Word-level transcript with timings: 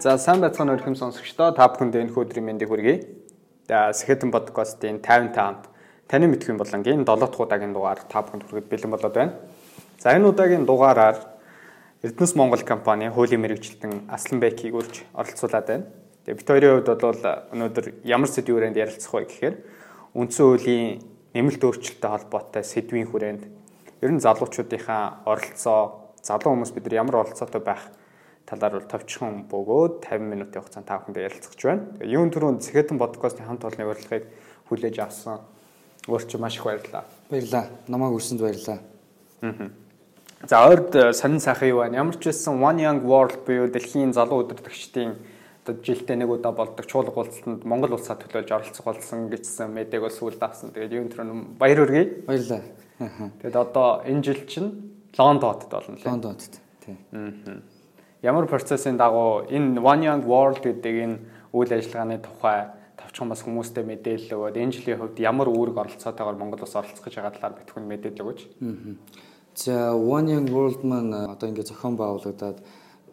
За 0.00 0.14
сайн 0.16 0.40
байцгаана 0.40 0.78
өрхөм 0.78 0.94
сонсогчдоо 0.96 1.52
та 1.52 1.66
бүхэнд 1.68 1.92
энэ 1.92 2.16
өдрийн 2.16 2.48
мэндийг 2.48 2.72
хүргэе. 2.72 3.04
За 3.68 3.92
Сэхэтэн 3.92 4.32
подкастын 4.32 4.96
55-нд 5.04 5.68
таны 6.08 6.24
мэдхийн 6.24 6.56
болонгийн 6.56 7.04
7 7.04 7.20
дахь 7.20 7.36
удаагийн 7.36 7.76
дугаар 7.76 8.00
та 8.08 8.24
бүхэнд 8.24 8.48
хүргэж 8.48 8.64
бэлэн 8.72 8.96
болоод 8.96 9.12
байна. 9.12 9.36
За 10.00 10.16
энэ 10.16 10.24
удаагийн 10.32 10.64
дугаараар 10.64 11.20
Эрдэнэс 12.00 12.32
Монгол 12.32 12.64
компани 12.64 13.12
хуулийн 13.12 13.44
мэрэгчлэн 13.44 14.08
Аслан 14.08 14.40
Бэкийг 14.40 14.72
үрж 14.72 15.04
оролцуулаад 15.12 15.68
байна. 15.68 15.84
Тэгээ 16.24 16.38
бид 16.40 16.48
хоёрын 16.48 16.72
хувьд 16.80 17.04
бол 17.04 17.20
өнөөдөр 17.52 17.86
ямар 18.08 18.30
сэдвийн 18.32 18.56
хүрээнд 18.56 18.80
ярилцах 18.80 19.12
вэ 19.12 19.28
гэхээр 19.28 19.56
үндсэн 20.16 20.44
хуулийн 20.48 21.04
нэмэлт 21.36 21.60
өөрчлөлттэй 21.60 22.08
холбоотой 22.08 22.64
сэдвийн 22.64 23.04
хүрээнд 23.04 23.42
ер 24.00 24.10
нь 24.16 24.24
залуучуудынхаа 24.24 25.28
оролцоо 25.28 26.16
залуу 26.24 26.56
хүмүүс 26.56 26.72
бид 26.72 26.88
нар 26.88 27.04
ямар 27.04 27.20
оролцоотой 27.20 27.60
байх 27.60 27.92
талаар 28.50 28.80
бол 28.80 28.88
товчхон 28.90 29.46
бөгөөд 29.46 30.02
50 30.10 30.26
минутын 30.26 30.62
хугацаанд 30.62 30.86
та 30.86 30.98
бүхэндээ 30.98 31.26
ярилцах 31.30 31.54
байна. 31.54 31.86
Юун 32.02 32.34
түрүүнд 32.34 32.66
Сэхэтэн 32.66 32.98
подкастын 32.98 33.46
хамт 33.46 33.62
олонны 33.62 33.86
урилгыг 33.86 34.26
хүлээж 34.66 34.98
авсан. 34.98 35.38
Өөрч 36.10 36.34
маш 36.34 36.58
их 36.58 36.66
баярлалаа. 36.66 37.06
Баярлалаа. 37.30 37.70
Намайг 37.86 38.18
өрсөнд 38.18 38.42
баярлалаа. 38.42 38.78
Аа. 39.46 39.70
За 40.50 40.66
ойрд 40.66 40.94
э, 40.96 41.12
сонин 41.12 41.38
сайхан 41.38 41.68
юу 41.70 41.78
байна? 41.84 42.02
Ямар 42.02 42.18
ч 42.18 42.26
байсан 42.26 42.58
One 42.58 42.82
Young 42.82 43.06
World 43.06 43.46
буюу 43.46 43.70
дэлхийн 43.70 44.10
залуу 44.10 44.42
өдөртөгчдийн 44.42 45.14
одоо 45.62 45.74
жилдээ 45.78 46.16
нэг 46.18 46.30
удаа 46.34 46.50
болдог 46.50 46.88
чуулга 46.90 47.14
уулзалтанд 47.14 47.62
Монгол 47.62 47.94
улсаа 47.94 48.18
төлөөлж 48.18 48.50
оролцох 48.50 48.82
болсон 48.82 49.28
гэжсэн 49.30 49.70
мэдээг 49.70 50.02
бас 50.02 50.18
сүүлд 50.18 50.42
авсан. 50.42 50.72
Тэгээд 50.74 50.96
юун 50.96 51.12
түрүүнд 51.12 51.60
баяр 51.60 51.84
хүргэе. 51.84 52.24
Баярлалаа. 52.26 52.64
Тэгээд 53.44 53.56
одоо 53.60 54.00
энэ 54.08 54.24
жил 54.24 54.42
чинь 54.48 54.70
Лондонд 55.14 55.68
болно 55.68 55.94
лээ. 56.00 56.08
Лондонд. 56.08 56.40
Тий. 56.80 56.96
Аа 57.12 57.60
ямар 58.22 58.46
процессын 58.46 58.96
дагуу 58.96 59.48
энэ 59.48 59.80
One 59.80 60.04
Young 60.04 60.24
World 60.28 60.60
гэдэг 60.60 60.94
энэ 61.04 61.16
үйл 61.52 61.72
ажиллагааны 61.72 62.20
тухай 62.20 62.68
товчхон 63.00 63.32
бас 63.32 63.40
хүмүүстэй 63.42 63.84
мэдээлэл 63.84 64.36
өгөөд 64.36 64.56
энэ 64.60 64.72
жилийн 64.76 65.00
хувьд 65.00 65.18
ямар 65.24 65.48
үүрэг 65.48 65.76
оролцоотойгоор 65.80 66.36
Монгол 66.36 66.60
бас 66.60 66.76
оролцох 66.76 67.04
гэж 67.04 67.16
байгаа 67.16 67.32
талаар 67.32 67.58
битгүн 67.64 67.88
мэдээлэл 67.88 68.22
өгөөч. 68.22 68.40
За 69.56 69.96
One 69.96 70.28
Young 70.30 70.48
World 70.52 70.84
маань 70.84 71.12
одоо 71.16 71.48
ингээд 71.48 71.72
зохион 71.72 71.96
байгуулагдаад 71.96 72.58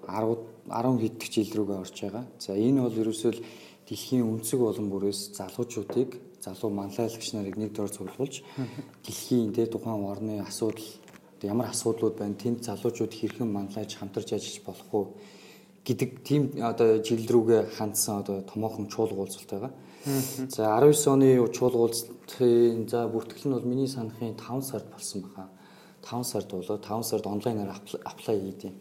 10 0.07 0.43
10 0.67 0.99
хэддэг 0.99 1.29
жил 1.31 1.55
рүүгээ 1.55 1.79
орж 1.79 1.95
байгаа. 2.03 2.23
За 2.37 2.51
энэ 2.53 2.83
бол 2.83 2.99
ерөөсөө 2.99 3.31
дэлхийн 3.87 4.27
өнцөг 4.27 4.59
болон 4.59 4.91
бүрээс 4.91 5.39
залуучуудыг 5.39 6.19
залуу 6.43 6.71
манлайлагч 6.75 7.33
нарыг 7.33 7.55
нэг 7.55 7.71
дор 7.71 7.87
цуглуулж 7.87 8.43
дэлхийн 9.07 9.55
тэ 9.55 9.71
тухайн 9.71 10.03
орны 10.03 10.43
асуудал 10.43 10.83
одоо 11.37 11.47
ямар 11.53 11.69
асуудлууд 11.69 12.17
байна 12.17 12.35
тэнд 12.35 12.65
залуучууд 12.65 13.13
хэрхэн 13.13 13.47
манлайж 13.47 13.95
хамтарч 13.95 14.33
ажиллаж 14.33 14.61
болох 14.65 14.89
уу 14.93 15.05
гэдэг 15.85 16.09
тийм 16.27 16.43
одоо 16.59 16.99
жил 16.99 17.23
рүүгээ 17.23 17.77
хандсан 17.77 18.25
одоо 18.25 18.41
томоохон 18.41 18.89
чуулга 18.89 19.21
уулзалт 19.21 19.49
байгаа. 19.49 19.71
За 20.49 20.75
19 20.81 21.07
оны 21.13 21.37
чуулга 21.53 21.79
уулзалтын 21.79 22.89
за 22.89 23.07
бүртгэл 23.07 23.47
нь 23.47 23.55
бол 23.55 23.69
миний 23.71 23.87
санахын 23.87 24.35
5 24.35 24.61
сард 24.65 24.87
болсон 24.91 25.21
баха. 25.21 25.47
5 26.03 26.23
сард 26.23 26.51
болоо 26.51 26.77
5 26.77 27.03
сард 27.03 27.25
онлайнаар 27.27 27.71
аплай 28.03 28.37
хийдیں۔ 28.41 28.73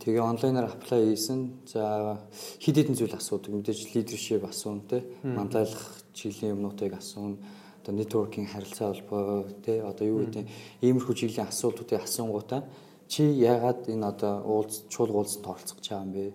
Тэгээ 0.00 0.22
онлайнаар 0.22 0.72
аплай 0.72 1.12
хийсэн. 1.12 1.66
За 1.66 2.16
хэд 2.60 2.76
хэдэн 2.80 2.96
зүйл 2.96 3.12
асуудаг. 3.12 3.52
Мэдээж 3.52 3.92
лидершип 3.94 4.44
асуун 4.44 4.80
те 4.88 5.04
манлайлах 5.22 6.00
чиглэлийн 6.14 6.56
юмнуудыг 6.56 6.94
асуун 6.96 7.38
одоо 7.82 7.92
networking 7.98 8.46
харилцаа 8.46 8.94
холбоо 8.94 9.44
тий 9.66 9.82
одоо 9.82 10.06
юу 10.06 10.18
гэдэг 10.24 10.46
иймэрхүү 10.80 11.14
чиглэлийн 11.18 11.50
асуултуудыг 11.50 12.00
асуунгуудаа 12.00 12.62
чи 13.10 13.26
яагаад 13.26 13.90
энэ 13.90 14.06
одоо 14.06 14.34
уулз 14.46 14.86
чуулга 14.88 15.18
уулзалт 15.18 15.46
оролцох 15.46 15.76
гэж 15.76 15.88
байгаа 15.90 16.06
юм 16.06 16.12
бэ? 16.14 16.32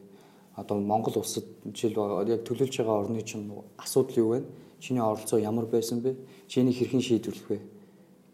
Одоо 0.60 0.78
Монгол 0.78 1.16
улсад 1.24 1.48
жишээл 1.64 2.28
яг 2.28 2.44
төлөвлөж 2.44 2.78
байгаа 2.78 3.00
орны 3.02 3.22
чинь 3.24 3.48
асуудал 3.80 4.18
юу 4.20 4.30
вэ? 4.36 4.40
Чиний 4.80 5.02
оролцоо 5.02 5.40
ямар 5.40 5.66
байсан 5.66 6.02
бэ? 6.04 6.16
Чиний 6.48 6.76
хэрхэн 6.76 7.02
шийдвэрлэх 7.02 7.50
вэ? 7.50 7.60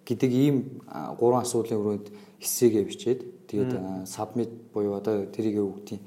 гэдэг 0.06 0.32
ийм 0.32 0.84
гурван 1.20 1.44
асуудлын 1.48 1.80
өрөөнд 1.80 2.08
хэсэгээ 2.44 2.84
бичээд 2.84 3.20
тэгээд 3.48 3.72
submit 4.04 4.52
буюу 4.76 5.00
одоо 5.00 5.26
тэрийг 5.32 5.64
өгдیں۔ 5.64 6.00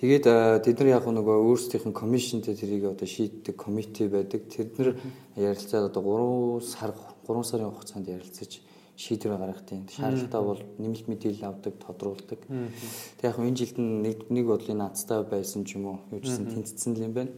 Тэгээд 0.00 0.24
тэд 0.64 0.76
нар 0.80 0.88
яг 0.96 1.04
нөгөө 1.04 1.44
өөрсдийнх 1.44 1.92
нь 1.92 1.96
комиссионтэй 1.96 2.56
тэрийг 2.56 2.96
одоо 2.96 3.04
шийддэг 3.04 3.52
комити 3.52 4.08
байдаг. 4.08 4.48
Тэд 4.48 4.80
нар 4.80 4.96
ярилцаад 5.36 5.92
одоо 5.92 6.60
3 6.60 6.64
сар 6.64 6.96
3 7.28 7.44
сарын 7.44 7.68
хугацаанд 7.68 8.08
ярилцаж 8.08 8.64
шийдвэр 8.96 9.36
гаргахтын 9.36 9.88
шаардлагатай 9.92 10.42
бол 10.44 10.60
нэмэлт 10.80 11.06
мэдээлэл 11.08 11.48
авдаг, 11.48 11.74
тодруулдаг. 11.84 12.40
Тэг 13.20 13.28
яг 13.28 13.36
энэ 13.40 13.56
жилд 13.60 13.76
нэг 13.76 14.18
нэг 14.32 14.44
бодлын 14.48 14.80
наацтай 14.80 15.24
байсан 15.24 15.68
ч 15.68 15.76
юм 15.76 15.84
уу, 15.92 15.98
юу 16.12 16.20
гэсэн 16.20 16.48
тэнцсэн 16.48 16.96
л 16.96 17.04
юм 17.04 17.12
байна. 17.16 17.32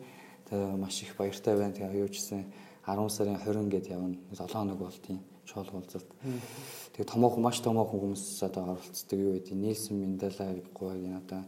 Тэг 0.46 0.58
маш 0.78 1.02
их 1.02 1.14
баяртай 1.18 1.54
байна. 1.54 1.74
Тэг 1.74 1.94
юу 1.94 2.10
гэсэн 2.10 2.46
10 2.86 3.10
сарын 3.10 3.38
20 3.42 3.70
гээд 3.70 3.90
явна. 3.94 4.18
7 4.34 4.50
хоног 4.50 4.78
болтын 4.78 5.18
чоол 5.46 5.68
уулзалт. 5.72 6.08
Тэгээ 6.92 7.10
томоохон 7.12 7.42
маш 7.42 7.60
томоохон 7.60 8.00
хүмүүс 8.00 8.42
одоо 8.46 8.76
оролцдог 8.76 9.18
юу 9.18 9.34
гэдэг 9.36 9.54
Нильсон 9.58 10.00
Мандела 10.00 10.54
гуйгийн 10.74 11.18
одоо 11.18 11.42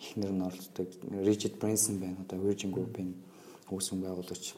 ихнэр 0.00 0.32
нь 0.32 0.46
оролцдог. 0.46 0.88
Ричард 1.10 1.58
Брэнсон 1.60 1.98
байна. 1.98 2.24
Одоо 2.24 2.38
Virgin 2.40 2.72
Group-ийн 2.72 3.14
үүсгэн 3.70 4.00
байгуулагч. 4.02 4.54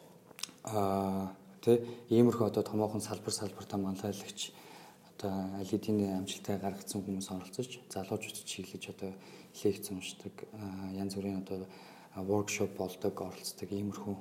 Аа 0.64 1.34
тэ 1.64 1.82
иймэрхүү 2.08 2.46
одоо 2.46 2.62
томоохон 2.62 3.02
салбар 3.02 3.34
салбартаа 3.34 3.80
манлайлагч 3.82 4.52
одоо 5.18 5.32
аль 5.58 5.66
хэдийн 5.66 6.22
амжилттай 6.22 6.56
гаргацсан 6.62 7.02
хүмүүс 7.02 7.28
оролцож 7.34 7.82
залуучууд 7.90 8.46
чиглэж 8.46 8.84
одоо 8.94 9.10
лекц 9.64 9.90
уншдаг 9.90 10.34
янз 10.94 11.14
бүрийн 11.18 11.42
одоо 11.42 11.66
воркшоп 12.14 12.76
болдог 12.78 13.14
оролцдог 13.20 13.68
иймэрхүү 13.72 14.14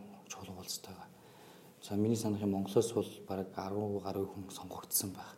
уулзтай 0.57 0.94
байгаа. 0.94 1.06
За 1.88 1.96
миний 1.96 2.18
санах 2.18 2.42
юм 2.42 2.52
Монголоос 2.52 2.92
бол 2.92 3.08
бараг 3.28 3.48
10 3.56 4.03
гаруй 4.03 4.25
хүн 4.28 4.44
сонгогдсон 4.52 5.16
байх. 5.16 5.38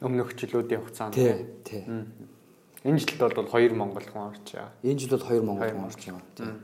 Өмнөх 0.00 0.32
жилүүдийн 0.32 0.80
хугацаанд 0.80 1.12
тий. 1.12 1.44
Тий. 1.68 1.84
Энэ 2.84 2.96
жилд 2.96 3.20
бол 3.20 3.44
2 3.44 3.76
монгол 3.76 4.00
хүн 4.00 4.32
орж 4.32 4.56
байгаа. 4.56 4.72
Энэ 4.80 4.98
жил 4.98 5.12
бол 5.12 5.28
2 5.28 5.42
монгол 5.44 5.68
хүн 5.68 5.84
орж 5.84 6.00
байгаа. 6.00 6.56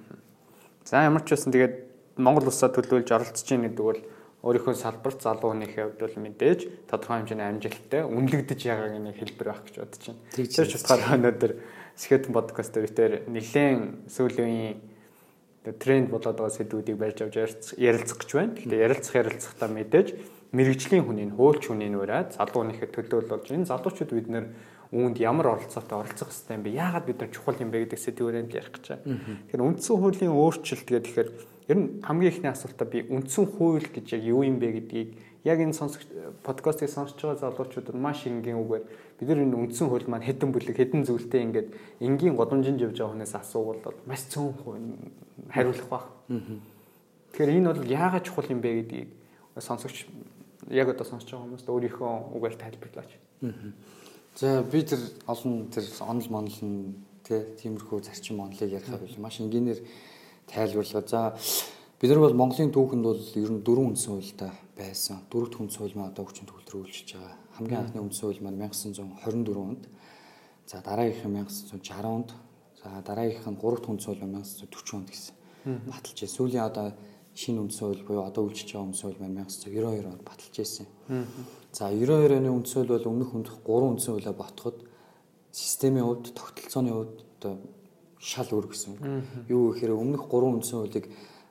За 0.88 1.04
ямар 1.04 1.20
ч 1.28 1.36
байсан 1.36 1.52
тэгээд 1.52 1.76
Монгол 2.16 2.48
улсаа 2.48 2.72
төлөөлж 2.72 3.12
оролцож 3.12 3.48
ийн 3.52 3.68
гэдэг 3.68 3.84
бол 3.84 4.00
өөрийнхөө 4.48 4.74
салбарт 4.80 5.20
залуу 5.20 5.52
хүнийхээ 5.52 5.84
хувьд 5.84 6.00
бол 6.02 6.16
мэдээж 6.24 6.60
тодорхой 6.88 7.20
хэмжээний 7.20 7.46
амжилттай 7.52 8.02
үнэлэгдэж 8.08 8.60
байгааг 8.64 8.96
нэг 8.96 9.16
хэлбэр 9.20 9.48
байх 9.52 9.62
гэж 9.68 9.76
бодож 9.76 10.02
байна. 10.08 10.24
Тэр 10.32 10.66
ч 10.66 10.74
утгаараа 10.74 11.14
өнөөдөр 11.20 11.52
Скетэн 12.00 12.32
подкаст 12.32 12.74
дээр 12.74 13.28
нэлээд 13.28 14.08
сүүлийн 14.08 14.80
тренд 15.76 16.08
болоод 16.08 16.38
байгаа 16.38 16.54
сэдвүүдийг 16.56 16.96
барьж 16.96 17.18
авч 17.26 17.36
ярилцах 17.76 18.18
гэж 18.22 18.30
байна. 18.32 18.56
Гэхдээ 18.56 18.84
ярилцах 18.86 19.14
ярилцахтаа 19.20 19.68
мэдээж 19.68 20.08
мэрэгжлийн 20.56 21.04
хүнийг 21.04 21.36
хөөлч 21.36 21.68
хүнийг 21.68 21.92
ураад 21.98 22.38
залуу 22.40 22.64
хүнийхээ 22.64 22.88
төлөөл 22.88 23.28
болж 23.28 23.46
энэ 23.52 23.68
залуучууд 23.68 24.12
бид 24.16 24.28
нэр 24.32 24.46
үүнд 24.88 25.20
ямар 25.20 25.52
оролцоотой 25.52 26.00
оролцох 26.00 26.32
хэрэгтэй 26.32 26.56
юм 26.56 26.64
бэ? 26.64 26.70
Яагаад 26.72 27.04
бид 27.04 27.18
нар 27.20 27.30
чухал 27.34 27.60
юм 27.60 27.68
бэ 27.68 27.84
гэдэг 27.84 28.00
сэдвүүрэнд 28.00 28.56
ярих 28.56 28.72
гэж 28.72 28.84
байна. 28.88 29.04
Тэгэхээр 29.52 29.66
үндсэн 29.68 29.96
хуулийн 30.00 30.32
өөрчлөлт 30.32 30.88
гэдэг 30.88 31.04
тэгэхээр 31.04 31.30
ер 31.68 31.76
нь 31.76 31.88
хамгийн 32.00 32.32
ихний 32.32 32.48
асуултаа 32.48 32.88
би 32.88 33.04
үндсэн 33.04 33.44
хууль 33.52 33.84
гэж 33.84 34.06
яг 34.16 34.22
юу 34.24 34.40
юм 34.48 34.56
бэ 34.56 34.68
гэдгийг 34.80 35.08
яг 35.44 35.58
энэ 35.60 35.72
сонсох 35.72 36.02
подкастыг 36.42 36.90
сонсож 36.90 37.20
байгаа 37.20 37.38
залуучуудад 37.38 37.94
маш 37.94 38.26
энгийн 38.26 38.58
үгээр 38.58 38.84
бид 39.18 39.28
нар 39.28 39.42
энэ 39.42 39.56
үндсэн 39.56 39.88
хууль 39.88 40.06
маань 40.10 40.26
хэдэн 40.26 40.50
бүлэг 40.50 40.76
хэдэн 40.76 41.06
зүйлтэй 41.06 41.42
ингээд 41.46 41.68
энгийн 42.00 42.34
годомжинд 42.34 42.82
явж 42.82 42.98
байгаа 42.98 43.12
хүнээс 43.14 43.34
асуувал 43.38 43.82
маш 44.06 44.26
цөөн 44.34 45.14
хариулах 45.50 45.88
баг. 45.88 46.04
Тэгэхээр 46.28 47.54
энэ 47.54 47.70
бол 47.70 47.86
яагаад 47.86 48.26
чухал 48.26 48.50
юм 48.50 48.60
бэ 48.60 48.82
гэдгийг 48.82 49.08
сонсогч 49.58 50.06
яг 50.70 50.88
одоо 50.90 51.06
сонсож 51.06 51.30
байгаа 51.30 51.46
хүмүүст 51.46 51.68
өөрийнхөө 51.70 52.12
үгээр 52.34 52.56
тайлбарлаач. 52.58 53.10
За 54.34 54.62
би 54.62 54.82
тэр 54.82 55.02
олон 55.26 55.70
тэр 55.70 55.84
онол 56.02 56.28
монол 56.30 56.58
нь 56.62 56.94
тиймэрхүү 57.26 57.98
зарчим 58.02 58.40
онолыг 58.40 58.70
ярихаар 58.70 59.02
бол 59.02 59.18
маш 59.22 59.40
энгийнээр 59.40 59.80
тайлбарлаа. 60.46 61.02
За 61.06 61.34
бид 62.00 62.10
нар 62.10 62.20
бол 62.22 62.34
Монголын 62.34 62.70
түүхэнд 62.70 63.02
бол 63.02 63.18
ер 63.18 63.50
нь 63.50 63.62
дөрвөн 63.66 63.90
үндсэн 63.90 64.12
хуультай 64.14 64.52
байсан. 64.78 65.26
Дөрөвт 65.30 65.58
үндсэн 65.58 65.82
хууль 65.82 65.96
маань 65.98 66.12
одоо 66.14 66.30
хүчин 66.30 66.46
төгөл 66.46 66.70
рүү 66.70 66.82
үйлчилж 66.86 67.10
байгаа. 67.18 67.34
Хамгийн 67.58 67.80
анхны 67.82 68.00
үндсэн 68.06 68.24
хууль 68.30 68.42
маань 68.46 68.62
1924 68.62 69.58
онд. 69.58 69.82
За 70.70 70.78
дараагийнх 70.78 71.26
нь 71.26 71.42
1960 71.42 72.06
онд. 72.06 72.30
За 72.78 73.02
дараагийнх 73.02 73.50
нь 73.50 73.58
гуравт 73.58 73.90
үндсэн 73.90 74.14
хууль 74.14 74.22
1940 74.30 74.94
онд 74.94 75.10
гэсэн 75.10 75.34
баталж 75.90 76.18
байна. 76.22 76.34
Сүүлийн 76.38 76.66
одоо 76.70 76.86
шинэ 77.34 77.60
үндсэн 77.66 77.82
хууль 77.82 78.06
буюу 78.06 78.22
одоо 78.22 78.42
үйлчилж 78.46 78.70
байгаа 78.78 78.88
үндсэн 78.94 79.04
хууль 79.10 79.18
1992 79.18 80.06
онд 80.06 80.22
баталж 80.22 80.54
байсан. 80.54 80.86
За 81.74 81.90
92 81.90 82.38
оны 82.38 82.50
үндсэн 82.54 82.78
хууль 82.78 82.94
бол 82.94 83.10
өмнөх 83.10 83.30
үндх 83.34 83.54
3 83.66 83.90
үндсэн 83.90 84.12
хуулиа 84.14 84.38
ботход 84.38 84.76
системийн 85.50 86.06
хувьд 86.06 86.30
тогтолцооны 86.30 86.94
хувьд 86.94 87.26
одоо 87.42 87.58
шал 88.22 88.46
өөр 88.54 88.66
гэсэн. 88.70 88.94
Юу 89.50 89.74
гэхээр 89.74 89.98
өмнөх 89.98 90.30
3 90.30 90.62
үндсэн 90.62 90.78
хуулийг 90.78 91.06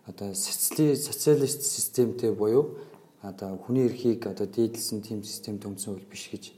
одоо 0.07 0.33
социалист 0.33 1.62
системтэй 1.63 2.31
буюу 2.31 2.77
одоо 3.21 3.57
хүний 3.57 3.86
эрхийг 3.86 4.25
одоо 4.27 4.48
дээдлсэн 4.48 5.01
тийм 5.01 5.24
системтэй 5.24 5.69
үндсэн 5.69 5.94
хууль 5.94 6.07
биш 6.07 6.30
гэж 6.31 6.51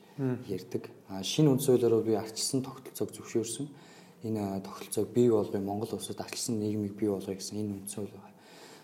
ярьдаг. 0.47 0.89
А 1.07 1.23
шинэ 1.23 1.49
үндсэн 1.49 1.73
хуулиараа 1.73 2.03
би 2.05 2.13
арчсан 2.13 2.61
тогтолцоог 2.61 3.09
зөвшөөрсөн 3.09 3.67
энэ 4.23 4.61
тохиролцоог 4.61 5.09
бий 5.09 5.29
болгоё 5.29 5.61
Монгол 5.61 5.89
улсад 5.95 6.21
арчилсан 6.21 6.59
нийгмийг 6.59 6.93
бий 6.93 7.09
болгоё 7.09 7.35
гэсэн 7.35 7.57
энэ 7.57 7.73
үндсэн 7.81 8.05
хууль 8.05 8.13
байна. 8.13 8.35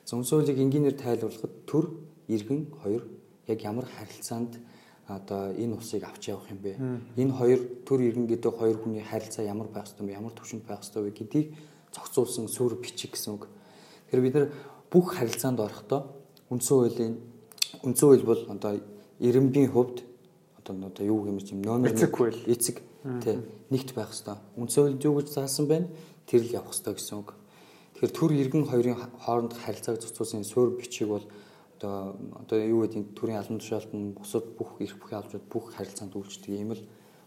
За 0.05 0.15
үндсэн 0.15 0.39
хуулийг 0.39 0.59
энгийнээр 0.59 0.97
тайлбарлахад 0.97 1.53
төр, 1.67 1.85
иргэн, 2.27 2.71
хоёр 2.81 3.03
яг 3.47 3.59
ямар 3.61 3.85
харилцаанд 3.85 4.57
одоо 5.07 5.53
энэ 5.53 5.75
улсыг 5.75 6.03
авч 6.03 6.29
явах 6.33 6.49
юм 6.49 6.59
бэ? 6.63 6.79
Энэ 7.19 7.33
хоёр 7.37 7.59
төр 7.85 7.99
иргэн 8.01 8.25
гэдэг 8.25 8.53
хоёр 8.57 8.77
хүний 8.79 9.03
харилцаа 9.03 9.45
ямар 9.45 9.67
байх 9.67 9.85
ёстой 9.85 10.07
юм, 10.07 10.15
ямар 10.15 10.33
төвшөнд 10.33 10.65
байх 10.65 10.81
ёстой 10.81 11.03
вэ 11.03 11.11
гэдгийг 11.11 11.53
зохицуулсан 11.93 12.47
сүр 12.47 12.79
бичиг 12.79 13.13
гэсэн 13.13 13.37
үг. 13.37 13.47
Тэгэхээр 14.11 14.25
бид 14.25 14.35
нар 14.35 14.47
бүх 14.91 15.17
харилцаанд 15.17 15.59
орохдоо 15.59 16.01
үндсэн 16.49 16.75
хуулийн 16.77 17.13
үндсэн 17.83 18.07
хууль 18.09 18.25
бол 18.25 18.41
одоо 18.49 18.79
ирэмбийн 19.19 19.71
хувьд 19.71 20.03
одоо 20.61 20.87
одоо 20.87 21.03
юу 21.05 21.25
гэмээр 21.25 21.51
юм 21.51 21.61
номер 21.61 21.93
эцэг 21.93 22.13
хууль 22.13 22.37
эцэг 22.45 22.81
тий 23.23 23.37
нэгт 23.69 23.93
байх 23.93 24.13
хэвээр. 24.13 24.39
Үндсэн 24.57 24.81
хууль 24.81 25.05
юу 25.05 25.15
гэж 25.21 25.27
заасан 25.33 25.65
байна? 25.67 25.87
Тэр 26.25 26.41
л 26.45 26.55
явах 26.57 26.73
хэвээр 26.73 26.97
гэсэн 26.97 27.17
үг. 27.17 27.33
Тэгэхээр 27.95 28.13
төр 28.13 28.31
иргэн 28.33 28.65
хоёрын 28.65 28.97
хооронд 29.23 29.53
харилцааг 29.53 30.01
зохицуулсан 30.01 30.43
суурь 30.43 30.77
бичиг 30.77 31.07
бол 31.09 31.25
одоо 31.79 32.15
одоо 32.39 32.57
юу 32.59 32.83
гэдэг 32.83 33.15
төрийн 33.15 33.39
албан 33.39 33.59
тушаалтан 33.59 34.13
бусад 34.13 34.45
бүх 34.57 34.79
эрх 34.79 34.97
бүхий 34.99 35.17
албанууд 35.17 35.47
бүх 35.47 35.75
харилцаанд 35.75 36.15
үйлчдэг 36.15 36.51
ийм 36.55 36.71
л 36.73 36.83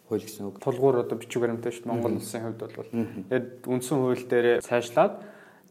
хууль 0.09 0.25
гэсэн 0.25 0.49
үг. 0.49 0.61
Тулгуур 0.61 1.05
одоо 1.05 1.17
бичиг 1.19 1.41
баримттай 1.41 1.73
шүү 1.73 1.85
дээ 1.85 1.93
Монгол 1.93 2.17
улсын 2.17 2.43
хувьд 2.43 2.61
бол. 2.65 2.91
Тэгээд 2.91 3.49
үндсэн 3.65 3.97
хууль 3.97 4.25
дээр 4.29 4.49
цаашлаад 4.65 5.15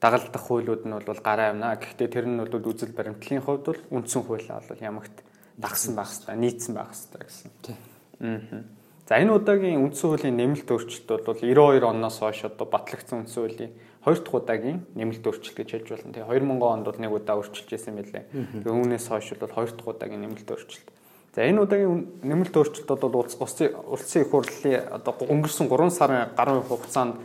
дагалдах 0.02 0.42
хуулиуд 0.42 0.86
нь 0.86 0.94
бол 0.94 1.22
гараа 1.24 1.54
явна. 1.54 1.76
Гэхдээ 1.76 2.08
тэр 2.08 2.26
нь 2.30 2.38
бол 2.38 2.54
үзэл 2.54 2.94
баримтлалын 2.94 3.42
хувьд 3.42 3.66
бол 3.66 3.82
үндсэн 3.92 4.22
хуулиа 4.24 4.62
бол 4.62 4.82
ямагт 4.82 5.16
дагсан 5.58 5.96
байх 5.98 6.10
хэвээр 6.14 6.38
нийцсэн 6.38 6.74
байх 6.78 6.94
хэвээр 6.94 7.26
гэсэн. 7.26 7.52
Тийм. 7.66 7.78
Аа. 8.22 8.64
За 9.08 9.18
энэ 9.18 9.34
удаагийн 9.34 9.82
үндсэн 9.88 10.10
хуулийн 10.12 10.38
нэмэлт 10.38 10.70
өөрчлөлт 10.70 11.08
бол 11.26 11.40
92 11.40 11.82
оноос 11.88 12.20
хойш 12.20 12.44
одоо 12.46 12.68
батлагдсан 12.68 13.24
үндсэн 13.24 13.42
хуулийн 13.42 13.72
хоёр 14.04 14.20
дахь 14.20 14.36
удаагийн 14.36 14.80
нэмэлт 14.94 15.24
өөрчлөлт 15.24 15.58
гэж 15.58 15.70
хэлж 15.72 15.88
болно. 15.96 16.14
Тэгээ 16.14 16.28
2000 16.28 16.60
онд 16.62 16.86
бол 16.86 17.00
нэг 17.00 17.12
удаа 17.16 17.36
өөрчилж 17.40 17.70
байсан 17.72 17.96
байлээ. 17.96 18.24
Тэгээ 18.62 18.76
үүнээс 18.76 19.08
хойш 19.08 19.28
бол 19.40 19.56
хоёр 19.56 19.72
дахь 19.72 19.88
удаагийн 19.88 20.22
нэмэлт 20.28 20.52
өөрчлөлт. 20.52 20.88
За 21.34 21.40
энэ 21.48 21.62
удаагийн 21.64 22.04
нэмэлт 22.22 22.56
өөрчлөлт 22.56 22.90
бол 23.00 23.16
улсын 23.24 23.72
улсын 23.88 24.22
их 24.22 24.30
хурлын 24.30 24.76
одоо 24.92 25.14
өнгөрсөн 25.24 25.68
3 25.72 25.90
сарын 25.92 26.36
гаруй 26.36 26.62
хугацаанд 26.68 27.16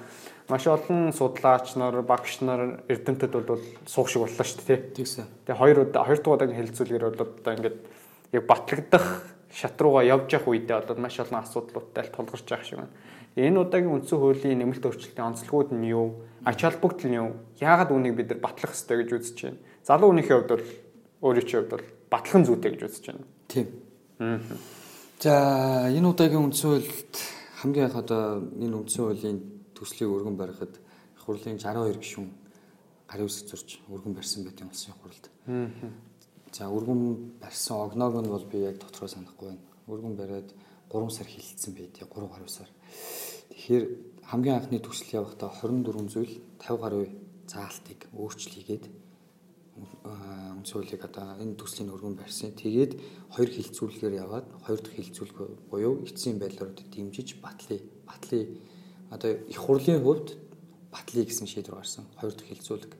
маш 0.49 0.67
олон 0.67 1.13
судлаач 1.13 1.75
нар, 1.77 2.03
багш 2.03 2.41
нар, 2.41 2.83
эрдэмтэд 2.89 3.33
бол 3.33 3.63
суух 3.87 4.09
шиг 4.09 4.23
боллоо 4.23 4.47
шүү 4.47 4.67
дээ. 4.67 4.81
Тэгсэн. 4.97 5.27
Тэгээ 5.47 5.61
хоёр 5.61 5.79
удаа 5.87 6.05
хоёр 6.05 6.19
дахь 6.19 6.35
удаагийн 6.35 6.59
хэлэлцүүлгээр 6.59 7.05
бол 7.05 7.21
одоо 7.23 7.53
ингээд 7.55 7.79
яг 8.33 8.45
батлагдах 8.47 9.07
шат 9.53 9.81
руугаа 9.81 10.03
явж 10.03 10.33
явах 10.33 10.49
үедээ 10.49 10.89
бол 10.89 11.03
маш 11.05 11.21
олон 11.21 11.41
асуудлуудтай 11.45 12.09
тулгарч 12.11 12.47
байгаа 12.49 12.67
шиг 12.67 12.79
байна. 12.81 12.95
Энэ 13.37 13.61
удаагийн 13.61 13.95
үндсэн 13.97 14.19
хуулийн 14.19 14.59
нэмэлт 14.61 14.85
өөрчлөлтийн 14.85 15.29
онцлогууд 15.33 15.71
нь 15.73 15.89
юу? 15.89 16.21
Ач 16.45 16.61
холбогдол 16.65 17.09
нь 17.09 17.17
юу? 17.17 17.31
Яагаад 17.61 17.93
үүнийг 17.93 18.17
бид 18.17 18.29
нар 18.33 18.41
батлах 18.45 18.77
ёстой 18.77 19.05
гэж 19.05 19.11
үзэж 19.13 19.39
байна? 19.41 19.61
Залуу 19.85 20.13
хүнийхээ 20.13 20.37
хувьд 20.37 20.53
бол 20.53 20.69
өөрийн 21.25 21.47
чинь 21.49 21.59
хувьд 21.65 21.73
бол 21.73 21.87
батлахын 22.13 22.45
зүйтэй 22.45 22.71
гэж 22.77 22.83
үзэж 22.83 23.05
байна. 23.09 23.25
Тийм. 23.49 23.69
За 25.21 25.89
энэ 25.89 26.09
удаагийн 26.09 26.45
үндсэн 26.45 26.69
хуульд 26.77 27.15
хамгийн 27.63 27.89
их 27.89 27.97
одоо 27.97 28.43
энэ 28.59 28.77
үндсэн 28.77 29.01
хуулийн 29.01 29.39
төслийг 29.83 30.15
өргөн 30.15 30.39
барихад 30.39 30.79
их 30.79 31.23
хурлын 31.27 31.59
62 31.59 31.99
гишүүн 31.99 32.31
гарын 33.11 33.27
үсэг 33.27 33.51
зурж 33.51 33.69
өргөн 33.91 34.15
барьсан 34.15 34.47
юм 34.47 34.71
улсын 34.71 34.95
хуралд. 35.03 35.27
За 36.55 36.71
өргөн 36.71 37.03
барьсан 37.43 37.83
огноог 37.83 38.23
нь 38.23 38.31
бол 38.31 38.47
би 38.47 38.63
яг 38.63 38.79
дотроо 38.79 39.09
санахгүй 39.11 39.49
байна. 39.51 39.67
Өргөн 39.91 40.15
бариад 40.15 40.55
3 40.89 41.11
сар 41.11 41.27
хилцсэн 41.27 41.75
байдгийг 41.75 42.15
3 42.15 42.31
гаруй 42.31 42.49
сар. 42.49 42.71
Тэгэхээр 43.51 43.85
хамгийн 44.31 44.57
анхны 44.57 44.79
төсөл 44.79 45.19
явахдаа 45.19 45.51
24 45.51 46.09
зүйл 46.15 46.35
50 46.63 46.79
гаруй 46.79 47.07
заалтыг 47.51 48.07
өөрчлөгээд 48.15 48.85
үнцүүлэг 50.63 51.03
одоо 51.09 51.41
энэ 51.43 51.57
төслийн 51.59 51.91
өргөн 51.91 52.15
барьсан. 52.17 52.53
Тэгээд 52.55 52.93
хоёр 53.35 53.51
хилцүүлгээр 53.51 54.15
яваад 54.25 54.47
хоёр 54.63 54.81
дахь 54.81 54.97
хилцүүлэг 55.01 55.69
буюу 55.73 56.05
эцсийн 56.05 56.39
байдлаар 56.39 56.71
дэмжиж 56.77 57.41
батлыг 57.41 57.83
батлыг 58.05 58.49
одоо 59.13 59.31
их 59.53 59.59
хурлын 59.61 60.01
хувьд 60.01 60.41
батлыг 60.93 61.29
гэсэн 61.29 61.47
шийдвэр 61.47 61.81
гарсан. 61.81 62.05
Хоёр 62.17 62.33
дахь 62.33 62.49
хилцүүлэг. 62.49 62.93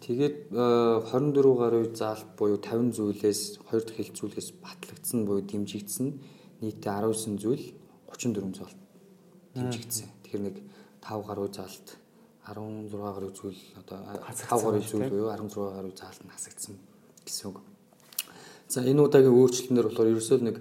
Тэгээд 0.00 0.36
24 0.52 1.56
гаруй 1.56 1.84
заалт 1.96 2.28
буюу 2.36 2.56
50 2.56 2.96
зүйлээс 2.96 3.60
хоёр 3.68 3.82
дахь 3.84 4.00
хилцүүлгээс 4.00 4.48
батлагдсан 4.60 5.24
буюу 5.24 5.44
дэмжигдсэн 5.44 6.08
нийтээ 6.60 6.92
19 7.04 7.40
зүйл 7.40 7.64
34 8.08 8.56
заалт 8.56 8.80
дэмжигдсэн. 9.56 10.08
Тэгэхээр 10.24 10.44
нэг 10.48 10.56
5 11.00 11.28
гаруй 11.28 11.48
заалт 11.52 11.96
16 12.44 12.92
гаруй 12.92 13.32
зүйл 13.32 13.60
одоо 13.80 14.00
5 14.20 14.64
гаруй 14.64 14.82
зүйл 14.84 15.08
буюу 15.08 15.28
16 15.32 15.76
гаруй 15.76 15.92
заалт 15.96 16.20
нь 16.24 16.32
хасагдсан 16.32 16.76
гэсэн 17.24 17.48
үг. 17.52 17.60
За 18.68 18.84
энэ 18.84 19.00
удаагийн 19.00 19.32
өөрчлөлтөөр 19.32 19.88
болохоор 19.88 20.12
ерөөсөө 20.12 20.38
нэг 20.44 20.56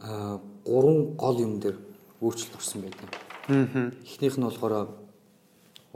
3 0.00 1.16
гол 1.16 1.36
юм 1.40 1.60
дээр 1.60 1.76
өөрчлөлт 2.20 2.56
орсон 2.56 2.84
байдаг. 2.84 3.27
Эхнийх 3.48 4.36
нь 4.36 4.44
болохоор 4.44 4.92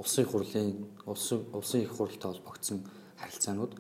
улсын 0.01 0.25
хурлын 0.25 0.89
улсын 1.05 1.45
улсын 1.53 1.85
их 1.85 1.93
хурлтай 1.93 2.33
холбогдсон 2.33 2.81
харилцаанууд 3.21 3.77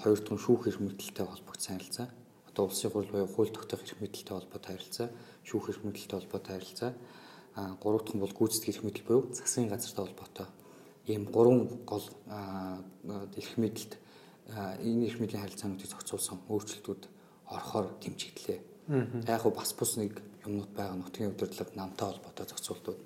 хоёр 0.00 0.18
дахь 0.24 0.32
нь 0.32 0.40
шүүх 0.40 0.72
эрх 0.72 0.80
мэдэлтэй 0.80 1.26
холбогдсон 1.28 1.76
харилцаа. 1.76 2.08
Одоо 2.48 2.72
улсын 2.72 2.88
хурл 2.88 3.12
буюу 3.12 3.28
хууль 3.28 3.52
тогтоох 3.52 3.84
эрх 3.84 4.00
мэдэлтэй 4.00 4.32
холбоотой 4.32 4.72
харилцаа, 4.72 5.08
шүүх 5.44 5.68
эрх 5.68 5.84
мэдэлтэй 5.84 6.16
холбоотой 6.16 6.52
харилцаа. 6.56 6.92
А 7.60 7.76
гурав 7.76 8.08
дахь 8.08 8.16
нь 8.16 8.24
бол 8.24 8.32
гүйцэтгэх 8.32 8.80
эрх 8.80 8.84
мэдэл 8.88 9.04
буюу 9.04 9.28
засгийн 9.36 9.68
газартай 9.68 10.08
холбоотой. 10.08 10.48
Ийм 11.12 11.28
гурван 11.28 11.68
гол 11.84 12.08
эрх 13.36 13.52
мэдэлд 13.60 14.00
энэ 14.80 15.12
эрх 15.12 15.20
мэдлийн 15.20 15.44
харилцаануудыг 15.44 15.92
зохицуулсан 15.92 16.40
өөрчлөлтүүд 16.48 17.04
орохоор 17.52 18.00
дэмжигдлээ. 18.00 18.60
Яг 19.28 19.44
бас 19.52 19.76
бус 19.76 20.00
нэг 20.00 20.31
юмнууд 20.46 20.72
байгаа 20.76 20.96
нутгийн 20.96 21.32
удирдлага 21.32 21.72
намтай 21.74 22.06
холбоотой 22.08 22.46
зохицуултууд 22.46 23.00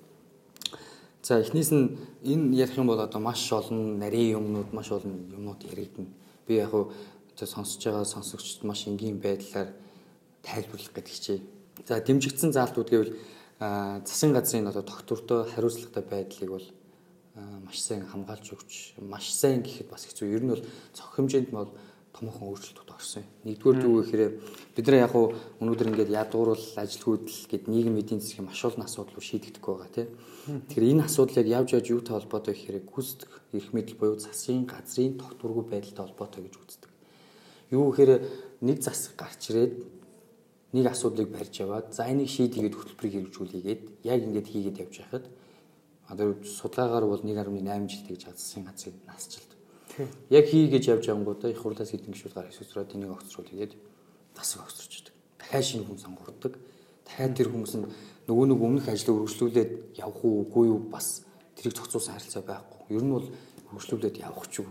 За 1.27 1.41
эхнээс 1.43 1.75
нь 1.75 1.97
энэ 2.23 2.55
ярих 2.55 2.77
юм 2.77 2.87
бол 2.87 3.03
одоо 3.03 3.19
маш 3.19 3.51
олон 3.51 3.99
нарийн 3.99 4.39
юмнууд 4.39 4.71
маш 4.71 4.91
олон 4.95 5.27
юмнууд 5.27 5.59
яригдана. 5.67 6.07
Би 6.47 6.55
яг 6.55 6.71
хуу 6.71 6.93
сонсож 7.35 7.83
байгаа 7.83 8.05
сонсогчдод 8.05 8.63
маш 8.63 8.87
энгийн 8.87 9.19
байдлаар 9.19 9.75
тайлбарлах 10.39 10.93
гэдэг 10.95 11.13
хичээ. 11.13 11.39
За 11.83 11.99
дэмжигдсэн 11.99 12.55
заалтууд 12.55 12.89
гэвэл 12.89 13.13
засгийн 13.59 14.31
газрын 14.31 14.71
одоо 14.71 14.83
доктортой 14.87 15.51
хариуцлагатай 15.51 16.03
байдлыг 16.07 16.49
бол 16.49 16.67
маш 17.67 17.83
сайн 17.83 18.07
хамгаалж 18.07 18.47
өгч 18.55 18.95
маш 19.03 19.27
сайн 19.35 19.67
гэхэд 19.67 19.91
бас 19.91 20.07
хэцүү. 20.07 20.31
Ер 20.31 20.47
нь 20.47 20.53
бол 20.55 20.63
цог 20.95 21.11
хэмжээнд 21.11 21.51
бол 21.51 21.75
томоохон 22.17 22.49
өөрчлөлтүүд 22.49 22.89
орсон. 22.89 23.23
Нэгдүгээр 23.45 23.85
юу 23.85 24.01
гэхээр 24.01 24.23
бид 24.73 24.85
нар 24.89 24.97
яг 25.05 25.13
уу 25.13 25.37
өнөөдөр 25.61 25.89
ингээд 25.93 26.09
ядуурл 26.17 26.65
ажилгүйдэл 26.73 27.45
гэд 27.45 27.63
нийгэм 27.69 28.01
эдийн 28.01 28.21
засгийн 28.25 28.49
маш 28.49 28.65
олон 28.65 28.89
асуудлыг 28.89 29.21
шийдэгдэх 29.21 29.61
байгаа 29.61 29.89
тийм. 29.93 30.09
Тэгэхээр 30.65 30.91
энэ 30.97 31.05
асуудлыг 31.05 31.45
явж 31.45 31.69
явж 31.77 31.87
юутай 31.93 32.13
холбоотой 32.17 32.53
гэхээр 32.57 32.89
гүйцэтгэх 32.89 33.33
эрх 33.53 33.69
мэдэл 33.69 33.99
буюу 34.01 34.17
засгийн 34.17 34.65
газрын 34.65 35.21
тогтворгүй 35.21 35.63
байдалтай 35.69 36.03
холбоотой 36.09 36.41
гэж 36.49 36.55
үздэг. 36.57 36.91
Юу 37.69 37.93
гэхээр 37.93 38.11
нэг 38.65 38.77
засаг 38.81 39.13
гарч 39.13 39.41
ирээд 39.53 39.73
нэг 40.73 40.85
асуудлыг 40.89 41.29
барьж 41.29 41.53
яваад 41.61 41.93
за 41.93 42.09
энийг 42.09 42.33
шийдэгээд 42.33 42.75
хөтөлбөрийг 42.75 43.13
хэрэгжүүлээгээд 43.29 43.81
яг 44.03 44.19
ингээд 44.25 44.47
хийгээд 44.51 44.81
явж 44.83 44.95
байхад 44.99 45.25
одоо 46.11 46.35
судалгаагаар 46.43 47.05
бол 47.07 47.23
1.8 47.23 47.87
жил 47.87 48.03
тэгж 48.07 48.23
засгийн 48.31 48.65
газрын 48.65 48.99
насжилт 49.07 49.46
Яг 50.29 50.45
хий 50.45 50.67
гэж 50.69 50.83
явж 50.93 51.07
явангуудаа 51.09 51.49
их 51.51 51.61
хурлаас 51.61 51.89
хэдэн 51.91 52.13
гişүүд 52.13 52.33
гар 52.33 52.47
хэсвэрээд 52.47 52.93
энийг 52.93 53.11
огцруулж 53.17 53.49
тэгээд 53.49 53.73
тасаг 54.37 54.61
огцруулчихдаг. 54.61 55.13
Дахиад 55.41 55.65
шинэ 55.65 55.83
хүн 55.89 55.97
сонгогддог. 55.97 56.53
Дахиад 57.05 57.33
тэр 57.33 57.49
хүмүүс 57.49 57.73
нь 57.81 57.89
нөгөө 58.29 58.45
нэг 58.53 58.59
өмнөх 58.61 58.85
ажлыг 58.93 59.15
үргэлжлүүлээд 59.17 59.71
явах 59.97 60.21
уу 60.21 60.45
үгүй 60.45 60.65
юу 60.69 60.79
бас 60.85 61.25
тэрийг 61.57 61.73
зохицуулсан 61.73 62.13
харилцаа 62.13 62.43
байхгүй. 62.45 62.93
Ер 62.93 63.03
нь 63.03 63.13
бол 63.15 63.27
үргэлжлүүлээд 63.73 64.21
явах 64.21 64.45
ч 64.53 64.61
юу. 64.61 64.69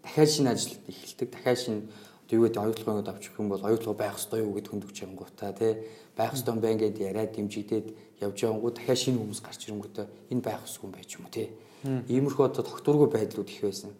Дахиад 0.00 0.30
шинэ 0.32 0.50
ажил 0.56 0.80
эхэлдэг. 0.88 1.28
Дахиад 1.28 1.60
шинэ 1.60 1.80
гэдэг 2.24 2.56
оюутлогын 2.56 3.04
авчих 3.04 3.36
юм 3.38 3.48
бол 3.52 3.60
оюутлого 3.60 3.94
байх 3.94 4.16
ёстой 4.16 4.40
юу 4.40 4.56
гэд 4.56 4.72
хөндөгч 4.72 4.96
явангуудаа 5.04 5.52
тий 5.52 5.76
байх 6.16 6.32
ёстой 6.32 6.56
бай 6.56 6.74
гэдээ 6.74 7.12
яриад 7.12 7.36
дэмжигдээд 7.36 7.86
явж 8.24 8.38
явангуу 8.42 8.72
дахиад 8.72 8.98
шинэ 8.98 9.20
хүмүүс 9.20 9.40
гарч 9.44 9.60
ирэнгүүтээ 9.68 10.06
энэ 10.32 10.40
байх 10.40 10.64
ёсгүй 10.64 10.88
юм 10.88 10.92
байж 10.96 11.10
юм 11.14 11.28
уу 11.28 11.34
тий. 11.36 11.52
Иймэрхүү 11.84 12.44
одоо 12.48 12.64
тогтургүй 12.64 13.08
байдлууд 13.12 13.50
их 13.52 13.60
байсан 13.60 13.92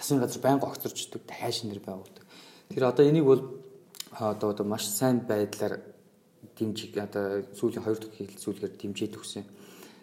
засгийн 0.00 0.20
газар 0.20 0.40
байнга 0.42 0.66
огцорчдөг 0.66 1.20
дахиад 1.28 1.54
шинээр 1.54 1.84
байгуулдаг. 1.84 2.24
Тэр 2.72 2.84
одоо 2.88 3.04
энийг 3.04 3.24
бол 3.24 3.42
одоо 4.16 4.50
одоо 4.50 4.64
маш 4.64 4.88
сайн 4.88 5.20
байдлаар 5.20 5.80
дэмжиг 6.56 6.96
одоо 6.96 7.44
сүүлийн 7.52 7.84
хоёр 7.84 7.98
дахь 8.00 8.16
хэлэлцүүлгээр 8.16 8.72
дэмжиж 8.80 9.12
өгсөн. 9.20 9.44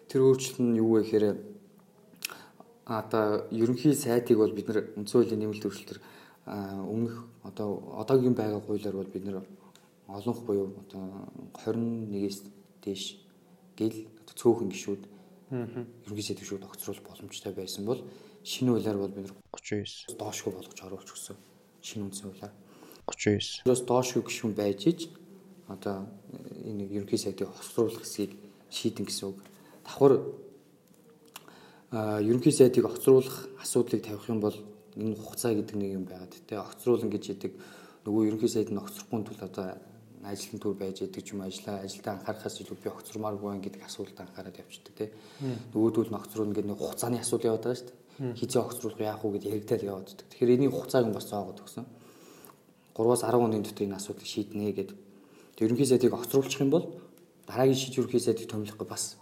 Тэр 0.06 0.22
өөрчлөлт 0.22 0.62
нь 0.62 0.78
юу 0.78 0.94
вэ 0.94 1.02
гэхээр 1.02 1.26
одоо 2.86 3.44
ерөнхий 3.50 3.94
сайтыг 3.94 4.38
бол 4.38 4.54
бид 4.54 4.68
нар 4.70 4.86
үндсэн 4.94 5.18
хуулийн 5.18 5.40
нэмэлт 5.42 5.66
өөрчлөлтөр 5.66 6.00
өмнөх 6.46 7.14
одоо 7.44 7.98
одоогийн 8.00 8.38
байгаа 8.38 8.62
хуулиар 8.62 8.96
бол 8.96 9.10
бид 9.12 9.24
нар 9.26 9.42
олонх 10.08 10.40
буюу 10.46 10.72
одоо 10.88 11.28
21-с 11.52 12.46
дээш 12.80 13.04
гэл 13.76 14.06
цөөхөн 14.32 14.72
гişүүд 14.72 15.02
Ерөнхий 15.50 16.24
сайдыг 16.24 16.44
шууд 16.44 16.64
огцруулах 16.64 17.04
боломжтой 17.04 17.52
байсан 17.52 17.84
бол 17.84 18.00
шинэ 18.48 18.72
хуулиар 18.72 18.96
бол 18.96 19.12
бид 19.12 19.28
39 19.52 20.16
доошгүй 20.16 20.52
болгож 20.56 20.80
оруулах 20.80 21.04
гэсэн 21.04 21.36
шинэ 21.84 22.04
үндсэн 22.08 22.32
хуулиар 22.32 22.52
39. 23.04 23.68
Тэрс 23.68 23.82
доошгүй 23.84 24.22
гишүүн 24.24 24.54
байж 24.56 24.80
иж 24.88 25.00
одоо 25.68 26.08
энэ 26.64 26.88
ерөнхий 26.88 27.20
сайдыг 27.20 27.52
огцруулах 27.52 28.00
хэсгийг 28.00 28.32
шийдэн 28.72 29.04
гэсэн 29.04 29.28
үг. 29.28 29.38
Давхар 29.84 30.12
а 31.92 32.20
ерөнхий 32.24 32.52
сайдыг 32.52 32.88
огцруулах 32.88 33.52
асуудлыг 33.60 34.00
тавих 34.00 34.24
юм 34.32 34.40
бол 34.40 34.56
энэ 34.96 35.16
хугацаа 35.16 35.52
гэдэг 35.52 35.76
нэг 35.76 35.92
юм 35.92 36.04
байгаад 36.08 36.32
тэ 36.48 36.56
огцруулан 36.56 37.12
гэж 37.12 37.24
яадаг 37.36 37.52
нөгөө 38.08 38.28
ерөнхий 38.32 38.48
сайд 38.48 38.72
нь 38.72 38.80
огцрохгүй 38.80 39.28
тул 39.28 39.40
одоо 39.44 39.76
ажлын 40.24 40.60
төр 40.60 40.74
байж 40.74 41.04
яадаг 41.04 41.20
ч 41.20 41.36
юм 41.36 41.44
ажлаа 41.44 41.84
ажилдаа 41.84 42.16
анхаарахаас 42.16 42.60
илүү 42.64 42.76
би 42.80 42.88
огцрмааргүй 42.88 43.48
байна 43.48 43.64
гэдэг 43.64 43.82
асуултад 43.84 44.24
анхаарал 44.24 44.56
явчихдаг 44.56 44.94
тэ 44.96 45.12
нөгөөдөл 45.72 46.10
нь 46.10 46.18
огцруулна 46.20 46.56
гэдэг 46.56 46.70
нэг 46.72 46.80
хугацааны 46.80 47.20
асуудал 47.20 47.48
яваад 47.52 47.64
байгаа 47.64 47.78
шүү 47.78 47.88
дээ 47.88 48.07
хизээ 48.18 48.62
огцруулах 48.62 49.00
яах 49.00 49.22
вэ 49.22 49.38
гэдэг 49.38 49.52
яригдал 49.52 49.88
яваад 49.88 50.08
тэгэхээр 50.28 50.54
энийг 50.58 50.72
хугацааг 50.74 51.06
нь 51.06 51.16
бас 51.16 51.26
зоогоод 51.30 51.62
өгсөн. 51.62 51.86
3-аас 52.94 53.22
10 53.22 53.38
хоногийн 53.38 53.62
дотор 53.62 53.84
энэ 53.86 53.98
асуудлыг 53.98 54.26
шийднэ 54.26 54.72
гэдэг 54.74 54.96
ерөнхий 55.62 55.86
сайдыг 55.86 56.12
огцруулчих 56.14 56.60
юм 56.60 56.70
бол 56.70 56.84
дараагийн 57.46 57.78
шийдвэр 57.78 58.10
ерөнхий 58.10 58.22
сайдыг 58.22 58.50
томилохгүй 58.50 58.86
бас 58.86 59.16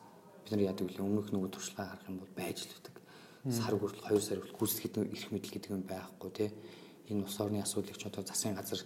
бид 0.44 0.52
нар 0.56 0.72
яадаг 0.72 0.88
вэ 0.88 1.04
өмнөх 1.04 1.28
нөгөө 1.28 1.50
туршлагаа 1.52 1.92
гаргах 1.92 2.08
юм 2.08 2.18
бол 2.24 2.32
байж 2.32 2.64
л 2.64 2.72
байдаг. 2.72 2.94
Сар 3.52 3.76
хүртэл 3.76 4.08
2 4.10 4.20
сар 4.20 4.38
хүртэл 4.40 4.58
гүйцэтгэх 4.58 4.96
эрх 5.12 5.28
мэдэл 5.30 5.54
гэдэг 5.54 5.70
юм 5.76 5.84
байхгүй 5.84 6.30
тий 6.32 6.50
энэ 7.10 7.22
улс 7.22 7.38
орны 7.40 7.62
асуудлыг 7.62 7.96
ч 7.96 8.06
одоо 8.06 8.24
засгийн 8.24 8.56
газар 8.56 8.80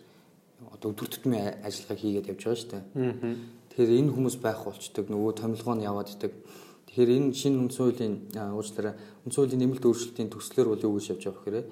одоо 0.68 0.92
өдөр 0.92 1.08
тутмын 1.08 1.64
ажиллагаа 1.64 1.96
хийгээд 1.96 2.30
явж 2.36 2.42
байгаа 2.44 2.60
шүү 2.60 2.70
дээ. 2.70 2.84
Тэгэхээр 3.72 4.00
энэ 4.04 4.12
хүмүүс 4.12 4.36
байх 4.44 4.60
болчдөг 4.64 5.06
нөгөө 5.08 5.32
томилгоо 5.40 5.74
нь 5.78 5.86
яваад 5.88 6.12
идэг. 6.12 6.32
Тэгэхээр 6.90 7.10
энэ 7.22 7.34
шинэ 7.38 7.58
үндсэн 7.62 7.82
хуулийн 7.86 8.14
уучлаарай 8.34 8.94
үндсэн 9.22 9.38
хуулийн 9.46 9.62
нэмэлт 9.62 9.86
өөрчлөлтийн 9.86 10.26
төслөөр 10.34 10.68
бол 10.74 10.84
юу 10.90 10.98
гэж 10.98 11.06
явж 11.14 11.22
байгаа 11.22 11.38
вэ 11.38 11.62
гэхээр 11.62 11.66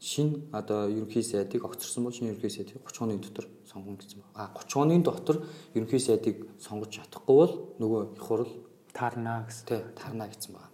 шинэ 0.00 0.48
одоо 0.56 0.88
ерөнхий 0.88 1.20
сайдыг 1.20 1.60
огцорсон 1.68 2.08
бол 2.08 2.16
шинэ 2.16 2.32
ерөнхий 2.32 2.48
сайдыг 2.48 2.80
30 2.80 3.04
оны 3.04 3.20
дотор 3.20 3.46
сонгоно 3.68 4.00
гэсэн 4.00 4.24
байна. 4.24 4.32
А 4.32 4.48
30 4.56 4.80
оны 4.80 4.96
дотор 5.04 5.36
ерөнхий 5.76 6.00
сайдыг 6.00 6.36
сонгож 6.56 6.88
чадахгүй 6.88 7.36
бол 7.36 7.52
нөгөө 7.84 8.00
их 8.16 8.24
хурл 8.24 8.48
таарна 8.96 9.44
гэсэн. 9.44 9.66
Тий, 9.68 9.80
таарна 9.92 10.26
гэсэн 10.32 10.56
байна. 10.56 10.72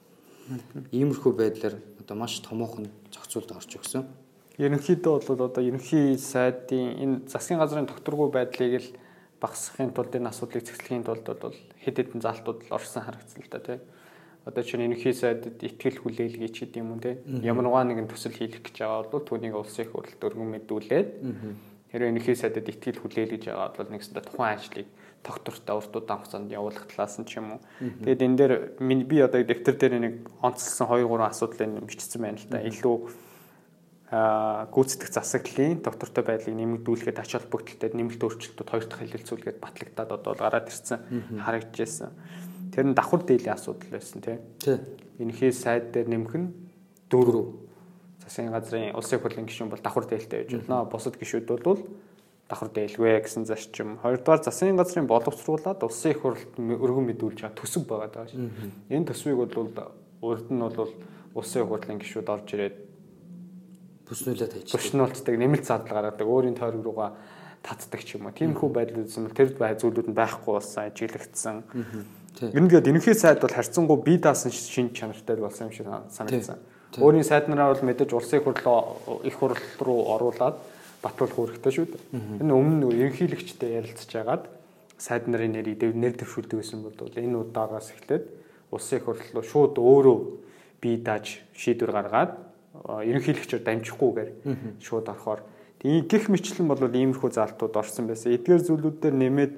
Иймэрхүү 0.94 1.32
байдлаар 1.34 1.76
одоо 1.98 2.16
маш 2.16 2.38
томоохон 2.40 2.86
зохицуулт 3.10 3.50
орж 3.52 3.82
өгсөн. 3.82 4.06
Ерөнхийдөө 4.56 5.26
бол 5.26 5.42
одоо 5.50 5.62
ерөнхий 5.62 6.16
сайдын 6.16 6.96
энэ 7.02 7.16
засгийн 7.28 7.60
газрын 7.60 7.90
докторгүй 7.90 8.30
байдлыг 8.30 8.80
л 8.80 8.88
багасгахын 9.42 9.92
тулд 9.92 10.14
энэ 10.14 10.30
асуудлыг 10.32 10.64
цэцлэхийн 10.64 11.04
тулд 11.04 11.26
бол 11.26 11.54
хэд 11.88 11.96
хэдэн 12.12 12.20
залтууд 12.20 12.68
л 12.68 12.76
орсон 12.76 13.02
харагдсан 13.08 13.40
л 13.42 13.50
да 13.50 13.60
тий. 13.64 13.78
Одоо 14.44 14.62
чинь 14.64 14.84
ерөнхий 14.84 15.12
сайдад 15.12 15.56
ихтгэл 15.60 16.04
хүлээлгийч 16.04 16.56
гэдэг 16.60 16.80
юм 16.80 16.96
уу 16.96 17.00
тий. 17.00 17.16
Ямарваа 17.24 17.84
нэгэн 17.88 18.08
төсөл 18.08 18.36
хийх 18.36 18.60
гэж 18.60 18.84
байгаа 18.84 19.08
бол 19.08 19.24
түүнийг 19.24 19.56
улсын 19.56 19.88
их 19.88 19.92
хурлд 19.92 20.20
өргөн 20.20 20.48
мэдүүлээд 20.56 21.08
хэрвээ 21.92 22.10
ерөнхий 22.12 22.36
сайдад 22.36 22.68
ихтгэл 22.68 23.00
хүлээлгэж 23.00 23.44
байгаа 23.48 23.76
бол 23.76 23.92
нэгсэндээ 23.92 24.24
тухайн 24.24 24.56
ажлыг 24.56 24.88
доктортой 25.24 25.74
урт 25.76 25.92
удаан 25.96 26.20
хугацаанд 26.20 26.52
явуулах 26.52 26.86
талаас 26.88 27.18
нь 27.18 27.26
ч 27.28 27.40
юм 27.40 27.58
уу. 27.58 27.60
Тэгээд 27.80 28.24
энэ 28.24 28.36
дээр 28.36 28.54
би 29.08 29.16
одоо 29.20 29.40
дэвтэр 29.42 29.76
дээр 29.76 29.94
нэг 30.00 30.14
онцлсан 30.40 30.86
2 30.86 31.04
3 31.04 31.28
асуудлыг 31.28 31.84
бичсэн 31.88 32.20
байна 32.22 32.38
л 32.38 32.48
да. 32.48 32.62
Илүү 32.62 32.96
гүйцэтгэх 34.08 35.12
засаглалын 35.12 35.84
доктортой 35.84 36.24
байдлыг 36.24 36.56
нэмэгдүүлэхэд 36.56 37.20
ач 37.20 37.36
холбогдолтой 37.36 37.92
нэмэлт 37.92 38.24
өөрчлөлтүүд 38.24 38.68
хоёр 38.72 38.86
дахь 38.88 39.04
хэлэлцүүлгээд 39.04 39.60
батлагдаад 39.60 40.10
одоо 40.16 40.32
гараад 40.32 40.72
ирсэн 40.72 41.04
харагдажсэн. 41.44 42.08
Тэр 42.72 42.86
нь 42.88 42.96
давхар 42.96 43.20
дээлийн 43.28 43.52
асуудал 43.52 43.92
байсан 43.92 44.24
тийм. 44.24 44.40
Энэхий 45.20 45.52
сайд 45.52 45.92
дээр 45.92 46.08
нэмэх 46.08 46.34
нь 46.40 46.48
дөрөв. 47.12 47.52
Засгийн 48.24 48.48
газрын 48.48 48.96
улсын 48.96 49.20
хурлын 49.20 49.44
гишүүн 49.44 49.68
бол 49.76 49.84
давхар 49.84 50.08
дээлтэй 50.08 50.40
байж 50.40 50.56
болно. 50.56 50.88
Бусад 50.88 51.20
гишүүд 51.20 51.44
бол 51.60 51.84
давхар 52.48 52.72
дээлгүй 52.72 53.20
гэсэн 53.28 53.44
зарчим. 53.44 54.00
Хоёрдугаар 54.00 54.40
засгийн 54.40 54.80
газрын 54.80 55.04
боловсруулаад 55.04 55.84
улсын 55.84 56.16
их 56.16 56.24
хурлд 56.24 56.56
өргөн 56.56 57.12
мэдүүлж 57.12 57.44
байгаа 57.44 57.60
төсөв 57.60 57.84
байгаа 57.84 58.08
даа 58.08 58.24
шүү. 58.24 58.40
Энэ 58.88 59.12
төсвийг 59.12 59.36
бол 59.36 59.84
урд 60.24 60.48
нь 60.48 60.64
бол 60.64 60.92
улсын 61.36 61.68
хурлын 61.68 62.00
гишүүд 62.00 62.32
орж 62.32 62.48
ирээд 62.56 62.87
бүснүүлээд 64.08 64.52
хайчих. 64.52 64.74
Бүснүүлцдэг 64.74 65.36
нэмэлт 65.38 65.64
зардал 65.68 65.94
гаргадаг 66.00 66.26
өөрийн 66.26 66.56
тойрог 66.56 66.84
руугаа 66.84 67.10
татдаг 67.62 68.00
ч 68.04 68.16
юм 68.16 68.26
уу. 68.26 68.34
Тиймэрхүү 68.34 68.68
байдал 68.72 69.04
үзсэн 69.04 69.28
бол 69.28 69.36
тэр 69.36 69.52
бай 69.56 69.76
зүйлүүд 69.76 70.08
нь 70.08 70.16
байхгүй 70.16 70.52
болсон, 70.56 70.88
ажиглагдсан. 70.88 71.56
Ингээд 72.40 72.88
энэхий 72.88 73.14
сайд 73.14 73.42
бол 73.42 73.52
харьцангуй 73.52 73.98
бие 74.00 74.18
даасан 74.18 74.52
шин 74.54 74.94
чанартай 74.94 75.36
болсон 75.36 75.68
юм 75.68 75.74
шиг 75.74 75.86
санагдсан. 76.08 76.58
Өөрийн 76.96 77.26
сайднараа 77.26 77.74
бол 77.74 77.84
мэдээж 77.84 78.14
улсын 78.14 78.40
хурлаа 78.40 78.96
их 79.26 79.36
хурл 79.36 79.58
руу 79.82 80.00
оруулаад 80.16 80.56
батлуулах 81.02 81.36
хэрэгтэй 81.36 81.72
шүү 81.74 81.86
дээ. 81.92 82.40
Энэ 82.40 82.54
өмнө 82.54 82.94
ерөнхийлөгчтэй 82.94 83.76
ярилцж 83.82 84.12
агаад 84.16 84.48
сайд 84.96 85.28
нарын 85.28 85.52
нэрийг 85.52 85.82
нэр 85.82 86.16
дэвшүүлдэг 86.16 86.58
гэсэн 86.58 86.80
бол 86.82 86.96
энэ 86.96 87.36
удаагаас 87.36 87.92
эхлээд 87.92 88.24
улсын 88.72 88.98
их 88.98 89.04
хурл 89.04 89.22
руу 89.34 89.44
шууд 89.44 89.74
өөрөө 89.76 90.18
бие 90.80 90.96
дааж 90.98 91.42
шийдвэр 91.54 91.92
гаргаад 91.92 92.47
ерөнхийлөгчөөр 92.86 93.62
дамжихгүйгээр 93.64 94.30
шууд 94.78 95.06
орохоор 95.08 95.42
гих 95.82 96.26
мэтлэн 96.28 96.66
бол 96.68 96.82
иймэрхүү 96.82 97.30
заалтууд 97.30 97.74
орсон 97.74 98.10
байсан. 98.10 98.34
Эдгээр 98.34 98.62
зүйлүүдээр 98.66 99.14
нэмээд 99.14 99.52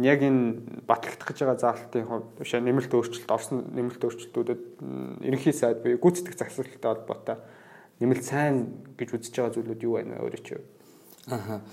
яг 0.00 0.20
энэ 0.20 0.84
батлагдах 0.84 1.28
гэж 1.32 1.38
байгаа 1.40 1.60
заалтын 1.60 2.04
хувьд 2.04 2.28
биш 2.36 2.52
нэмэлт 2.52 2.92
өөрчлөлт 2.92 3.32
орсон 3.32 3.64
нэмэлт 3.72 4.02
өөрчлөлтүүдэд 4.04 4.62
ерөнхий 5.24 5.52
сайд 5.56 5.80
буюу 5.80 6.00
гүйцэтгэх 6.00 6.36
засаглалтай 6.36 6.90
холбоотой 6.92 7.36
нэмэлт 8.00 8.24
сайн 8.24 8.56
гэж 8.96 9.08
үзэж 9.16 9.32
байгаа 9.32 9.54
зүйлүүд 9.56 9.84
юу 9.88 9.96
байна 9.96 10.20
өөрөө 10.20 10.42
чи? 10.44 10.60
Аха. 11.32 11.64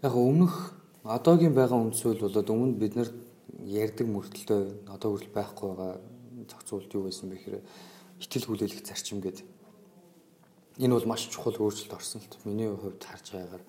Яг 0.00 0.14
өмнөх 0.16 0.72
одоогийн 1.04 1.52
байгаа 1.52 1.76
үндсүүл 1.76 2.24
болоод 2.24 2.48
өмнө 2.48 2.80
бид 2.80 2.96
нар 2.96 3.12
ярьдаг 3.68 4.06
мөртөлтөө 4.08 4.88
одоо 4.88 5.08
хүртэл 5.12 5.36
байхгүй 5.36 5.68
байгаа 5.68 5.92
зохицуулт 6.48 6.92
юу 6.96 7.04
байсан 7.04 7.28
бэ 7.28 7.36
гэхээр 7.36 7.60
итгэл 8.24 8.48
хүлээлгэх 8.48 8.88
зарчим 8.88 9.20
гэдэг. 9.20 9.44
Энэ 10.78 10.94
бол 10.94 11.06
маш 11.06 11.28
чухал 11.28 11.58
өөрчлөлт 11.58 11.94
орсон 11.94 12.22
л 12.22 12.46
миний 12.46 12.70
хувьд 12.70 13.02
харж 13.02 13.26
байгаагаар 13.34 13.64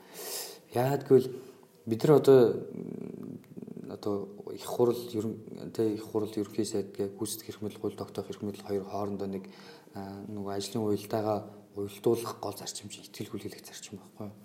яадгүй 0.74 1.20
бид 1.86 2.04
нар 2.04 2.22
одоо 2.22 2.39
одоо 3.89 4.30
их 4.54 4.66
хурл 4.66 4.98
ерөн 5.13 5.74
тэ 5.74 5.98
их 5.98 6.04
хурл 6.06 6.30
ерөнхий 6.30 6.66
сайд 6.66 6.94
гэ 6.94 7.10
гүйцэтгэх 7.18 7.50
эрх 7.50 7.62
мэдэл 7.62 7.82
гол 7.82 7.98
тогтоох 7.98 8.30
эрх 8.30 8.42
мэдэл 8.46 8.68
хоёр 8.68 8.86
хоорондоо 8.86 9.28
нэг 9.28 9.50
нөгөө 9.96 10.54
ажлын 10.54 10.86
уялдаагаа 10.86 11.50
уялдуулах 11.75 12.38
гол 12.39 12.54
зарчим 12.54 12.89
чинь 12.89 13.10
итгэл 13.10 13.34
хүлээлгэх 13.34 13.66
зарчим 13.66 13.98
байхгүй 13.98 14.30
юу? 14.30 14.38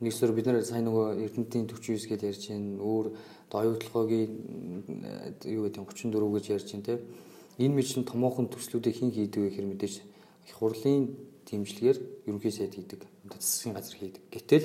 Нэгсээр 0.00 0.32
бид 0.32 0.46
нар 0.48 0.64
сайн 0.64 0.88
нөгөө 0.88 1.22
Эрдэнэтийн 1.28 1.68
49 1.68 2.08
гэж 2.08 2.20
ярьж 2.24 2.42
байна. 2.48 2.80
Өөр 2.80 3.06
оюутлогоогийн 3.52 4.32
юу 5.44 5.62
гэдэг 5.68 5.84
34 5.84 6.34
гэж 6.34 6.44
ярьж 6.56 6.68
байна 6.72 6.86
те. 6.88 6.94
Энэ 7.60 7.74
мэт 7.76 7.86
чин 7.86 8.08
томоохон 8.08 8.48
төслүүдийг 8.48 8.96
хэн 8.96 9.12
хийдэг 9.12 9.40
вэ 9.44 9.48
гэхээр 9.52 9.68
мэдээж 9.68 9.94
их 10.00 10.54
хурлын 10.56 11.12
дэмжлэгээр 11.50 11.98
ерөнхий 12.30 12.54
сайд 12.54 12.74
хийдэг. 12.78 13.02
Засгийн 13.34 13.74
газар 13.74 13.96
хийдэг. 13.98 14.22
Гэтэл 14.30 14.64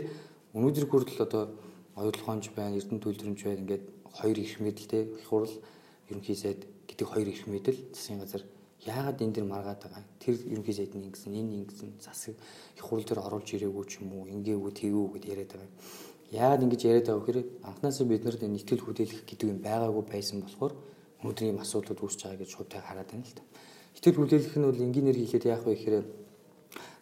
өнөөдөр 0.54 0.86
хүртэл 0.86 1.25
одоо 1.25 1.44
оюутлогоонч 1.98 2.54
байна, 2.54 2.77
Эрдэнэт 2.77 3.04
төлөвлөмж 3.04 3.42
байна 3.44 3.62
ингээд 3.65 3.84
хоёр 4.15 4.38
их 4.39 4.60
мэдэлтэй 4.60 5.04
их 5.20 5.27
хурл 5.27 5.51
ерөнхий 6.10 6.36
сайд 6.36 6.68
гэдэг 6.88 7.08
хоёр 7.08 7.27
их 7.27 7.48
мэдэл 7.48 7.77
засгийн 7.92 8.20
газар 8.20 8.44
яагаад 8.86 9.22
энэ 9.22 9.34
дэр 9.34 9.46
маргаад 9.46 9.82
байгаа 9.82 10.04
тэр 10.20 10.36
ерөнхий 10.46 10.74
сайд 10.74 10.96
нь 10.96 11.10
ингэсэн 11.10 11.34
энэ 11.34 11.65
ингэсэн 11.65 11.89
засаг 12.00 12.36
их 12.77 12.84
хурл 12.86 13.04
дээр 13.04 13.20
оруулж 13.25 13.50
ирээгүй 13.51 13.86
ч 13.89 14.00
юм 14.00 14.13
уу 14.13 14.30
ингээгүй 14.30 14.72
тэгээгүй 14.72 15.10
гэд 15.18 15.25
яриад 15.34 15.51
байгаа 15.51 15.72
яагаад 16.32 16.63
ингэж 16.63 16.82
яриад 16.86 17.08
байгаа 17.10 17.24
гэхээр 17.25 17.39
анхнаасаа 17.65 18.06
бид 18.08 18.24
нарт 18.24 18.42
энэ 18.46 18.58
ихтгэл 18.62 18.86
хөдөлгөх 18.86 19.24
гэдэг 19.25 19.48
юм 19.50 19.60
байгаагүй 19.65 20.04
байсан 20.06 20.38
болохоор 20.46 20.74
өнөөдөр 21.20 21.46
ийм 21.50 21.60
асуудлууд 21.60 22.00
үүсэж 22.06 22.22
байгаа 22.24 22.39
гэж 22.46 22.50
шууд 22.54 22.70
хараад 22.72 23.10
байна 23.10 23.25
л 23.25 23.36
да 23.36 23.44
ихтгэл 23.98 24.20
хөдөлгөх 24.22 24.56
нь 24.56 24.68
бол 24.70 24.86
энгийнээр 24.86 25.18
хийхэд 25.20 25.46
яах 25.50 25.63
вэ 25.65 25.74
гэхээр 25.75 26.06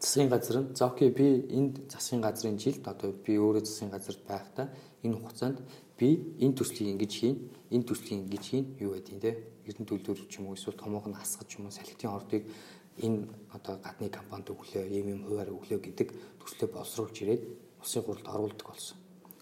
засгийн 0.03 0.29
газар 0.29 0.57
нь 0.59 0.75
за 0.75 0.91
окей 0.91 1.09
би 1.09 1.47
энд 1.47 1.87
засгийн 1.87 2.21
газрын 2.21 2.59
жилд 2.59 2.83
одоо 2.91 3.15
би 3.25 3.39
өөрөө 3.39 3.63
засгийн 3.63 3.91
газарт 3.95 4.21
байхдаа 4.27 4.67
энэ 4.99 5.15
хугацаанд 5.15 5.63
би 5.97 6.35
энэ 6.43 6.57
төслийг 6.59 6.91
ингэж 6.91 7.13
хийн, 7.19 7.37
энэ 7.71 7.87
төслийг 7.87 8.19
ингэж 8.27 8.43
хийн 8.43 8.65
юу 8.83 8.91
байдیں۔ 8.99 9.23
те 9.23 9.31
Эрдэнэ 9.63 9.87
төлөвлөр 9.87 10.27
ч 10.27 10.43
юм 10.43 10.51
уу 10.51 10.59
эсвэл 10.59 10.75
томоохон 10.75 11.15
хасгаж 11.15 11.47
ч 11.47 11.55
юм 11.55 11.71
уу 11.71 11.71
салхитын 11.71 12.11
ордыг 12.11 12.43
энэ 12.99 13.31
одоо 13.55 13.79
гадны 13.79 14.11
компанид 14.11 14.51
өглөө, 14.51 14.91
ийм 14.91 15.07
юм 15.15 15.21
хуваар 15.23 15.55
өглөө 15.55 15.79
гэдэг 15.87 16.07
төслөө 16.43 16.67
боловсруулж 16.75 17.15
ирээд 17.23 17.43
улсын 17.79 18.03
хурлд 18.03 18.27
оруулдаг 18.27 18.67
болсон. 18.67 18.97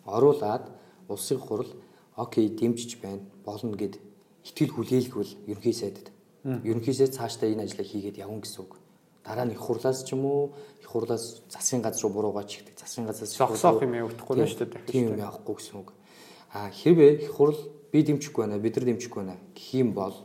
Оруулаад 0.05 0.65
улсын 1.09 1.39
хурл 1.41 1.73
окей 2.15 2.53
дэмжиж 2.53 3.01
байна, 3.01 3.25
болно 3.41 3.73
гэд 3.73 3.97
итгэл 4.45 4.77
хүлээлгвэл 4.77 5.33
ерөнхий 5.49 5.73
сайдад. 5.73 6.13
Ерөнхий 6.45 6.93
сайд 6.93 7.17
цаашдаа 7.17 7.49
энэ 7.49 7.65
ажлыг 7.65 7.89
хийгээд 7.89 8.21
явна 8.21 8.45
гэсэн 8.45 8.61
үг. 8.61 8.80
Дараа 9.23 9.45
нь 9.45 9.53
их 9.53 9.61
хурлаас 9.61 10.03
ч 10.03 10.13
юм 10.13 10.25
уу, 10.25 10.53
их 10.81 10.89
хурлаас 10.89 11.43
засгийн 11.49 11.81
газар 11.81 12.01
руу 12.03 12.13
буруугач 12.13 12.61
ихтэй 12.61 12.75
засгийн 12.77 13.05
газраас 13.07 13.37
зогсоох 13.37 13.81
юм 13.81 13.93
явахгүй 13.93 14.35
нь 14.37 14.49
шүү 14.49 14.65
дээ. 14.65 14.89
Тийм 14.89 15.13
юм 15.13 15.19
явахгүй 15.21 15.55
гэсэн 15.55 15.77
үг. 15.77 15.93
А 16.53 16.69
хэрвээ 16.73 17.29
их 17.29 17.31
хурл 17.37 17.59
би 17.91 18.01
дэмжихгүй 18.03 18.43
байна 18.43 18.57
бид 18.57 18.75
нар 18.75 18.85
дэмжихгүй 18.89 19.21
байна 19.23 19.37
гэх 19.53 19.69
юм 19.77 19.93
бол 19.93 20.15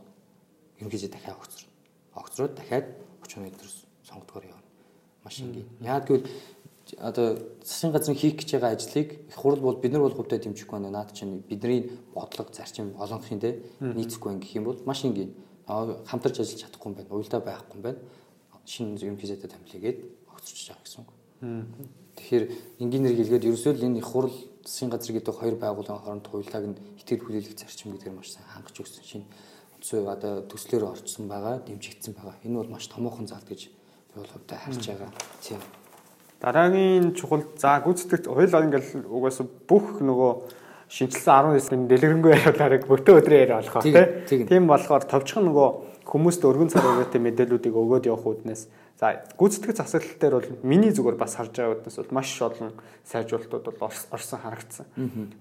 ерөнхийдөө 0.80 1.10
дахиад 1.12 1.36
огцорно. 1.36 1.70
огцроод 2.16 2.54
дахиад 2.56 2.86
30 3.22 3.44
метрээс 3.44 3.84
сонгодгоор 4.08 4.44
явна. 4.44 4.64
Маш 5.24 5.40
энгийн. 5.40 5.68
Яг 5.80 6.08
гэвэл 6.08 6.26
одоо 6.98 7.38
засгийн 7.64 7.92
газрын 7.92 8.16
хийх 8.16 8.36
гэж 8.40 8.56
байгаа 8.56 8.72
ажлыг 8.72 9.08
их 9.28 9.36
хурл 9.36 9.60
бол 9.60 9.76
бид 9.76 9.92
нар 9.92 10.02
бол 10.02 10.14
хувьдаа 10.14 10.38
дэмжихгүй 10.38 10.78
байна. 10.78 10.90
Наад 10.90 11.12
чинь 11.12 11.44
бидний 11.48 11.90
бодлого 12.14 12.52
зарчим 12.52 12.96
болгохын 12.96 13.40
те 13.40 13.62
нийцэхгүй 13.80 14.38
гэх 14.38 14.56
юм 14.56 14.64
бол 14.64 14.78
маш 14.86 15.04
энгийн. 15.04 15.34
Хамтарч 15.66 16.40
ажиллаж 16.40 16.62
чадахгүй 16.62 16.88
юм 16.90 16.96
байна. 16.96 17.10
Уйлдаа 17.10 17.40
байхгүй 17.40 17.76
юм 17.76 17.82
байна. 17.82 17.98
Шинэ 18.66 18.98
ерөнхийдөө 18.98 19.48
тамилгээд 19.48 19.98
огцорч 20.26 20.62
байгаа 20.66 20.82
гэсэн 20.82 21.00
үг. 21.06 21.10
Тэгэхээр 22.18 22.44
энгийнээр 22.82 23.16
хэлгээд 23.16 23.46
ерөөсөө 23.46 23.72
л 23.78 23.86
энэ 23.86 24.00
их 24.02 24.08
хурл 24.10 24.34
засгийн 24.66 24.90
газар 24.90 25.14
гэдэг 25.14 25.34
хоёр 25.38 25.56
байгууллагын 25.62 26.02
хооронд 26.02 26.26
хуйлааг 26.26 26.64
нь 26.66 26.78
итгэл 26.98 27.22
хүлээлгэх 27.22 27.54
зарчим 27.54 27.94
гэдгээр 27.94 28.18
маш 28.18 28.34
сайн 28.34 28.50
хангаж 28.50 28.74
өгсөн. 28.74 29.06
Шинэ 29.06 29.26
үндсөө 29.78 30.10
одоо 30.10 30.32
төслөөр 30.50 30.84
орчсон 30.90 31.30
байгаа, 31.30 31.62
дэмжигдсэн 31.62 32.12
байгаа. 32.18 32.36
Энэ 32.42 32.58
бол 32.58 32.72
маш 32.74 32.90
томоохон 32.90 33.30
зал 33.30 33.44
гэж 33.46 33.70
би 33.70 34.16
бол 34.18 34.32
хувьдаа 34.34 34.58
харж 34.58 34.82
байгаа. 34.82 35.10
Тийм. 35.38 35.60
Дараагийн 36.40 37.14
чухал 37.14 37.44
за 37.54 37.78
гүйцэтгэгч 37.86 38.24
хоёул 38.26 38.64
ингээл 38.66 39.06
угаасаа 39.06 39.46
бүх 39.68 40.02
нөгөө 40.02 40.32
шинжилсэн 40.88 41.54
19-ийн 41.54 41.86
дэлгэрэнгүй 41.90 42.32
яриулаарыг 42.34 42.84
бүтэн 42.86 43.18
өдрийн 43.18 43.42
яриа 43.46 43.60
болох 43.62 43.82
тийм 43.82 44.66
болохоор 44.70 45.04
товчхон 45.06 45.50
нөгөө 45.50 45.68
хүмүүст 46.06 46.42
өргөн 46.46 46.70
цар 46.70 46.86
өгөөтэй 46.86 47.20
мэдээллүүдийг 47.20 47.74
өгөөд 47.74 48.06
явах 48.06 48.26
үүднээс 48.30 48.62
за 48.96 49.26
гүйцэтгэгч 49.36 49.76
засаглал 49.76 50.16
дээр 50.22 50.34
бол 50.38 50.50
миний 50.62 50.94
зүгээр 50.94 51.18
бас 51.20 51.36
харж 51.36 51.52
байгаа 51.52 51.82
үүднээс 51.82 51.96
бол 52.00 52.16
маш 52.16 52.30
олон 52.40 52.72
сайжруулалтууд 53.04 53.66
бол 53.76 53.98
орсон 54.14 54.40
харагдсан. 54.40 54.86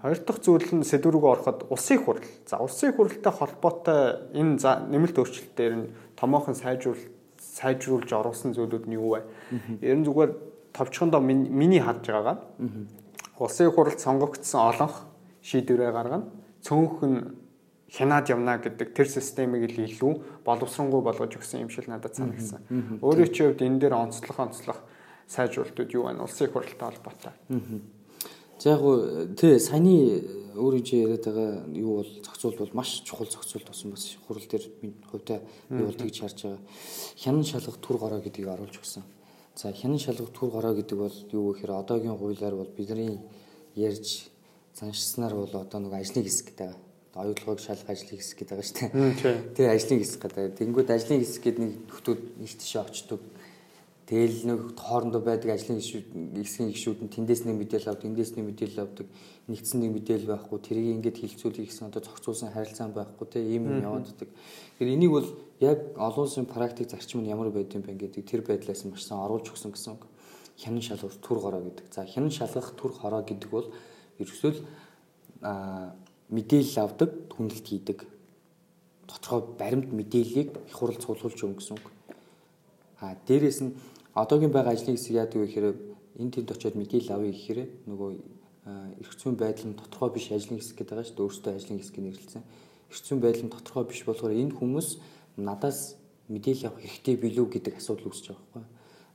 Хоёр 0.02 0.20
дахь 0.20 0.42
зүйл 0.44 0.70
нь 0.76 0.84
сэдв 0.84 1.14
рүүгээ 1.14 1.34
ороход 1.38 1.60
улсын 1.72 2.04
хурал. 2.04 2.28
За 2.50 2.60
улсын 2.60 2.92
хуралтай 2.92 3.32
холбоотой 3.32 4.02
энэ 4.36 4.60
нэмэлт 4.92 5.16
өөрчлөлтээр 5.16 5.74
нь 5.78 5.90
томоохон 6.20 6.58
сайжруулалт 6.58 7.16
сайжруулж 7.40 8.10
оруулсан 8.12 8.52
зүйлүүд 8.52 8.92
нь 8.92 8.98
юу 9.00 9.16
вэ? 9.16 9.24
Ер 9.80 9.96
нь 10.02 10.04
зүгээр 10.04 10.32
товчхондоо 10.76 11.24
миний 11.24 11.80
харж 11.80 12.12
байгаагаа 12.12 12.44
улсын 13.40 13.72
хурлд 13.72 14.00
сонгогдсон 14.04 14.62
олонх 14.68 15.08
шийдвэрээ 15.48 15.92
гаргана. 15.96 16.28
Цөөнх 16.60 17.00
нь 17.08 17.45
хянаад 17.96 18.30
явна 18.30 18.60
гэдэг 18.60 18.92
тэр 18.92 19.08
системийг 19.08 19.72
л 19.72 19.88
илүү 19.88 20.14
боловсронгуй 20.44 21.02
болгож 21.02 21.40
өгсөн 21.40 21.64
юм 21.64 21.72
шиг 21.72 21.88
надад 21.88 22.20
санагдсан. 22.20 22.60
Өөрийн 23.00 23.32
чинь 23.32 23.56
хувьд 23.56 23.64
энэ 23.64 23.80
дээр 23.80 23.96
онцлох 23.96 24.40
онцлох 24.40 24.80
сайжруулалтууд 25.32 25.96
юу 25.96 26.04
байна? 26.12 26.28
Улсын 26.28 26.52
хурлтай 26.52 26.92
холбоотой. 26.92 27.34
За 28.60 28.70
яг 28.76 28.80
гоо 28.82 29.28
тий 29.36 29.60
саяны 29.60 30.24
өөрөө 30.56 30.84
чи 30.84 30.96
яриад 31.04 31.24
байгаа 31.28 31.68
юу 31.76 32.00
бол 32.00 32.12
зохицуулт 32.24 32.60
бол 32.60 32.74
маш 32.74 33.04
чухал 33.04 33.28
зохицуулт 33.28 33.68
болсон 33.68 33.92
бас 33.92 34.16
хурал 34.28 34.44
дээр 34.48 34.64
хувьдаа 35.12 35.40
би 35.70 35.84
бол 35.84 35.96
тэгж 35.96 36.20
харж 36.20 36.40
байгаа. 36.44 36.60
Хянан 37.20 37.44
шалгах 37.44 37.78
түр 37.84 37.98
гороо 38.00 38.20
гэдгийг 38.24 38.48
оруулж 38.48 38.80
өгсөн. 38.80 39.04
За 39.56 39.72
хянан 39.72 40.00
шалгах 40.00 40.32
түр 40.32 40.52
гороо 40.52 40.76
гэдэг 40.76 40.98
бол 40.98 41.16
юу 41.32 41.52
гэхээр 41.52 41.72
одоогийн 41.76 42.16
хуулиар 42.16 42.56
бол 42.56 42.72
бидний 42.72 43.20
ярьж 43.76 44.32
заншснаар 44.74 45.36
бол 45.36 45.52
одоо 45.52 45.80
нэг 45.80 45.94
ажлын 45.94 46.24
хэсэг 46.24 46.56
гэдэг. 46.56 46.85
Оюутлогыг 47.16 47.64
шалгах 47.64 47.96
ажлын 47.96 48.20
хэсэг 48.20 48.38
гэдэг 48.44 48.52
байгаа 48.52 48.68
шүү 48.68 48.80
дээ. 48.92 49.56
Тэгээ 49.56 49.72
ажлын 49.72 50.00
хэсэг 50.04 50.20
гэдэг. 50.20 50.60
Тэнгүүд 50.60 50.90
ажлын 50.92 51.20
хэсэг 51.24 51.44
гэдэг 51.48 51.64
нэг 51.64 51.74
нөхдүүд 51.88 52.22
нэг 52.44 52.52
тийшээ 52.60 52.84
очдог. 52.84 53.22
Тэгэл 54.06 54.46
нэг 54.46 54.60
хоорондоо 54.78 55.24
байдаг 55.24 55.56
ажлын 55.56 55.80
хэсгийн 55.80 56.70
гишүүд 56.76 57.00
нь 57.02 57.14
тэндээс 57.16 57.48
нэг 57.50 57.56
мэдээлэл 57.58 57.90
авдаг, 57.90 58.06
эндээс 58.06 58.38
нэг 58.38 58.46
мэдээлэл 58.52 58.84
авдаг. 58.86 59.08
Нэгдсэн 59.50 59.80
нэг 59.82 59.92
мэдээлэл 59.98 60.30
байхгүй. 60.30 60.60
Тэрийг 60.62 60.94
ингээд 61.02 61.18
хилцүүлэх 61.26 61.66
гэсэн 61.66 61.90
одоо 61.90 62.06
зохицуулсан 62.06 62.54
харилцаа 62.54 62.94
байхгүй 62.94 63.28
те 63.34 63.42
ийм 63.42 63.66
юм 63.66 63.82
явааддаг. 63.82 64.30
Тэгэхээр 64.30 64.94
энийг 64.94 65.10
бол 65.10 65.30
яг 65.58 65.80
олон 65.98 66.22
улсын 66.30 66.46
практик 66.46 66.86
зарчим 66.86 67.26
нь 67.26 67.34
ямар 67.34 67.50
байд 67.50 67.74
юм 67.74 67.82
бэ 67.82 67.98
гэдэг 67.98 68.30
тэр 68.30 68.46
байдлаас 68.46 68.86
нь 68.86 68.94
маш 68.94 69.10
сайн 69.10 69.26
оруулж 69.26 69.50
өгсөн 69.50 69.74
гэсэн 69.74 69.98
үг. 69.98 70.06
Хянан 70.54 70.86
шалгах 70.86 71.18
түр 71.18 71.42
хороо 71.42 71.66
гэдэг. 71.66 71.90
За 71.90 72.06
хянан 72.06 72.30
шалгах 72.30 72.78
түр 72.78 72.94
хороо 72.94 73.26
гэдэг 73.26 73.50
бол 73.50 73.74
ерөөсөө 74.22 74.54
а 75.42 75.98
мэдээлэл 76.30 76.78
авдаг, 76.82 77.12
хүнэлт 77.34 77.66
хийдэг. 77.66 78.00
Тодорхой 79.06 79.42
баримт 79.60 79.94
мэдээллийг 79.94 80.50
их 80.56 80.76
хурл 80.76 80.98
цуглуулж 80.98 81.38
өгнө 81.38 81.60
гэсэн 81.62 81.78
үг. 81.78 81.86
А 83.02 83.16
дээрэс 83.28 83.60
нь 83.62 83.76
одоогийн 84.16 84.52
байгаа 84.52 84.74
ажлын 84.74 84.98
хэсэг 84.98 85.14
яадаг 85.16 85.38
вэ 85.38 85.48
гэхээр 85.48 85.68
энэ 86.20 86.34
тэнд 86.34 86.52
очиод 86.52 86.76
мэдээлэл 86.80 87.14
авъя 87.14 87.34
гэхээр 87.34 87.60
нөгөө 87.86 88.10
эрх 88.66 89.14
зүйн 89.20 89.36
байдал 89.38 89.68
нь 89.70 89.78
тодорхой 89.78 90.10
биш 90.16 90.32
ажлын 90.32 90.58
хэсэг 90.58 90.82
гэдэг 90.82 90.90
байгаа 90.90 91.06
шүү 91.06 91.16
дээ. 91.16 91.26
Өөрөөсөө 91.28 91.54
ажлын 91.54 91.80
хэсгийг 91.80 92.04
нэрлэлсэн. 92.06 92.44
Эрх 92.90 93.02
зүйн 93.06 93.20
байдал 93.22 93.46
нь 93.46 93.54
тодорхой 93.54 93.86
биш 93.86 94.02
болохоор 94.08 94.34
энэ 94.34 94.58
хүмүүс 94.58 94.90
надаас 95.38 96.00
мэдээлэл 96.32 96.68
авах 96.74 96.82
хэрэгтэй 96.82 97.16
билүү 97.22 97.46
гэдэг 97.54 97.74
асуудал 97.78 98.10
үүсэж 98.10 98.26
байгаа 98.34 98.42
байхгүй. 98.42 98.64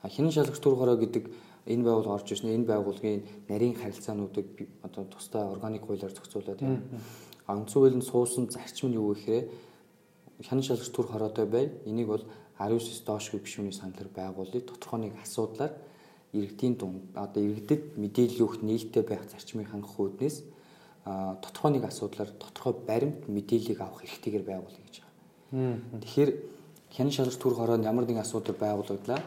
А 0.00 0.08
хинэн 0.08 0.32
шалгах 0.32 0.60
хороо 0.62 0.96
гэдэг 0.96 1.24
энэ 1.66 1.84
байгууллага 1.84 2.16
орж 2.20 2.28
ирсэн 2.32 2.54
энэ 2.54 2.70
байгууллагын 2.70 3.22
нарийн 3.48 3.74
харилцаануудыг 3.76 4.46
одоо 4.82 5.04
тусдаа 5.04 5.52
органик 5.52 5.84
хуулиар 5.84 6.12
зохицуулаад 6.12 6.60
байна. 6.60 6.82
Үндсүүл 7.48 7.96
нь 7.96 8.06
суусан 8.06 8.48
зарчим 8.48 8.90
нь 8.90 8.98
юу 9.00 9.12
гэхээр 9.14 9.44
хянан 10.46 10.64
шалгах 10.64 10.92
түр 10.92 11.06
хороотой 11.10 11.46
бай. 11.46 11.66
Энийг 11.84 12.08
бол 12.08 12.24
19-с 12.58 13.04
доошгүй 13.04 13.40
гишүүний 13.44 13.72
саналаар 13.72 14.08
байгуулъя. 14.08 14.62
Тодорхой 14.62 15.00
нэг 15.00 15.14
асуудлаар 15.20 15.72
иргэдийн 16.32 16.74
дунд 16.78 17.02
одоо 17.14 17.42
иргэдэд 17.42 17.98
мэдээлэл 17.98 18.44
өгөх 18.44 18.62
нээлттэй 18.62 19.02
байх 19.02 19.26
зарчмыг 19.26 19.68
хангах 19.68 19.98
үүднээс 19.98 20.36
тодорхой 21.04 21.70
нэг 21.74 21.84
асуудлаар 21.90 22.30
тодорхой 22.38 22.74
баримт 22.86 23.26
мэдээллийг 23.26 23.80
авах 23.82 24.06
хэрэгтэйгээр 24.06 24.46
байгуулъя 24.46 24.84
гэж 24.86 24.96
Тэгэхээр 26.06 26.30
хянан 26.94 27.12
шалгах 27.12 27.38
төр 27.40 27.54
хороонд 27.58 27.84
ямар 27.84 28.06
нэгэн 28.06 28.22
асуудал 28.22 28.54
байгуулагдлаа 28.54 29.18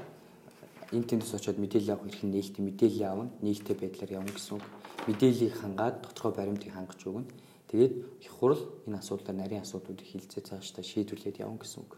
энэ 0.94 1.10
тэндээс 1.10 1.34
очиод 1.34 1.58
мэдээлэл 1.58 1.98
авах 1.98 2.14
хэрэг 2.14 2.30
нээлттэй 2.30 2.64
мэдээлэл 2.64 3.10
авна, 3.10 3.34
нээлттэй 3.42 3.76
байдлаар 3.76 4.12
явна 4.22 4.32
гэсэн 4.32 4.54
үг. 4.62 4.66
Мэдээллийг 5.10 5.54
хангаад 5.58 5.96
тодорхой 6.06 6.34
баримтыг 6.38 6.72
хангаж 6.72 7.02
өгнө. 7.02 7.28
Тэгээд 7.74 7.94
их 8.22 8.32
хурл 8.32 8.62
энэ 8.86 9.02
асуудлаар 9.02 9.38
нарийн 9.42 9.66
асуудлуудыг 9.66 10.06
хилцээ 10.06 10.46
цаашдаа 10.46 10.86
шийдвэрлээд 10.86 11.42
явна 11.42 11.58
гэсэн 11.58 11.82
үг. 11.82 11.98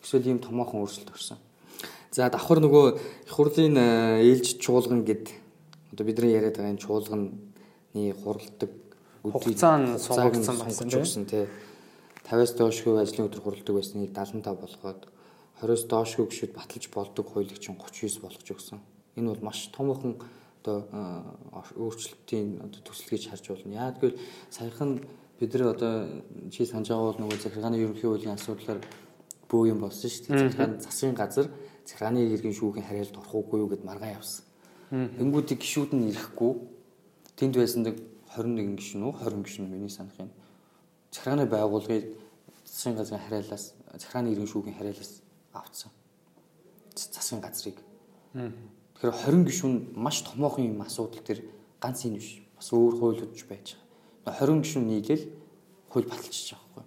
Эсвэл 0.00 0.30
ийм 0.30 0.38
томоохон 0.38 0.86
өөрчлөлт 0.86 1.10
орсон. 1.10 1.42
За 2.14 2.30
давхар 2.30 2.62
нөгөө 2.62 2.84
их 3.26 3.34
хурлын 3.34 3.74
э, 3.74 4.22
ээлж 4.22 4.62
чуулган 4.62 5.02
гэд 5.02 5.34
одоо 5.92 6.06
бидний 6.06 6.32
яриад 6.32 6.56
байгаа 6.56 6.72
энэ 6.72 6.84
чуулганы 6.86 7.34
хуралдаг 8.22 8.70
хугацаа 9.22 9.76
нь 9.82 9.98
сунгагдсан 9.98 10.56
байсан 10.62 11.26
тийм 11.26 11.50
50-аас 12.26 12.52
доошгүй 12.58 13.00
ажлын 13.00 13.26
өдөр 13.26 13.42
хуралдаг 13.42 13.74
байсныг 13.74 14.10
75 14.14 14.60
болгоод 14.62 15.00
20-оос 15.60 15.84
доошгүй 15.88 16.26
гişүүд 16.28 16.52
баталж 16.52 16.86
болдог 16.92 17.26
хуулийг 17.32 17.58
чинь 17.58 17.76
39 17.76 18.20
болгож 18.20 18.48
өгсөн. 18.50 18.78
Энэ 19.16 19.28
бол 19.32 19.42
маш 19.48 19.68
томоохон 19.72 20.20
одоо 20.60 20.84
өөрчлөлтийн 21.76 22.60
одоо 22.66 22.80
төсөл 22.84 23.16
гэж 23.16 23.30
харж 23.30 23.44
болно. 23.48 23.74
Яг 23.74 24.00
гэвэл 24.00 24.20
саяхан 24.50 25.00
бид 25.40 25.54
нар 25.54 25.72
одоо 25.72 25.92
чи 26.50 26.66
санаж 26.66 26.88
байгаа 26.88 27.08
бол 27.12 27.20
нөгөө 27.24 27.40
захиргааны 27.40 27.80
ерөнхий 27.80 28.08
хуулийн 28.08 28.36
асуудлаар 28.36 28.80
бөө 29.48 29.72
юм 29.72 29.80
болсон 29.80 30.10
шүү 30.10 30.26
дээ. 30.28 30.38
Захиргааны 30.44 30.80
засгийн 30.84 31.16
газар 31.16 31.46
захиргааны 31.86 32.20
иргэн 32.36 32.52
шүүхийн 32.52 32.86
хариалт 32.86 33.16
орох 33.16 33.34
уугүй 33.34 33.58
юу 33.64 33.70
гэд 33.72 33.84
маргаа 33.84 34.18
явсан. 34.18 34.44
Тэнгүүдийг 34.90 35.60
гişүүд 35.62 35.90
нь 35.96 36.12
ирэхгүй 36.12 36.52
тэнд 37.36 37.54
байсан 37.56 37.82
нэг 37.88 37.96
21 38.36 38.76
гişүн 38.76 39.02
үү 39.08 39.14
20 39.24 39.44
гişүн 39.46 39.66
миний 39.72 39.90
санах 39.90 40.18
юм 40.20 40.30
захиргааны 41.12 41.46
байгууллагыг 41.46 42.04
засгийн 42.64 42.96
газрын 42.96 43.20
хариалаас 43.24 43.74
захиргааны 43.96 44.32
иргэн 44.32 44.50
шүүхийн 44.52 44.76
хариалаас 44.76 45.22
авцсан. 45.60 45.90
Засгийн 46.96 47.40
газрыг. 47.40 47.78
Тэгэхээр 48.32 49.12
20 49.12 49.44
гишүүн 49.44 49.74
маш 49.96 50.24
томоохон 50.24 50.64
юм 50.72 50.80
асуудал 50.80 51.20
төр 51.20 51.44
ганц 51.80 52.04
энэ 52.08 52.20
биш. 52.20 52.40
Бас 52.56 52.72
өөр 52.72 52.96
хуйлуудж 52.96 53.44
байж 53.44 53.76
байгаа. 54.24 54.40
20 54.40 54.64
гишүүн 54.64 54.86
нийлээл 54.88 55.24
хууль 55.92 56.08
баталчихж 56.08 56.56
байгаа 56.56 56.68
байхгүй. 56.76 56.84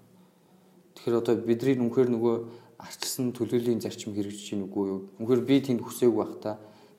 Тэгэхээр 0.97 1.19
одоо 1.21 1.35
бидний 1.37 1.77
үнэхээр 1.77 2.09
нөгөө 2.09 2.35
арчсан 2.81 3.31
төлөөлийн 3.37 3.81
зарчим 3.83 4.17
хэрэгжиж 4.17 4.55
чинь 4.55 4.65
үгүй 4.65 4.85
юу? 4.89 4.99
Үнэхээр 5.21 5.41
би 5.45 5.55
тэнд 5.61 5.81
хүсээгүй 5.85 6.17
байхдаа 6.17 6.55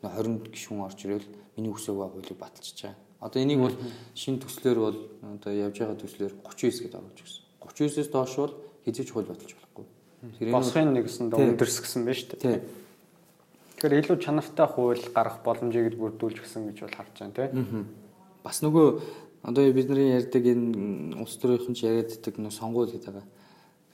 20 0.06 0.46
гишүүн 0.54 0.84
орж 0.86 0.98
ирэл 1.04 1.26
миний 1.56 1.72
хүсээгүй 1.74 2.06
хуулийг 2.06 2.38
баталчихж 2.38 2.78
байгаа. 2.86 2.98
Одоо 3.20 3.38
энийг 3.42 3.60
бол 3.60 3.76
шинэ 4.16 4.40
төслөөр 4.40 4.78
бол 4.80 4.98
одоо 5.36 5.52
явж 5.52 5.76
байгаа 5.76 5.98
төслөөр 6.00 6.32
39 6.40 6.88
гэдээ 6.88 7.00
оруулж 7.00 7.20
өгсөн. 7.20 7.44
39-өөс 7.60 8.08
доош 8.08 8.34
бол 8.40 8.54
хизээч 8.84 9.08
хууль 9.12 9.28
баталж 9.28 9.52
болохгүй. 9.52 9.84
Босхын 10.20 10.92
нэгэсэнд 10.92 11.32
өндөрсгсөн 11.32 12.04
байна 12.04 12.18
шүү 12.18 12.38
дээ. 12.40 12.60
Тэгэхээр 13.80 14.00
илүү 14.04 14.16
чанартай 14.20 14.68
хууль 14.68 15.00
гарах 15.16 15.40
боломжийг 15.40 15.96
бүрдүүлж 15.96 16.44
гисэн 16.44 16.68
гэж 16.68 16.84
бол 16.84 16.96
харж 17.00 17.14
байна 17.16 17.32
тийм. 17.32 17.88
Бас 18.44 18.60
нөгөө 18.60 18.86
одоо 19.48 19.64
бидний 19.72 20.12
ярьдаг 20.12 20.44
энэ 20.44 21.16
улс 21.16 21.40
төрийнхэн 21.40 21.72
ч 21.72 21.88
яриаддаг 21.88 22.36
нөө 22.36 22.52
сонгуул 22.52 22.92
гэдэг 22.92 23.08
байгаа. 23.08 23.28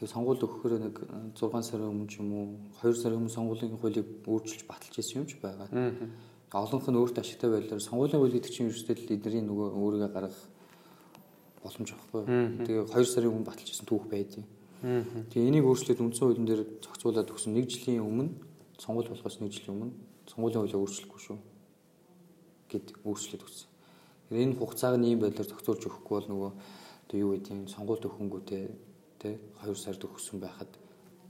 Тэгээ 0.02 0.10
сонгуул 0.10 0.42
өгөхөөр 0.42 0.74
нэг 0.82 0.96
6 1.38 1.62
сарын 1.62 1.94
өмнө 1.94 2.10
ч 2.10 2.18
юм 2.18 2.30
уу 2.34 2.46
2 2.82 2.98
сарын 2.98 3.22
өмнө 3.22 3.30
сонгуулийн 3.30 3.78
хуулийг 3.78 4.26
өөрчилж 4.26 4.66
баталж 4.66 4.98
ирсэн 4.98 5.22
юм 5.22 5.26
ч 5.30 5.38
байгаа 5.38 5.70
олонх 6.54 6.86
нь 6.88 6.98
өөртөө 6.98 7.22
ашигтай 7.22 7.50
байдлаар 7.50 7.82
сонгуулийн 7.82 8.20
хууль 8.22 8.34
гэдэг 8.34 8.52
чинь 8.54 8.70
ерөөсөө 8.70 8.94
эдний 9.18 9.42
нөгөө 9.42 9.68
өөрийгөө 9.76 10.10
гаргах 10.14 10.38
боломж 11.62 11.88
авахгүй. 11.90 12.22
Тэгээ 12.66 12.86
2 12.86 13.04
сарын 13.06 13.30
өмнө 13.34 13.48
баталж 13.50 13.68
ирсэн 13.70 13.86
түүх 13.86 14.06
байдیں۔ 14.06 14.44
Тэгээ 14.82 15.48
энийг 15.48 15.64
өөрчлөөд 15.64 16.00
үндсэн 16.04 16.24
хуулийн 16.26 16.48
дээр 16.48 16.62
зохицуулаад 16.84 17.32
өгсөн 17.32 17.56
нэг 17.56 17.66
жилийн 17.72 18.04
өмнө 18.04 18.28
сонгуул 18.76 19.08
болохоос 19.08 19.40
нэг 19.40 19.52
жилийн 19.56 19.72
өмнө 19.72 19.92
сонгуулийн 20.28 20.60
хуулийг 20.60 20.80
өөрчлөхгүй 20.84 21.20
шүү 21.24 21.38
гэд 22.68 22.86
өөрчлөөд 23.06 23.42
өгсөн. 23.46 23.70
Энэ 24.36 24.58
хугацааг 24.58 25.00
нь 25.00 25.08
ийм 25.16 25.20
байдлаар 25.24 25.48
зохицуулж 25.48 25.82
өгөхгүй 25.86 26.14
бол 26.18 26.28
нөгөө 26.28 26.50
одоо 27.06 27.16
юу 27.16 27.30
гэдэг 27.38 27.52
юм 27.56 27.70
сонгуульд 27.72 28.04
өхөнгүүтэй 28.04 28.64
тэ 29.22 29.38
2 29.64 29.74
сард 29.78 30.02
өгсөн 30.02 30.42
байхад 30.42 30.70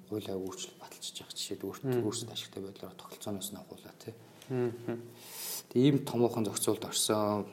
хуулиа 0.08 0.34
өөрчлөлт 0.34 0.80
баталчихж 0.80 1.22
байгаа 1.22 1.36
жишээд 1.36 1.62
өөртөө 1.66 2.02
өөрсөнд 2.02 2.32
ашигтай 2.32 2.62
байдлаар 2.64 2.96
тогтолцооноос 2.96 3.50
нь 3.52 3.60
агуулаа 3.60 3.94
тий. 4.00 4.14
Тэгээ 5.70 5.86
ийм 5.86 5.98
томоохон 6.08 6.48
зохицуулт 6.48 6.84
орсон. 6.88 7.46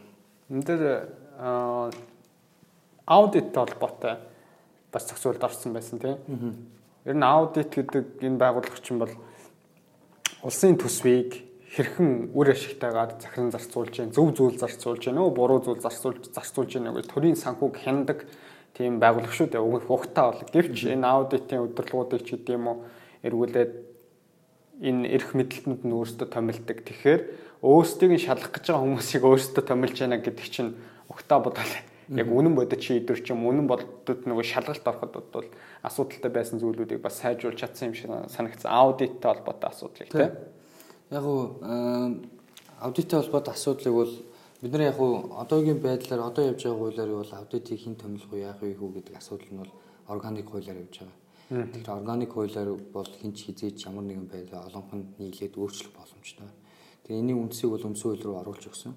Энд 0.50 0.64
дээр 0.66 1.12
аудит 3.06 3.52
холбоотой 3.52 4.16
бас 4.94 5.10
зохицуулд 5.10 5.44
орсон 5.44 5.74
байсан 5.74 6.00
тийм. 6.00 6.18
Ер 7.04 7.18
нь 7.18 7.26
аудит 7.26 7.74
гэдэг 7.74 8.22
энэ 8.22 8.38
байгууллага 8.38 8.80
чинь 8.80 9.02
бол 9.02 9.12
улсын 10.46 10.78
төсвийг 10.78 11.50
хэрхэн 11.74 12.32
үр 12.38 12.54
ашигтайгаар 12.54 13.18
захиран 13.18 13.50
зарцуулж 13.50 13.98
гэн 13.98 14.14
зөв 14.14 14.30
зүйл 14.38 14.62
зарцуулж 14.62 15.02
гэнэ 15.10 15.18
үү 15.18 15.32
буруу 15.34 15.60
зүйл 15.66 15.82
зарцуулж 15.82 16.30
зарцуулж 16.30 16.70
гэнэ 16.78 16.94
гэж 16.94 17.08
төрийн 17.10 17.34
санхүүг 17.34 17.82
хяндаг 17.82 18.30
тийм 18.78 19.02
байгууллага 19.02 19.34
шүү 19.34 19.50
дээ. 19.50 19.66
Өгөх 19.66 19.90
ухтаа 19.90 20.38
бол 20.38 20.46
гэвч 20.54 20.86
энэ 20.94 21.02
аудитын 21.02 21.66
өдөрлгүүдийг 21.66 22.22
ч 22.30 22.30
гэдэм 22.38 22.64
үү 22.70 22.78
эргүүлээд 23.26 23.74
энэ 24.86 25.10
эрх 25.18 25.30
мэдлэлтэнд 25.34 25.82
нь 25.82 25.96
өөрсдөө 25.98 26.28
томилдог. 26.30 26.78
Тэгэхээр 26.86 27.22
өөрсдийг 27.66 28.12
нь 28.14 28.22
шалгах 28.22 28.54
гэж 28.54 28.66
байгаа 28.70 28.84
хүмүүсийг 28.86 29.24
өөрсдөө 29.26 29.64
томилж 29.66 29.98
гэнэ 29.98 30.18
гэдэг 30.22 30.48
чинь 30.50 30.78
ухтаа 31.10 31.40
бодвол 31.42 31.74
яг 32.10 32.28
үнэн 32.28 32.56
бодит 32.56 32.82
шийдвэр 32.84 33.20
ч 33.24 33.32
юм 33.32 33.48
үнэн 33.48 33.68
бодит 33.68 34.28
нөгөө 34.28 34.44
шалгалт 34.44 34.88
ороход 34.88 35.14
бол 35.32 35.48
асуудалтай 35.84 36.32
байсан 36.32 36.60
зүйлүүдийг 36.60 37.00
бас 37.00 37.22
сайжруулж 37.24 37.60
чадсан 37.60 37.92
юм 37.92 37.96
шиг 37.96 38.12
санагдсан. 38.28 38.72
Аудиттай 38.72 39.32
холбоотой 39.32 39.70
асуудлыг 39.70 40.10
тийм. 40.12 40.32
Яг 41.12 41.24
уу 41.24 41.56
аудиттай 42.80 43.22
холбоотой 43.22 43.54
асуудлыг 43.54 43.94
бол 43.94 44.14
бид 44.62 44.72
нар 44.72 44.82
яг 44.92 45.00
уу 45.00 45.32
одоогийн 45.40 45.80
байдлаар 45.80 46.28
одоо 46.28 46.44
явж 46.52 46.64
байгаа 46.64 46.80
хуулиар 46.80 47.12
бол 47.16 47.32
аудитыг 47.32 47.80
хэн 47.80 47.96
томилох 47.96 48.32
уу 48.32 48.40
яах 48.40 48.60
вэ 48.60 48.76
гэдэг 48.76 49.16
асуудал 49.16 49.52
нь 49.52 49.62
бол 49.64 49.72
органик 50.08 50.48
хуулиар 50.52 50.84
явж 50.84 51.00
байгаа. 51.00 51.18
Тэгэхээр 51.72 51.98
органик 52.00 52.32
хуулиар 52.34 52.70
бол 52.92 53.10
хэн 53.22 53.32
ч 53.32 53.48
хизээч 53.48 53.88
ямар 53.88 54.04
нэгэн 54.04 54.28
байдлаар 54.28 54.68
олонхон 54.68 55.16
нийлээд 55.20 55.56
өөрчлөх 55.56 55.96
боломжтой. 55.96 56.52
Тэгээ 57.08 57.20
энэний 57.20 57.38
үндсийг 57.40 57.72
бол 57.72 57.84
хууль 57.84 58.24
руу 58.24 58.40
оруулж 58.40 58.68
өгсөн 58.68 58.94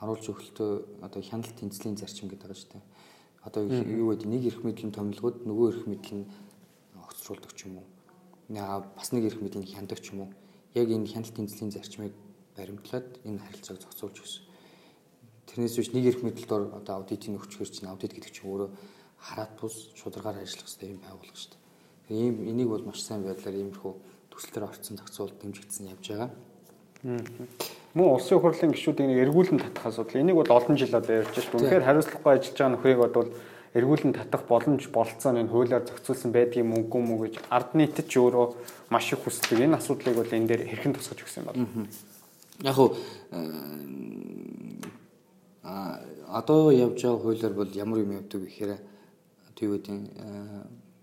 харуулж 0.00 0.24
өгөлтөө 0.28 0.70
одоо 1.06 1.20
хяналт 1.22 1.56
тэнцлийн 1.56 1.96
зарчим 1.96 2.28
гэдэг 2.28 2.44
байгаа 2.44 2.60
шүү 2.60 2.72
дээ. 2.76 2.84
Одоо 3.48 3.62
юу 3.64 4.12
гэдэг 4.12 4.28
нэг 4.28 4.42
эрх 4.46 4.60
мэдлийн 4.64 4.92
томилгод 4.92 5.46
нөгөө 5.48 5.66
эрх 5.72 5.84
мэдэл 5.88 6.16
нь 6.20 6.26
огцруулдаг 7.00 7.52
ч 7.56 7.70
юм 7.70 7.80
уу. 7.80 7.86
Бас 8.96 9.08
нэг 9.12 9.24
эрх 9.24 9.40
мэдлийн 9.40 9.64
хяндаг 9.64 10.00
ч 10.04 10.12
юм 10.12 10.28
уу. 10.28 10.30
Яг 10.74 10.90
энэ 10.92 11.08
хяналт 11.08 11.32
тэнцлийн 11.32 11.72
зарчмыг 11.72 12.12
баримтлаад 12.56 13.08
энэ 13.24 13.40
харилцааг 13.40 13.80
зохицуулж 13.80 14.16
өгсөн. 14.20 14.44
Тэрнээс 15.48 15.76
биш 15.78 15.90
нэг 15.94 16.04
эрх 16.10 16.20
мэдэлд 16.20 16.74
одоо 16.74 16.94
аудитын 17.00 17.38
өгчгөр 17.38 17.70
чинь 17.70 17.88
аудит 17.88 18.12
гэдэг 18.12 18.32
чинь 18.34 18.48
өөрөө 18.50 18.70
хараат 19.16 19.52
бус 19.60 19.94
шударгаар 19.94 20.42
ажиллах 20.42 20.66
хэрэгтэй 20.68 20.90
юм 20.92 21.00
байгуулга 21.00 21.38
шүү 21.38 21.52
дээ. 21.54 21.64
Ийм 22.20 22.36
энийг 22.50 22.68
бол 22.68 22.84
маш 22.84 23.00
сайн 23.02 23.22
байдлаар 23.24 23.56
иймэрхүү 23.56 23.92
төслөөр 24.30 24.68
орцсон 24.68 24.96
зохицуулт 24.98 25.38
дэмжигдсэн 25.40 25.90
явж 25.94 26.04
байгаа. 26.10 26.30
Мөн 27.96 28.12
улсын 28.12 28.40
хурлын 28.44 28.76
гишүүдийг 28.76 29.08
нэг 29.08 29.20
эргүүлэн 29.24 29.60
татах 29.64 29.88
асуудал. 29.88 30.20
Энийг 30.20 30.36
бол 30.36 30.52
олон 30.52 30.76
жил 30.76 30.92
одоо 30.92 31.24
ярьж 31.24 31.32
байна. 31.32 31.56
Үнэхээр 31.56 31.86
хариуцлагагүй 31.88 32.32
ажиллаж 32.36 32.56
байгаа 32.60 32.72
нөхрийг 32.76 33.00
бол 33.00 33.32
эргүүлэн 33.72 34.12
татах 34.12 34.42
боломж 34.44 34.84
болцоо 34.92 35.32
энэ 35.32 35.48
хуулиар 35.48 35.80
зохицуулсан 35.80 36.28
байдгийг 36.32 36.68
мөнгө 36.68 36.98
мө 37.00 37.16
гэж 37.24 37.40
ард 37.48 37.72
нийтэд 37.72 38.04
ч 38.12 38.20
өөрөө 38.20 38.92
маш 38.92 39.12
их 39.16 39.24
хүсдэг. 39.24 39.64
Энэ 39.64 39.80
асуудлыг 39.80 40.12
бол 40.12 40.28
энэ 40.28 40.44
дээр 40.44 40.68
хэрхэн 40.68 40.92
тусгаж 40.92 41.24
өгсөн 41.24 41.40
юм 41.40 41.48
байна. 41.48 41.88
Яг 42.68 42.76
уу 42.76 42.92
а 45.64 46.00
одоо 46.28 46.68
явж 46.76 47.00
байгаа 47.00 47.20
хуулиар 47.24 47.54
бол 47.56 47.72
ямар 47.72 48.04
юм 48.04 48.12
явдаг 48.12 48.44
гэхээр 48.44 48.76
тийм 49.56 49.72
үү 49.72 49.80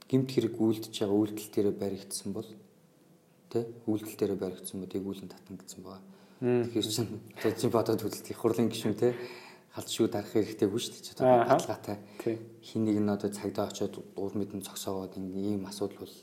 гимт 0.10 0.30
хэрэг 0.30 0.62
үйлдэж 0.62 0.94
байгаа 0.94 1.18
үйлдэл 1.18 1.50
дээр 1.50 1.70
баригдсан 1.74 2.30
бол 2.38 2.50
тий 3.50 3.66
үйлдэл 3.90 4.18
дээр 4.18 4.34
баригдсан 4.38 4.78
бол 4.78 4.94
эгүүлэн 4.94 5.30
татан 5.34 5.58
гэсэн 5.58 5.82
байгаа. 5.82 6.13
Тэгэхээр 6.44 6.88
чин 6.92 7.08
одоо 7.40 7.52
чи 7.56 7.68
бодоод 7.72 8.04
үзэлт 8.04 8.28
их 8.28 8.36
хурлын 8.36 8.68
гишүүн 8.68 9.00
тий 9.00 9.16
халд 9.72 9.88
шүү 9.88 10.08
дарах 10.12 10.28
хэрэгтэй 10.28 10.68
хүн 10.68 10.82
шүү 10.84 10.92
дээ. 11.00 11.16
Одоо 11.24 11.48
баталгаатай. 11.48 11.98
Хин 12.60 12.84
нэг 12.84 13.00
нь 13.00 13.10
одоо 13.10 13.32
цагдаа 13.32 13.72
очиод 13.72 13.96
уур 14.20 14.36
мэдэн 14.36 14.60
цогсоогоод 14.60 15.16
ийм 15.18 15.64
асуудал 15.66 16.04
бол 16.04 16.16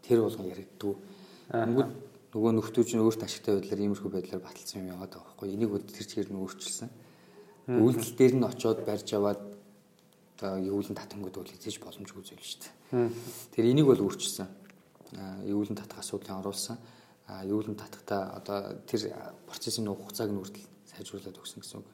тэр 0.00 0.24
болгон 0.24 0.48
яригддаг. 0.48 0.96
Өнгөд 1.52 1.90
нөгөө 2.32 2.52
нөхдөөч 2.58 2.90
нь 2.96 3.04
өөрт 3.04 3.22
ашигтай 3.28 3.60
байдлаар 3.60 3.84
иймэрхүү 3.86 4.10
байдлаар 4.10 4.40
баталсан 4.40 4.82
юм 4.82 4.96
яваад 4.96 5.12
байгаа 5.12 5.30
байхгүй. 5.36 5.48
Энийг 5.52 5.70
бол 5.70 5.84
тэр 5.84 6.06
чигээр 6.08 6.32
нь 6.32 6.40
өөрчилсөн. 6.40 6.90
Үйлдэл 7.76 8.16
дээр 8.16 8.34
нь 8.40 8.48
очиод 8.48 8.80
барьж 8.88 9.08
аваад 9.12 9.42
одоо 10.40 10.52
өвлөн 10.58 10.96
татангууд 10.96 11.36
бол 11.38 11.52
хийж 11.52 11.76
боломжгүй 11.76 12.24
зүйл 12.24 12.40
шүү 12.40 12.60
дээ. 12.66 13.12
Тэр 13.52 13.64
энийг 13.68 13.86
бол 13.86 14.00
өөрчилсөн 14.00 14.48
өвлөн 15.44 15.76
татах 15.76 16.00
асуудлыг 16.00 16.40
оруулсан. 16.40 16.80
А 17.26 17.44
өвлөн 17.46 17.76
татахта 17.78 18.34
одоо 18.34 18.82
тэр 18.86 19.12
процессын 19.46 19.86
хугацааг 19.86 20.30
нь 20.30 20.40
хүртэл 20.40 20.66
сайжруулад 20.90 21.38
өгсөн 21.38 21.62
гэсэн 21.62 21.78
үг. 21.80 21.88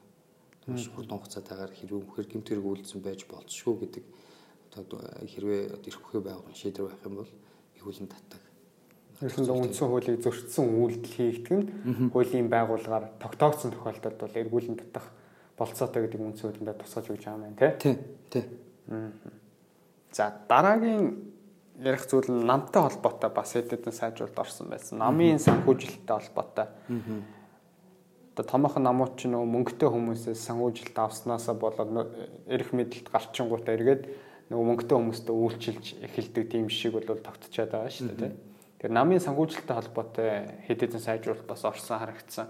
Маш 0.67 0.89
хурдан 0.89 1.19
хугацаатайгаар 1.21 1.73
хэрвээ 1.73 2.01
мөхөр 2.03 2.27
гэмтэрэг 2.27 2.65
үйлдсэн 2.65 3.01
байж 3.01 3.25
болцшгүй 3.29 3.75
гэдэг 3.85 4.03
одоо 4.77 4.99
хэрвээ 5.25 5.81
эрх 5.81 6.01
бүхий 6.01 6.21
байгуулгын 6.21 6.57
шийдвэр 6.57 6.89
байх 6.89 7.05
юм 7.05 7.15
бол 7.21 7.31
өвлөн 7.81 8.09
татдаг. 8.09 8.41
Тэрсэн 9.19 9.51
үндсэн 9.51 9.87
хуулийг 9.89 10.23
зөрчсөн 10.23 10.65
үйлдэл 10.79 11.15
хийгдэх 11.17 11.51
нь 11.51 11.67
хуулийн 12.13 12.47
байгууллагаар 12.47 13.19
тогтоогдсон 13.19 13.75
тохиолдолд 13.75 14.15
бол 14.15 14.39
эргүүлэн 14.39 14.77
татах 14.79 15.11
болцоотой 15.59 16.07
гэдэг 16.07 16.21
үндсэн 16.23 16.45
хуулинд 16.55 16.79
тусгаж 16.79 17.05
өгч 17.11 17.23
байгаа 17.27 17.35
юм 17.35 17.55
байна 17.59 17.75
тий. 17.75 17.95
Тий. 18.31 18.43
За 20.11 20.31
дараагийн 20.47 21.28
ярих 21.79 22.05
зүйл 22.07 22.27
нь 22.27 22.45
намтай 22.45 22.83
холбоотой 22.83 23.31
бас 23.31 23.55
хэд 23.55 23.71
хэдэн 23.71 23.95
сайжруулалт 23.95 24.39
орсон 24.39 24.67
байсан. 24.69 24.99
Намын 24.99 25.39
санхүүжилттэй 25.39 26.15
холбоотой. 26.15 26.67
Одоо 28.35 28.45
томоохон 28.45 28.83
намууд 28.83 29.15
ч 29.15 29.31
нөгөө 29.31 29.47
мөнгөтэй 29.47 29.89
хүмүүсээс 29.89 30.43
санхүүжилт 30.43 30.95
авснаасаа 30.95 31.55
болоод 31.55 31.91
эрх 32.47 32.71
мэдэлд 32.75 33.11
гарчингуудаа 33.11 33.75
эргээд 33.75 34.03
нөгөө 34.51 34.65
мөнгөтэй 34.67 34.95
хүмүүстэй 34.95 35.35
үйлчилж 35.35 35.85
эхэлдэг 36.03 36.45
тийм 36.51 36.67
шиг 36.67 36.95
бол 36.95 37.03
тогтчиход 37.03 37.71
байгаа 37.71 37.91
шүү 37.91 38.15
дээ. 38.15 38.33
Тэгэхээр 38.79 38.95
намын 38.95 39.19
санхүүжилттэй 39.19 39.75
холбоотой 39.75 40.29
хэд 40.67 40.79
хэдэн 40.83 41.03
сайжруулалт 41.03 41.47
бас 41.47 41.63
орсон 41.67 41.99
харагдсан. 41.99 42.47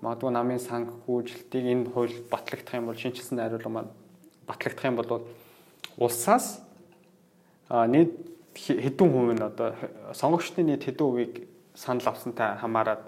Магадгүй 0.00 0.32
намын 0.32 0.60
санхүүжилтийг 0.64 1.64
энэ 1.68 1.92
хууль 1.92 2.16
батлагдах 2.32 2.74
юм 2.76 2.88
бол 2.88 2.96
шинжилсэн 2.96 3.36
найруулга 3.36 3.68
маань 3.68 3.92
батлагдах 4.48 4.88
юм 4.88 4.96
бол 4.96 5.28
улсаас 6.00 6.62
нийт 7.68 8.37
хэдэн 8.66 9.08
хувь 9.12 9.34
нь 9.34 9.42
одоо 9.42 9.74
сонгогчдын 10.14 10.66
нийт 10.66 10.84
хэдэн 10.84 11.06
хувийг 11.06 11.34
санал 11.74 12.08
авсантай 12.10 12.58
хамаарат 12.58 13.06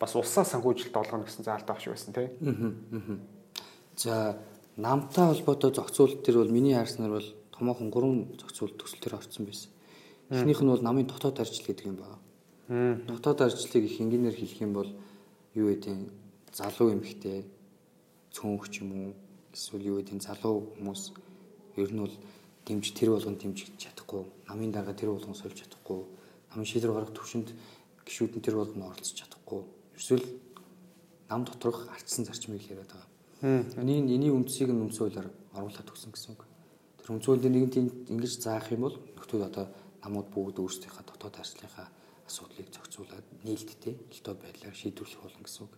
бас 0.00 0.14
улсаа 0.14 0.44
санхүүжилт 0.44 0.96
олгоно 0.96 1.24
гэсэн 1.24 1.44
заалт 1.44 1.70
авч 1.70 1.88
байсан 1.88 2.14
тий. 2.14 2.28
За 3.96 4.38
намтай 4.76 5.26
холбоотой 5.26 5.74
зохицуулт 5.74 6.22
төр 6.22 6.42
бол 6.42 6.50
миний 6.50 6.74
харснаар 6.74 7.18
бол 7.18 7.28
томоохон 7.50 7.90
гурван 7.90 8.26
зохицуулт 8.38 8.78
төсөл 8.78 9.02
төр 9.02 9.18
орсон 9.18 9.46
байсан. 9.46 9.70
Эхнийх 10.30 10.62
нь 10.62 10.70
бол 10.70 10.82
намын 10.82 11.06
дотоод 11.06 11.40
арчил 11.40 11.66
гэдэг 11.66 11.86
юм 11.86 11.98
байна. 11.98 12.18
Дотоод 13.06 13.40
арчлыг 13.40 13.84
их 13.84 14.00
энгийнээр 14.00 14.36
хэлэх 14.38 14.60
юм 14.62 14.72
бол 14.72 14.90
юу 15.54 15.74
гэдэг 15.74 15.98
залуу 16.52 16.94
эмэгтэй 16.94 17.46
цөөнх 18.30 18.70
юм 18.78 18.88
уу? 18.92 19.12
Эсвэл 19.54 19.88
юу 19.90 19.96
гэдэг 19.98 20.22
залуу 20.22 20.74
хүмүүс 20.78 21.02
ер 21.76 21.90
нь 21.90 22.02
бол 22.04 22.14
дэмж 22.66 22.86
тэр 22.94 23.10
болгон 23.10 23.34
дэмжиж 23.34 23.72
чадахгүй 24.08 24.24
намын 24.48 24.72
дарга 24.72 24.94
тэр 24.96 25.12
болгон 25.12 25.34
сольж 25.36 25.60
чадахгүй 25.60 26.00
намын 26.50 26.64
шийдвэр 26.64 26.92
гаргах 26.96 27.12
төвшөнд 27.12 27.52
гişүүд 28.08 28.40
нь 28.40 28.44
тэр 28.44 28.56
болгон 28.56 28.88
оролцож 28.88 29.12
чадахгүй 29.12 29.60
эсвэл 29.96 30.24
нам 31.28 31.44
доторх 31.44 31.88
ардсан 31.92 32.24
зарчмыг 32.24 32.64
яриад 32.72 32.88
байгаа. 32.88 33.76
Эний 33.76 34.00
эний 34.00 34.32
үндсийг 34.32 34.72
нь 34.72 34.80
үндсэн 34.80 35.12
хуулиар 35.12 35.28
оруулаад 35.52 35.92
өгсөн 35.92 36.12
гэсэн 36.16 36.32
үг. 36.32 36.42
Тэр 37.04 37.08
үндсэн 37.12 37.28
хуулийн 37.36 37.52
нэгэн 37.52 37.72
тийм 37.72 37.86
ингэж 38.08 38.32
заах 38.40 38.72
юм 38.72 38.88
бол 38.88 38.96
нөхдүүд 38.96 39.44
одоо 39.44 39.66
намууд 40.00 40.28
бүгд 40.32 40.56
өөрсдийнхээ 40.56 41.04
дотоод 41.04 41.36
арчлынхаа 41.36 41.88
асуудлыг 42.24 42.72
зохицуулаад 42.72 43.26
нээлттэй 43.44 43.92
элдв 44.08 44.40
байдлаар 44.40 44.76
шийдвэрлэх 44.76 45.20
болно 45.20 45.44
гэсэн 45.44 45.62
үг. 45.68 45.74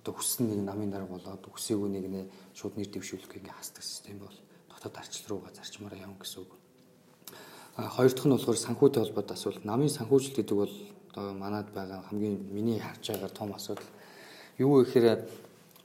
Одоо 0.00 0.12
хүссэн 0.16 0.48
нэг 0.48 0.60
намын 0.64 0.90
дарга 0.90 1.12
болоод 1.12 1.44
үсээгүй 1.44 1.90
нэг 1.92 2.04
нэ 2.08 2.20
шууд 2.56 2.80
нэр 2.80 2.88
дэвшүүлэх 2.88 3.36
ингээ 3.36 3.52
хасдаг 3.52 3.84
систем 3.84 4.18
бол 4.18 4.36
дотоод 4.72 4.96
арчил 4.96 5.28
руугаа 5.28 5.52
зарчмаараа 5.54 6.02
явна 6.08 6.18
гэсэн 6.18 6.42
үг. 6.42 6.57
Хоёр 7.78 8.10
дахь 8.10 8.26
нь 8.26 8.34
болохоор 8.34 8.58
санхүүтэй 8.58 9.02
холбоотой 9.06 9.36
асуулт. 9.38 9.62
Намын 9.62 9.86
санхүүжилт 9.86 10.34
гэдэг 10.34 10.56
бол 10.58 10.74
одоо 11.14 11.30
манад 11.32 11.70
байгаа 11.70 12.02
хамгийн 12.10 12.50
миний 12.50 12.82
харж 12.82 13.14
байгаа 13.14 13.30
том 13.30 13.54
асуудал. 13.54 13.86
Юу 14.58 14.82
гэхээр 14.82 15.30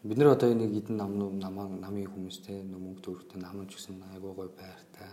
бид 0.01 0.17
нар 0.17 0.33
одоо 0.33 0.49
нэг 0.57 0.73
эдэн 0.73 0.97
намнууд 0.97 1.37
намаа 1.37 1.69
намын 1.69 2.09
хүмүүстэй 2.09 2.65
мөнгө 2.65 3.01
төгрөгтэй 3.05 3.37
намж 3.45 3.77
гэсэн 3.77 4.01
айгуу 4.09 4.33
гой 4.33 4.49
байртай 4.49 5.05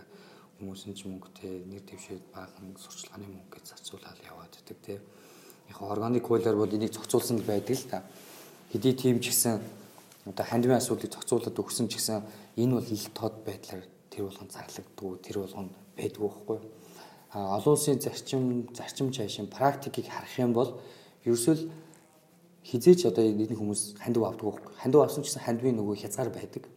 хүмүүс 0.57 0.89
нь 0.89 0.97
ч 0.97 1.05
мөнгөтэй 1.05 1.69
нэр 1.69 1.85
дэвшээд 1.85 2.33
баахан 2.33 2.73
сурчлагын 2.73 3.29
мөнгө 3.29 3.61
гэж 3.61 3.65
зарцуулаад 3.77 4.17
яваад 4.25 4.49
байдаг 4.57 4.77
тий. 4.81 4.97
Яг 5.69 5.77
органик 5.85 6.25
хуулиар 6.25 6.57
бол 6.57 6.65
энийг 6.65 6.97
зохицуулсан 6.97 7.45
байдаг 7.45 7.77
л 7.77 7.89
та. 7.93 8.01
Хэдий 8.73 8.97
тийм 8.97 9.21
ч 9.21 9.29
гэсэн 9.29 9.61
одоо 10.25 10.45
хандмын 10.49 10.81
асуудлыг 10.81 11.13
зохицуулаад 11.13 11.61
өгсөн 11.61 11.93
ч 11.93 12.01
гэсэн 12.01 12.25
энэ 12.57 12.73
бол 12.73 12.89
ил 12.89 13.05
тод 13.13 13.45
байдлаар 13.45 13.85
тэр 14.09 14.25
болгон 14.25 14.49
зарлагддгүй 14.49 15.11
тэр 15.21 15.45
болгон 15.45 15.69
байдгүй 16.01 16.27
байхгүй. 16.27 16.59
А 17.31 17.55
олон 17.57 17.77
улсын 17.77 18.01
зарчим 18.01 18.67
зарчим 18.73 19.13
цаашин 19.13 19.47
практикийг 19.47 20.09
харах 20.09 20.35
юм 20.41 20.51
бол 20.53 20.81
ерөөсөө 21.23 21.55
хизээч 22.65 23.05
одоо 23.05 23.23
энэ 23.23 23.55
хүмүүс 23.55 24.01
хандив 24.01 24.25
авдаг 24.25 24.45
байхгүй. 24.51 24.73
Хандив 24.81 25.01
авсан 25.01 25.23
ч 25.23 25.29
гэсэн 25.29 25.45
хандвын 25.45 25.77
нөгөө 25.77 25.95
хязгаар 26.01 26.29
байдаг. 26.33 26.67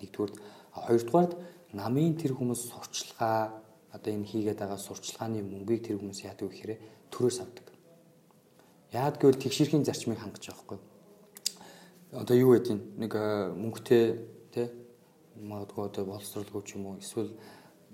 Нэгдүгээр 0.00 0.32
хоёрдугаард 0.72 1.32
намын 1.72 2.14
тэр 2.16 2.32
хүмүүс 2.38 2.60
сурчлагаа 2.70 3.64
одоо 3.92 4.10
энэ 4.14 4.28
хийгээд 4.30 4.58
байгаа 4.62 4.78
сурчлагын 4.78 5.42
мөнгийг 5.42 5.82
тэр 5.86 5.98
хүмүүс 5.98 6.24
яадаг 6.24 6.48
гэхээр 6.50 6.78
төрөөс 7.10 7.38
авдаг. 7.42 7.66
Яад 8.94 9.18
гэвэл 9.18 9.42
тэгшэрхийн 9.42 9.84
зарчмыг 9.84 10.18
хангаж 10.18 10.46
байгаа 10.46 10.62
хгүй. 10.62 10.78
Одоо 12.14 12.36
юу 12.38 12.54
гэдэг 12.54 12.78
нэг 13.02 13.12
мөнгөтэй 13.58 14.04
тий 14.54 14.66
магадгүй 15.34 15.84
одоо 15.90 16.04
боловсралгүй 16.06 16.62
ч 16.62 16.78
юм 16.78 16.86
уу 16.86 16.98
эсвэл 17.02 17.30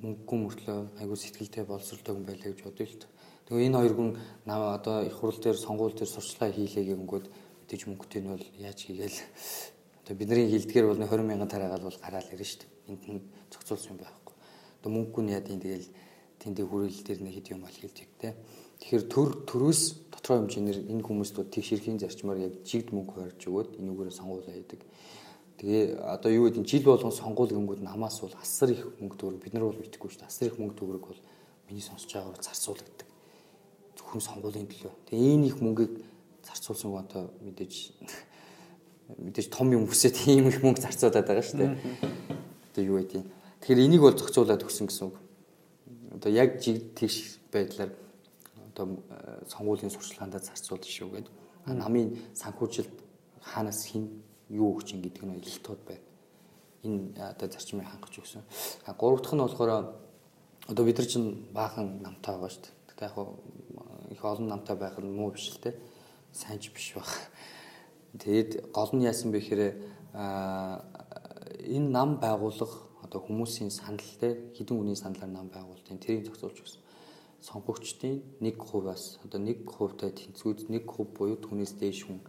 мөнгөгүй 0.00 0.38
мөртлөө 0.40 0.78
айгүй 1.00 1.18
сэтгэлтэй 1.20 1.64
боловсралтай 1.68 2.12
хүн 2.16 2.26
байлаа 2.26 2.48
гэж 2.50 2.60
бодъё 2.64 2.86
л 2.88 3.00
та. 3.00 3.06
Тэгээ 3.46 3.66
энэ 3.68 3.78
хоёр 3.78 3.94
хүн 3.94 4.10
наа 4.48 4.74
одоо 4.80 4.96
их 5.04 5.16
хурл 5.20 5.36
дээр 5.36 5.58
сонгуул 5.60 5.92
дээр 5.92 6.08
сурчлага 6.08 6.56
хийлээ 6.56 6.84
гэнгүүт 6.88 7.26
мэдээж 7.28 7.82
мөнгөтэй 7.86 8.20
нь 8.24 8.32
бол 8.32 8.46
яаж 8.58 8.78
хийгээл 8.80 9.18
одоо 10.02 10.14
бидний 10.16 10.48
хилдгээр 10.48 10.86
бол 10.88 11.00
20 11.04 11.28
мянган 11.28 11.50
тараагаал 11.52 11.86
бол 11.86 12.00
гараал 12.00 12.32
ирнэ 12.32 12.46
шүү 12.48 12.60
дээ. 12.64 12.70
Энд 12.90 13.02
нь 13.06 13.20
зохицуулсан 13.52 13.96
байхгүй. 14.00 14.34
Одоо 14.80 14.90
мөнгөгүй 14.90 15.22
нь 15.22 15.32
яа 15.36 15.44
тийм 15.44 15.60
тэгэл 15.60 15.88
тэндээ 16.40 16.66
хүрээлэл 16.66 17.04
дээр 17.04 17.20
нэг 17.20 17.34
хэд 17.36 17.50
юм 17.52 17.60
бол 17.60 17.76
хэлдэг 17.76 18.08
те. 18.16 18.28
Тэгэхээр 18.80 19.04
төр 19.12 19.28
төрөөс 19.44 19.80
дотроо 20.08 20.36
хэмжээгээр 20.40 20.78
энэ 20.88 21.04
хүмүүст 21.04 21.36
тийш 21.52 21.68
хэрхийн 21.68 22.00
зарчмаар 22.00 22.38
яг 22.40 22.54
жигд 22.64 22.96
мөнгө 22.96 23.12
хойрж 23.12 23.40
өгөөд 23.44 23.70
энүүгээрээ 23.76 24.16
сонгуулаа 24.16 24.54
хийдэг. 24.56 24.80
Тэгээ 25.60 26.00
одоо 26.00 26.30
юу 26.32 26.48
гэдэг 26.48 26.64
жил 26.64 26.84
болгон 26.88 27.12
сонгуул 27.12 27.52
гингүүд 27.52 27.84
намаас 27.84 28.20
бол 28.24 28.32
асар 28.40 28.72
их 28.72 28.88
мөнгө 28.96 29.16
төгрөг 29.20 29.44
бид 29.44 29.52
нар 29.52 29.68
бол 29.68 29.76
мэдхгүй 29.76 30.08
шүү 30.08 30.24
дээ. 30.24 30.32
Асар 30.32 30.48
их 30.48 30.56
мөнгө 30.56 30.76
төгрөг 30.80 31.04
бол 31.04 31.20
миний 31.68 31.84
сонсож 31.84 32.08
байгаагаар 32.08 32.40
зарцуулагддаг. 32.40 33.08
Зөвхөн 34.00 34.24
сонгуулийн 34.24 34.68
төлөө. 34.72 34.92
Тэгээ 35.12 35.34
энэ 35.36 35.46
их 35.52 35.60
мөнгийг 35.60 36.00
зарцуулсан 36.48 36.96
одоо 36.96 37.28
мэдээж 37.44 37.92
мэдээж 39.28 39.46
том 39.52 39.68
юм 39.68 39.84
хүсээд 39.84 40.16
ийм 40.32 40.48
их 40.48 40.64
мөнгө 40.64 40.80
зарцуулаад 40.80 41.28
байгаа 41.28 41.44
шүү 41.44 41.60
дээ. 41.60 41.76
Одоо 42.72 42.84
юу 42.88 43.04
гэдэг 43.04 43.28
Тэгэхээр 43.60 43.84
энийг 43.84 44.00
бол 44.00 44.16
зохицуулаад 44.16 44.64
өгсөн 44.64 44.88
гэсэн 44.88 45.12
үг. 45.12 45.16
Одоо 46.16 46.32
яг 46.32 46.64
жиг 46.64 46.96
тийш 46.96 47.36
байдлаар 47.52 47.92
одоо 48.72 49.04
э, 49.12 49.44
сонгуулийн 49.52 49.92
сурчлагаанд 49.92 50.40
зарцуулж 50.40 50.88
шүү 50.88 51.12
гэдэг. 51.12 51.34
Намын 51.68 52.16
санхүүжилт 52.32 52.88
хаанаас 53.44 53.84
хин 53.84 54.24
юу 54.50 54.74
өгч 54.74 54.94
ин 54.94 55.02
гэдэг 55.02 55.24
нь 55.24 55.40
тод 55.62 55.78
байна. 55.86 56.04
Энэ 56.82 57.14
одоо 57.16 57.48
зарчмыг 57.48 57.86
хангаж 57.86 58.18
өгсөн. 58.18 58.42
А 58.86 58.94
гурав 58.94 59.22
дахь 59.22 59.34
нь 59.34 59.40
болохоор 59.40 59.94
одоо 60.68 60.84
бид 60.84 60.98
нар 60.98 61.06
чинь 61.06 61.46
баахан 61.54 62.02
намтай 62.02 62.34
байгаа 62.34 62.50
шүү 62.50 62.62
дээ. 62.66 62.74
Тэгтээ 62.88 63.08
яг 63.08 63.16
их 64.10 64.24
олон 64.24 64.48
намтай 64.48 64.76
байх 64.76 64.98
нь 64.98 65.10
муу 65.10 65.30
биш 65.30 65.50
л 65.54 65.60
те. 65.62 65.78
Сайн 66.32 66.58
ч 66.58 66.72
биш 66.74 66.94
баг. 66.94 67.06
Тэгэд 68.18 68.72
гол 68.74 68.90
нь 68.92 69.06
яасан 69.06 69.30
бэ 69.30 69.38
гэхээр 69.38 69.62
энэ 70.14 71.88
нам 71.90 72.18
байгуулах 72.18 72.90
одоо 73.06 73.20
хүмүүсийн 73.22 73.70
санал 73.70 74.10
те 74.18 74.50
хідэн 74.54 74.78
үний 74.78 74.96
саналаар 74.96 75.30
нам 75.30 75.48
байгуултын 75.50 75.98
тэрийг 75.98 76.26
зохицуулж 76.26 76.58
өгсөн. 76.58 76.82
Сонгогчдын 77.40 78.22
1%-аас 78.40 79.18
одоо 79.24 79.40
1% 79.40 79.96
та 79.96 80.10
тэнцвүүд 80.10 80.68
1% 80.68 81.16
буюу 81.16 81.36
түүнээс 81.40 81.72
дээш 81.80 82.04
хүн 82.06 82.20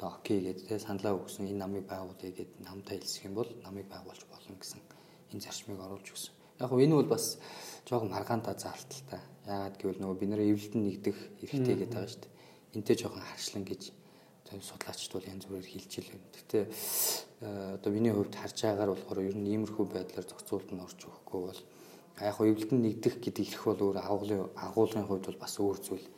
одоо 0.00 0.16
окей 0.16 0.40
гэдэг 0.40 0.64
те 0.64 0.78
саналаа 0.80 1.12
өгсөн 1.20 1.52
энэ 1.52 1.60
намыг 1.60 1.84
байгуулъя 1.84 2.32
гэдэг 2.32 2.48
намтай 2.64 2.96
хэлсэх 2.96 3.28
юм 3.28 3.36
бол 3.36 3.50
намыг 3.60 3.84
байгуулж 3.84 4.24
болно 4.32 4.56
гэсэн 4.56 4.80
энэ 5.28 5.44
зарчмыг 5.44 5.76
оруулж 5.76 6.08
өгсөн. 6.08 6.32
Яг 6.56 6.72
нь 6.72 6.84
энэ 6.88 6.96
бол 6.96 7.12
бас 7.12 7.36
жоохон 7.84 8.08
маргаанта 8.08 8.56
заалталтай. 8.56 9.20
Яагаад 9.44 9.76
гэвэл 9.76 10.00
нөгөө 10.00 10.16
бид 10.16 10.30
нэр 10.32 10.48
эвлэлтэн 10.48 10.82
нэгдэх 10.88 11.18
эрхтэй 11.44 11.76
гэдэг 11.76 11.92
байгаа 11.92 12.08
шүү 12.08 12.22
дээ. 12.24 12.32
Энтэй 12.80 12.96
жоохон 12.96 13.24
харшлан 13.28 13.64
гэж 13.68 13.82
судлаачд 14.48 15.12
бол 15.12 15.28
янз 15.28 15.44
бүрээр 15.44 15.68
хэлж 15.68 15.92
илээ. 16.00 16.20
Гэхдээ 16.32 16.64
э, 17.44 17.74
одоо 17.76 17.90
миний 17.92 18.12
хувьд 18.16 18.34
харж 18.34 18.56
байгаагаар 18.56 18.90
болохоор 18.96 19.20
ер 19.20 19.36
нь 19.36 19.52
иймэрхүү 19.52 19.84
байдлаар 19.84 20.26
зохицуулт 20.26 20.72
нь 20.72 20.80
орж 20.80 20.96
өгөхгүй 20.96 21.40
бол 21.44 21.60
яг 22.24 22.34
хоо 22.34 22.48
эвлэлтэн 22.48 22.80
нэгдэх 22.82 23.20
гэдэг 23.20 23.44
их 23.46 23.62
бол 23.68 23.80
өөр 23.84 23.98
агуулгын 24.00 24.48
агуулгын 24.56 25.06
хувьд 25.06 25.28
бол 25.28 25.38
бас 25.44 25.54
өөр 25.60 25.78
зүйл. 25.78 26.08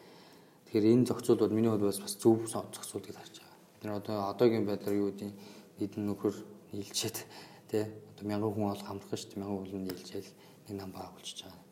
Тэгэхээр 0.70 0.86
энэ 0.96 1.08
зохицуул 1.10 1.42
бол 1.44 1.52
миний 1.52 1.68
хувьд 1.68 1.92
бас 1.92 2.16
зөв 2.16 2.46
зохицуул 2.48 3.04
гэж 3.04 3.18
харж. 3.20 3.41
Бид 3.82 3.90
нар 3.90 3.98
одоо 3.98 4.30
одоогийн 4.30 4.62
байдлаар 4.62 4.94
юу 4.94 5.10
гэдэг 5.10 5.34
нийтэн 5.82 6.06
нөхөр 6.06 6.34
нийлчээд 6.70 7.26
тий 7.66 7.82
одоо 8.14 8.22
мянган 8.30 8.54
хүн 8.54 8.70
бол 8.70 8.86
хамрах 8.86 9.10
шүү 9.10 9.34
дээ. 9.34 9.42
Мянган 9.42 9.66
хүн 9.66 9.82
нийлжээл 9.90 10.30
нэг 10.70 10.76
нам 10.78 10.90
байгуулж 10.94 11.38
байгаа. 11.42 11.66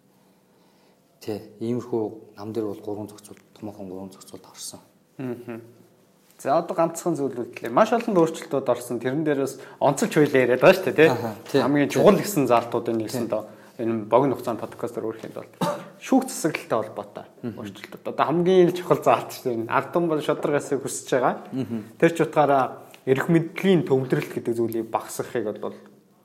Тий 1.23 1.39
иймэрхүү 1.63 2.35
нам 2.35 2.51
дээр 2.51 2.67
бол 2.67 2.83
гурван 2.83 3.07
зохицуул 3.07 3.39
томоохон 3.55 3.87
гурван 3.87 4.11
зохицуулт 4.11 4.43
орсон. 4.51 4.81
Аа 5.23 5.63
За 6.41 6.59
одоо 6.59 6.75
ганцхан 6.75 7.15
зүйлүүд 7.15 7.63
лээ. 7.63 7.71
Маш 7.71 7.93
олон 7.93 8.17
өөрчлөлтүүд 8.17 8.67
орсон. 8.67 8.99
Тэрэн 8.99 9.29
дээрээс 9.29 9.61
онцолж 9.79 10.11
хуйлаа 10.11 10.41
яриад 10.41 10.65
байгаа 10.65 10.83
шүү 10.83 10.89
дээ, 10.97 11.13
тий. 11.53 11.61
Хамгийн 11.61 11.93
чухал 11.93 12.17
гэсэн 12.17 12.49
залтуудын 12.49 12.97
нэгсэн 12.97 13.29
доо 13.29 13.45
энэ 13.79 14.09
богино 14.09 14.35
хугацаанд 14.35 14.65
подкастаар 14.65 15.05
өөрхийн 15.05 15.37
тулд 15.37 15.53
шүүх 16.01 16.27
засаглалтай 16.33 16.79
холбоотой 16.81 17.27
өөрчлөлтүүд. 17.45 18.09
Одоо 18.09 18.25
хамгийн 18.25 18.73
чухал 18.73 19.05
заалт 19.05 19.37
дээ. 19.45 19.69
Ардан 19.69 20.09
бол 20.09 20.21
шударгасыг 20.25 20.81
хүсэж 20.81 21.09
байгаа. 21.13 21.37
Тэр 22.01 22.11
ч 22.17 22.19
утгаараа 22.25 22.89
эрх 23.05 23.29
мэдлийн 23.29 23.85
төвлөрөлт 23.85 24.33
гэдэг 24.33 24.55
зүйлийг 24.57 24.89
багасгахыг 24.89 25.61
бол 25.61 25.77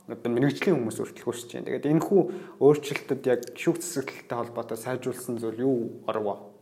одоо 0.07 0.31
мэрэгжлийн 0.31 0.79
хүмүүс 0.79 1.01
өөрчлөх 1.01 1.27
хүсэж 1.27 1.49
байна. 1.59 1.67
Тэгээд 1.67 1.91
энэ 1.91 2.05
хүү 2.07 2.21
өөрчлөлтөд 2.61 3.21
яг 3.25 3.41
шүүх 3.57 3.81
засаглалтай 3.81 4.37
холбоотой 4.37 4.77
сайжруулсан 4.77 5.35
зүйл 5.41 5.65
юу 5.65 5.77
оров? 6.07 6.55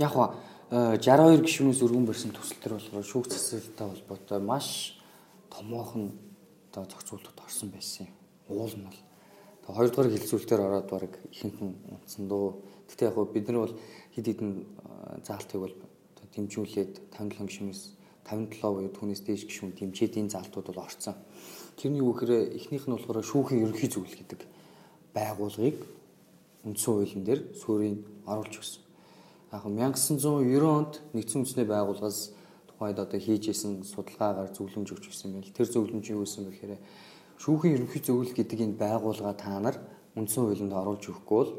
Яг 0.00 0.12
ба 0.16 0.34
62 0.72 1.44
гишүүнээс 1.44 1.84
өргөн 1.84 2.08
барьсан 2.08 2.32
төсөл 2.32 2.56
төр 2.64 2.80
болохоор 2.80 3.04
шүүх 3.04 3.26
засалтай 3.28 3.86
холбоотой 3.92 4.40
маш 4.40 4.96
томоохон 5.52 6.16
одоо 6.72 6.88
зохицуултууд 6.88 7.44
орсон 7.44 7.68
байсан 7.68 8.08
юм. 8.08 8.16
Уул 8.48 8.72
нь 8.72 8.88
бол 8.88 9.11
хоёрдугаар 9.76 10.12
хилцүүлэлтээр 10.12 10.62
ороод 10.62 10.88
баг 10.90 11.12
ихэнхэн 11.32 11.70
унтсан 11.96 12.28
дөө. 12.28 12.54
Гэтэ 12.92 13.08
яг 13.08 13.16
бид 13.32 13.46
нар 13.48 13.58
бол 13.64 13.74
хэд 14.14 14.26
хэдэн 14.28 14.50
заалтыг 15.24 15.60
бол 15.60 15.74
дэмжүүлээд 16.32 16.92
57 17.10 17.48
гишүүнээс 17.48 17.82
57 18.28 18.62
буюу 18.62 18.92
түүнээс 18.92 19.22
дээш 19.26 19.42
гишүүн 19.48 19.72
дэмжээд 19.76 20.20
энэ 20.20 20.32
заалтууд 20.32 20.66
бол 20.70 20.84
орсон. 20.84 21.16
Тэрний 21.76 22.00
юу 22.04 22.14
гэхээр 22.14 22.56
эхнийх 22.56 22.86
нь 22.86 22.94
болохоор 22.94 23.24
шүүхийн 23.24 23.64
ерөнхий 23.66 23.90
зөвлөл 23.90 24.16
гэдэг 24.16 24.40
байгууллагыг 25.16 25.78
үндсэн 26.64 26.92
хуулийн 26.92 27.24
дээр 27.26 27.40
суурийг 27.58 28.04
оруулж 28.28 28.54
өгсөн 28.60 28.82
яг 29.52 29.68
1990 29.68 30.64
онд 30.64 31.04
нэгдсэн 31.12 31.44
үндэсний 31.44 31.68
байгууллагаас 31.68 32.32
тухайд 32.72 32.96
одоо 32.96 33.20
хийж 33.20 33.52
исэн 33.52 33.84
судалгаагаар 33.84 34.48
зөвлөмж 34.48 34.96
өгч 34.96 35.12
гисэн 35.12 35.36
байл. 35.36 35.52
Тэр 35.52 35.68
зөвлөмж 35.68 36.08
юу 36.08 36.24
гэсэн 36.24 36.48
бэхээр 36.48 36.80
шүүхийн 37.42 37.74
ерөнхий 37.74 38.02
зөвлөл 38.06 38.30
гэдэг 38.38 38.58
энэ 38.62 38.78
байгууллага 38.78 39.34
та 39.34 39.58
нар 39.58 39.76
үндсэн 40.14 40.46
хуулинд 40.46 40.78
оруулж 40.78 41.10
өгөхгүй 41.10 41.38
бол 41.42 41.50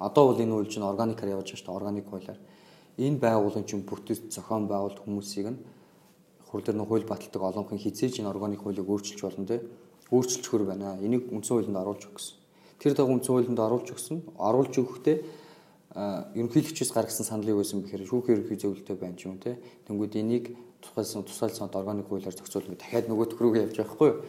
одоо 0.00 0.32
бол 0.32 0.40
энэ 0.40 0.52
хууль 0.56 0.72
чинь 0.72 0.88
органикаар 0.88 1.36
явж 1.36 1.52
байгаа 1.52 1.60
шүү 1.60 1.68
дээ. 1.68 1.76
Органик 1.76 2.06
хуулиар 2.08 2.40
энэ 2.96 3.20
байгууллагын 3.20 3.68
чинь 3.68 3.84
бүтэц 3.84 4.32
зохион 4.32 4.64
байгуулалт 4.64 5.04
хүмүүсийг 5.04 5.46
нь 5.52 5.60
хурл 6.48 6.64
дээр 6.64 6.80
нь 6.80 6.88
хууль 6.88 7.04
баталдаг 7.04 7.42
олонхын 7.52 7.76
хизээж 7.76 8.24
энэ 8.24 8.32
органик 8.32 8.64
хуулийг 8.64 8.88
өөрчилж 8.88 9.20
болно 9.20 9.44
те. 9.44 9.60
Өөрчилж 10.08 10.44
хөр 10.48 10.64
байна. 10.64 10.96
Энийг 11.04 11.28
үндсэн 11.28 11.52
хуулинд 11.52 11.84
оруулж 11.84 12.08
гэсэн. 12.08 12.36
Тэр 12.80 12.96
дагуу 12.96 13.20
үндсэн 13.20 13.32
хуулинд 13.36 13.60
оруулж 13.60 13.88
өгсөн. 13.92 14.18
Оруулж 14.40 14.72
өгөхдөө 14.72 15.16
ерөнхийлөгчөөс 16.32 16.92
гаргасан 16.96 17.28
санал 17.28 17.52
юу 17.52 17.60
байсан 17.60 17.84
бэхээр 17.84 18.08
шүүхийн 18.08 18.36
ерөнхий 18.40 18.56
зөвлөлтөй 18.56 18.96
байна 18.96 19.16
ч 19.20 19.28
юм 19.28 19.36
те. 19.36 19.60
Тэнгүүд 19.84 20.16
энийг 20.16 20.56
тусгайлсан 20.80 21.24
тусгайлсан 21.24 21.68
органик 21.72 22.08
хуулиар 22.08 22.36
зохицуулна 22.36 22.76
дахиад 22.76 23.08
нөгөө 23.08 23.36
рүүгээ 23.36 23.64
явж 23.64 23.76
байгаа 23.80 23.96
хгүй 23.96 24.08
юу. 24.12 24.20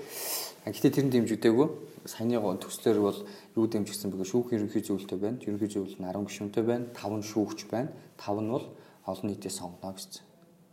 Гэхдээ 0.67 0.91
тэр 0.91 1.05
нь 1.07 1.13
дэмжигдээгүй. 1.15 1.67
Саяны 2.03 2.39
төслөөр 2.59 2.99
бол 2.99 3.19
юу 3.55 3.65
дэмжигдсэн 3.71 4.11
бэхээр 4.11 4.31
шүүхийн 4.31 4.59
ерөнхий 4.67 4.83
зөвлөлтөй 4.83 5.19
байна. 5.19 5.39
Ерөнхий 5.43 5.71
зөвлөл 5.71 5.95
нь 5.95 6.07
10 6.07 6.27
гишүүнтэй 6.27 6.63
байна. 6.67 6.85
5 6.91 7.23
нь 7.23 7.27
шүүгч 7.31 7.59
байна. 7.71 7.91
5 8.19 8.43
нь 8.43 8.51
бол 8.51 8.65
олон 9.07 9.27
нийтээс 9.31 9.63
сонгоно 9.63 9.95
гэсэн. 9.95 10.23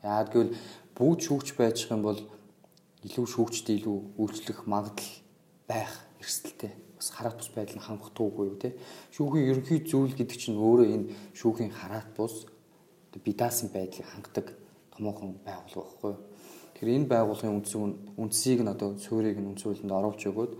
Яагад 0.02 0.30
гэвэл 0.34 0.54
бүгд 0.98 1.20
шүүгч 1.26 1.48
байж 1.54 1.78
юм 1.94 2.02
бол 2.02 2.18
илүү 3.06 3.26
шүүгчтэй 3.34 3.78
илүү 3.78 3.98
үйлчлэх 4.18 4.66
магадлал 4.66 5.14
байх 5.70 5.92
эрсдэлтэй 6.18 6.72
бас 6.98 7.08
хараат 7.14 7.38
бус 7.38 7.50
байдал 7.54 7.78
нь 7.78 7.86
хангах 7.86 8.10
туугүй 8.16 8.50
юу 8.50 8.58
те. 8.58 8.74
Шүүхийн 9.14 9.48
ерөнхий 9.50 9.80
зүйл 9.86 10.14
гэдэг 10.16 10.38
чинь 10.40 10.58
өөрөө 10.58 10.88
энэ 10.90 11.06
шүүхийн 11.38 11.70
хараат 11.70 12.10
бус 12.16 12.50
би 13.14 13.32
даасан 13.32 13.70
байдлыг 13.70 14.08
хангадаг 14.08 14.46
томоохон 14.90 15.38
байгууллага 15.44 15.86
байхгүй. 15.86 16.14
Тэгэхээр 16.74 16.96
энэ 16.98 17.10
байгууллагын 17.10 17.56
үндсийг 17.62 17.82
үндсийг 18.18 18.60
нь 18.66 18.72
одоо 18.74 18.98
суурийг 18.98 19.38
нь 19.38 19.46
үндс 19.46 19.62
хуулинд 19.62 19.94
оруулж 19.94 20.22
өгөөд 20.26 20.52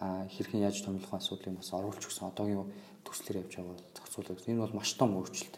хэрхэн 0.00 0.66
яаж 0.66 0.82
томилох 0.82 1.14
асуудлыг 1.14 1.62
бас 1.62 1.70
оруулж 1.70 2.02
өгсөн 2.02 2.26
одоогийн 2.26 2.66
төслөөр 3.06 3.40
явж 3.46 3.52
байгаа 3.54 3.76
зохицуулаад 3.94 4.50
энэ 4.50 4.62
бол 4.66 4.74
маш 4.74 4.90
том 4.98 5.14
өөрчлөлт. 5.14 5.56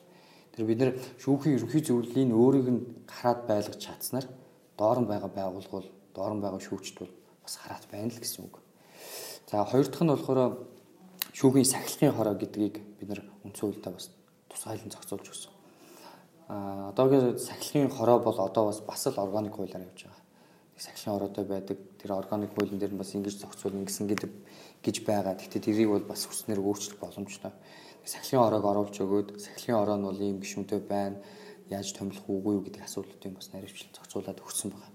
Тэр 0.53 0.67
бид 0.69 0.79
нэр 0.85 0.93
шүүхийн 1.17 1.57
ерөнхий 1.57 1.81
зөвлөлийн 1.81 2.37
өөрийг 2.37 2.69
нь 2.69 2.81
хараад 3.09 3.41
байлгаж 3.49 3.81
чадсанаар 3.81 4.27
доорн 4.77 5.07
байгаа 5.09 5.31
байгууллага 5.33 5.81
бол 5.81 5.89
доорн 6.13 6.41
байгаа 6.45 6.61
шүүгчд 6.61 6.97
бол 7.01 7.13
бас 7.41 7.55
хараат 7.57 7.87
байна 7.89 8.13
л 8.13 8.21
гэсэн 8.21 8.45
үг. 8.45 8.61
За 9.49 9.65
хоёр 9.65 9.87
дахь 9.89 10.05
нь 10.05 10.13
болохоор 10.13 10.41
шүүхийн 11.33 11.73
сахилгын 11.73 12.13
хороо 12.13 12.35
гэдгийг 12.37 12.75
бид 13.01 13.09
нар 13.09 13.23
үндсэн 13.49 13.65
хуультай 13.65 13.93
бас 13.97 14.13
тусгайлан 14.53 14.93
зохицуулж 14.93 15.27
өгсөн. 15.33 15.62
А 16.49 16.91
одоогийн 16.91 17.39
сахилгын 17.39 17.91
хороо 17.91 18.19
бол 18.19 18.39
одоо 18.41 18.67
бас 18.67 18.81
бас 18.81 19.07
л 19.07 19.19
органик 19.19 19.55
хуулиар 19.55 19.87
явж 19.87 20.05
байгаа. 20.05 20.23
Сахилгын 20.77 21.15
хороотой 21.15 21.45
байдаг 21.45 21.79
тэр 22.01 22.13
органик 22.13 22.51
хуулийн 22.55 22.79
дээр 22.79 22.93
нь 22.93 22.99
бас 22.99 23.15
ингэж 23.15 23.39
зохицуул 23.41 23.79
ингэсэн 23.79 24.07
гэдэг 24.09 24.31
гэж 24.83 24.97
байгаа. 25.07 25.35
Гэхдээ 25.39 25.63
тэрийг 25.63 25.91
бол 25.91 26.05
бас 26.05 26.27
хүснээр 26.27 26.61
өөрчлөх 26.61 26.99
боломжтой. 26.99 27.53
Сахилгын 28.05 28.43
хороог 28.43 28.65
оруулж 28.67 28.97
өгөөд 28.99 29.29
сахилгын 29.39 29.79
хороо 29.79 29.97
нь 29.97 30.07
бол 30.11 30.21
ийм 30.21 30.39
гişүнтэй 30.43 30.81
байна. 30.83 31.23
Яаж 31.71 31.95
томилох 31.95 32.27
үгүй 32.27 32.59
юу 32.59 32.65
гэдэг 32.67 32.83
асуудлуудыг 32.83 33.33
бас 33.39 33.49
наривчлан 33.55 33.95
зохицуулаад 33.95 34.43
өгсөн 34.43 34.75
байгаа. 34.75 34.93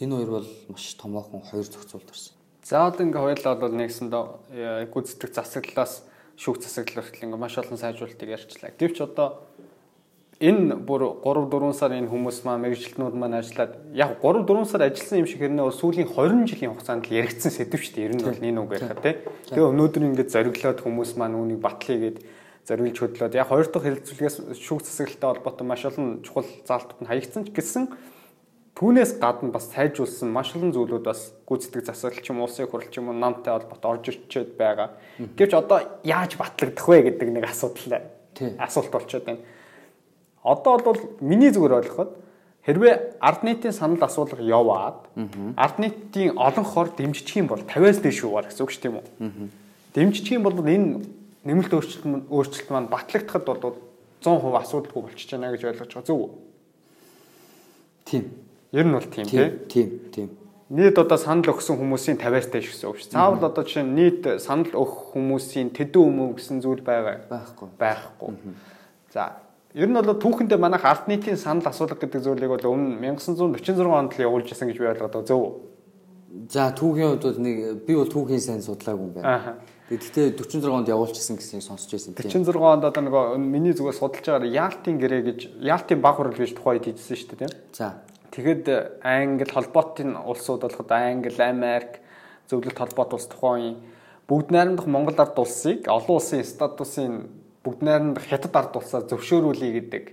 Энэ 0.00 0.14
хоёр 0.16 0.30
бол 0.30 0.48
маш 0.68 0.94
томоохон 0.94 1.42
хоёр 1.42 1.64
зохицуулт 1.64 2.08
орсон. 2.12 2.34
За 2.62 2.86
одоо 2.86 3.02
ингээ 3.08 3.24
хоёулаа 3.24 3.56
бол 3.56 3.74
нэгсэндээ 3.74 4.92
гүйцэтгэх 4.92 5.32
засаглалаас 5.32 6.04
шүүх 6.36 6.60
засаглал 6.60 7.04
хүртэл 7.04 7.26
ингээ 7.28 7.40
маш 7.40 7.56
олон 7.56 7.80
сайжруулалтыг 7.80 8.28
ярьчлаа. 8.28 8.70
Гэвч 8.76 8.96
одоо 9.00 9.48
энэ 10.40 10.80
бүр 10.88 11.20
3 11.20 11.52
4 11.52 11.76
сар 11.76 11.92
энэ 11.92 12.08
хүмүүс 12.08 12.48
маань 12.48 12.64
мэрэгчлэнүүд 12.64 13.12
маань 13.12 13.36
ажиллаад 13.44 13.76
яг 13.92 14.24
3 14.24 14.48
4 14.48 14.64
сар 14.64 14.88
ажилласан 14.88 15.20
юм 15.20 15.28
шиг 15.28 15.44
хэрнээ 15.44 15.68
бол 15.68 15.76
сүүлийн 15.76 16.08
20 16.08 16.48
жилийн 16.48 16.72
хугацаанд 16.72 17.04
л 17.04 17.12
яригдсан 17.12 17.52
сэдв 17.52 17.76
шүү 17.76 17.92
дээ. 17.92 18.06
Ер 18.08 18.14
нь 18.16 18.24
бол 18.24 18.40
энэ 18.40 18.60
үг 18.64 18.70
байхад 18.72 19.04
тий. 19.04 19.20
Тэгээ 19.52 19.68
өнөөдөр 19.68 20.02
ингээд 20.08 20.32
зориглоод 20.32 20.80
хүмүүс 20.80 21.12
маань 21.20 21.36
үүнийг 21.36 21.60
батлая 21.60 22.00
гэд 22.00 22.18
зориулж 22.64 22.96
хөдлөөд 22.96 23.36
яг 23.36 23.48
хоёр 23.52 23.68
дахь 23.68 23.84
хэлэлцүүлгээс 23.84 24.36
шүүх 24.56 24.80
засаглалтай 24.80 25.28
холбоотой 25.28 25.66
маш 25.68 25.82
олон 25.84 26.08
чухал 26.24 26.48
заалтууд 26.64 27.00
нь 27.04 27.10
хаягдсан 27.12 27.44
ч 27.44 27.48
гэсэн 27.52 27.84
түүнээс 28.80 29.20
гадна 29.20 29.52
бас 29.52 29.68
сайжуулсан 29.76 30.32
маш 30.32 30.56
олон 30.56 30.72
зүйлүүд 30.72 31.04
бас 31.04 31.36
гүйцэтгэх 31.44 31.84
засаглал 31.84 32.24
ч 32.24 32.32
юм 32.32 32.40
улсын 32.40 32.64
хурал 32.64 32.88
ч 32.88 32.96
юм 32.96 33.12
намтай 33.12 33.52
холбоотой 33.60 33.92
орж 33.92 34.04
ирчээд 34.08 34.56
байгаа. 34.56 34.96
Гэвч 35.36 35.52
одоо 35.52 36.00
яаж 36.00 36.40
батлагдах 36.40 36.88
вэ 36.88 37.12
гэдэг 37.12 37.28
нэг 37.28 37.44
асуудал 37.44 38.08
асуулт 38.56 38.88
болчиход 38.88 39.28
байна 39.28 39.44
Одоо 40.42 40.78
бол 40.78 41.00
миний 41.20 41.52
зүгээр 41.52 41.78
ойлгоход 41.84 42.10
хэрвээ 42.64 43.20
ард 43.20 43.42
нийтийн 43.44 43.72
санал 43.72 44.00
асуулга 44.04 44.40
яваад 44.40 45.04
ард 45.56 45.76
нийтийн 45.78 46.36
олон 46.36 46.64
хор 46.64 46.88
дэмжчих 46.96 47.36
юм 47.36 47.48
бол 47.48 47.60
50-аас 47.60 48.00
дээш 48.00 48.20
шуугаар 48.24 48.48
гэсэн 48.48 48.64
үг 48.64 48.72
шүү 48.72 48.82
тийм 48.82 48.96
үү? 49.00 49.06
Дэмжчих 49.92 50.32
юм 50.36 50.44
бол 50.48 50.56
энэ 50.56 51.04
нэмэлт 51.44 51.72
өөрчлөлт 51.72 52.28
өөрчлөлт 52.28 52.70
маань 52.72 52.88
батлагдахад 52.88 53.44
бол 53.44 53.76
100% 54.20 54.60
асуудалгүй 54.64 55.02
болчихж 55.08 55.30
байна 55.36 55.52
гэж 55.52 55.64
ойлгож 55.64 55.92
байгаа 55.92 56.08
зөв 56.08 56.18
үү? 56.20 56.30
Тийм. 58.04 58.24
Ер 58.72 58.86
нь 58.86 58.92
бол 58.92 59.08
тийм 59.08 59.26
тийм. 59.26 59.50
Тийм, 59.68 59.88
тийм. 60.12 60.28
Нийт 60.70 60.98
одоо 61.00 61.18
санал 61.18 61.50
өгсөн 61.50 61.74
хүмүүсийн 61.80 62.20
50-аас 62.20 62.48
дээш 62.52 62.68
гэсэн 62.70 62.86
үг 62.86 62.96
шүү. 63.02 63.12
Заавал 63.16 63.42
одоо 63.42 63.64
жишээ 63.66 63.82
нь 63.82 63.94
нийт 63.96 64.22
санал 64.38 64.70
өгөх 64.70 65.16
хүмүүсийн 65.16 65.74
тэдэн 65.74 65.98
өмнө 65.98 66.38
гэсэн 66.38 66.62
зүйл 66.62 66.84
байгаа. 66.84 67.26
Байхгүй. 67.26 67.68
Байхгүй. 67.74 68.30
За 69.10 69.42
Ер 69.74 69.86
нь 69.86 69.94
бол 69.94 70.18
түүхэндээ 70.18 70.58
манайх 70.58 70.82
ард 70.82 71.06
нийтийн 71.06 71.38
санал 71.38 71.70
асуулга 71.70 71.94
гэдэг 71.94 72.26
зүйлийг 72.26 72.50
бол 72.50 72.74
өмнө 72.74 72.98
1946 73.14 73.86
онд 73.86 74.18
л 74.18 74.24
явуулж 74.26 74.50
исэн 74.50 74.66
гэж 74.66 74.78
би 74.82 74.90
ойлгоод 74.90 75.22
зөв. 75.30 75.70
За 76.50 76.74
түүхийн 76.74 77.14
хувьд 77.14 77.22
бол 77.22 77.38
нэг 77.38 77.58
би 77.86 77.94
бол 77.94 78.10
түүхийн 78.10 78.42
сайн 78.42 78.62
судлаагүй 78.66 79.06
юм 79.06 79.14
байна. 79.14 79.62
Тэгэхдээ 79.90 80.34
46 80.38 80.74
онд 80.74 80.90
явуулчихсан 80.90 81.38
гэснийг 81.38 81.62
сонсч 81.62 81.86
байсан 81.86 82.18
тийм. 82.18 82.30
46 82.30 82.58
онд 82.58 82.82
одоо 82.86 83.02
нөгөө 83.02 83.38
миний 83.38 83.70
зүгээр 83.70 83.94
судалж 83.94 84.26
байгаагаар 84.26 84.50
Ялтын 84.50 84.98
гэрээ 84.98 85.22
гэж 85.26 85.40
Ялтын 85.62 86.02
баг 86.02 86.18
хурал 86.18 86.34
гэж 86.34 86.54
тухайн 86.54 86.82
үед 86.82 86.86
хийжсэн 86.90 87.18
шүү 87.18 87.30
дээ 87.30 87.42
тийм. 87.46 87.54
За. 87.74 88.02
Тэгэхэд 88.30 88.66
Англи 89.02 89.50
холбоотын 89.50 90.14
улсууд 90.18 90.62
болоход 90.66 90.90
Англи, 90.94 91.42
Америк, 91.42 91.98
зөвлөлт 92.50 92.78
холбоот 92.78 93.14
улс 93.18 93.26
тухайн 93.26 93.82
бүгд 94.30 94.54
найрамдах 94.54 94.86
Монгол 94.86 95.18
ард 95.18 95.38
улсыг 95.38 95.90
олон 95.90 96.22
улсын 96.22 96.46
статусын 96.46 97.26
бүгд 97.64 97.80
найрамд 97.84 98.18
хятад 98.24 98.56
ард 98.56 98.76
улсаа 98.76 99.00
зөвшөөрүүлье 99.04 99.72
гэдэг 99.80 100.04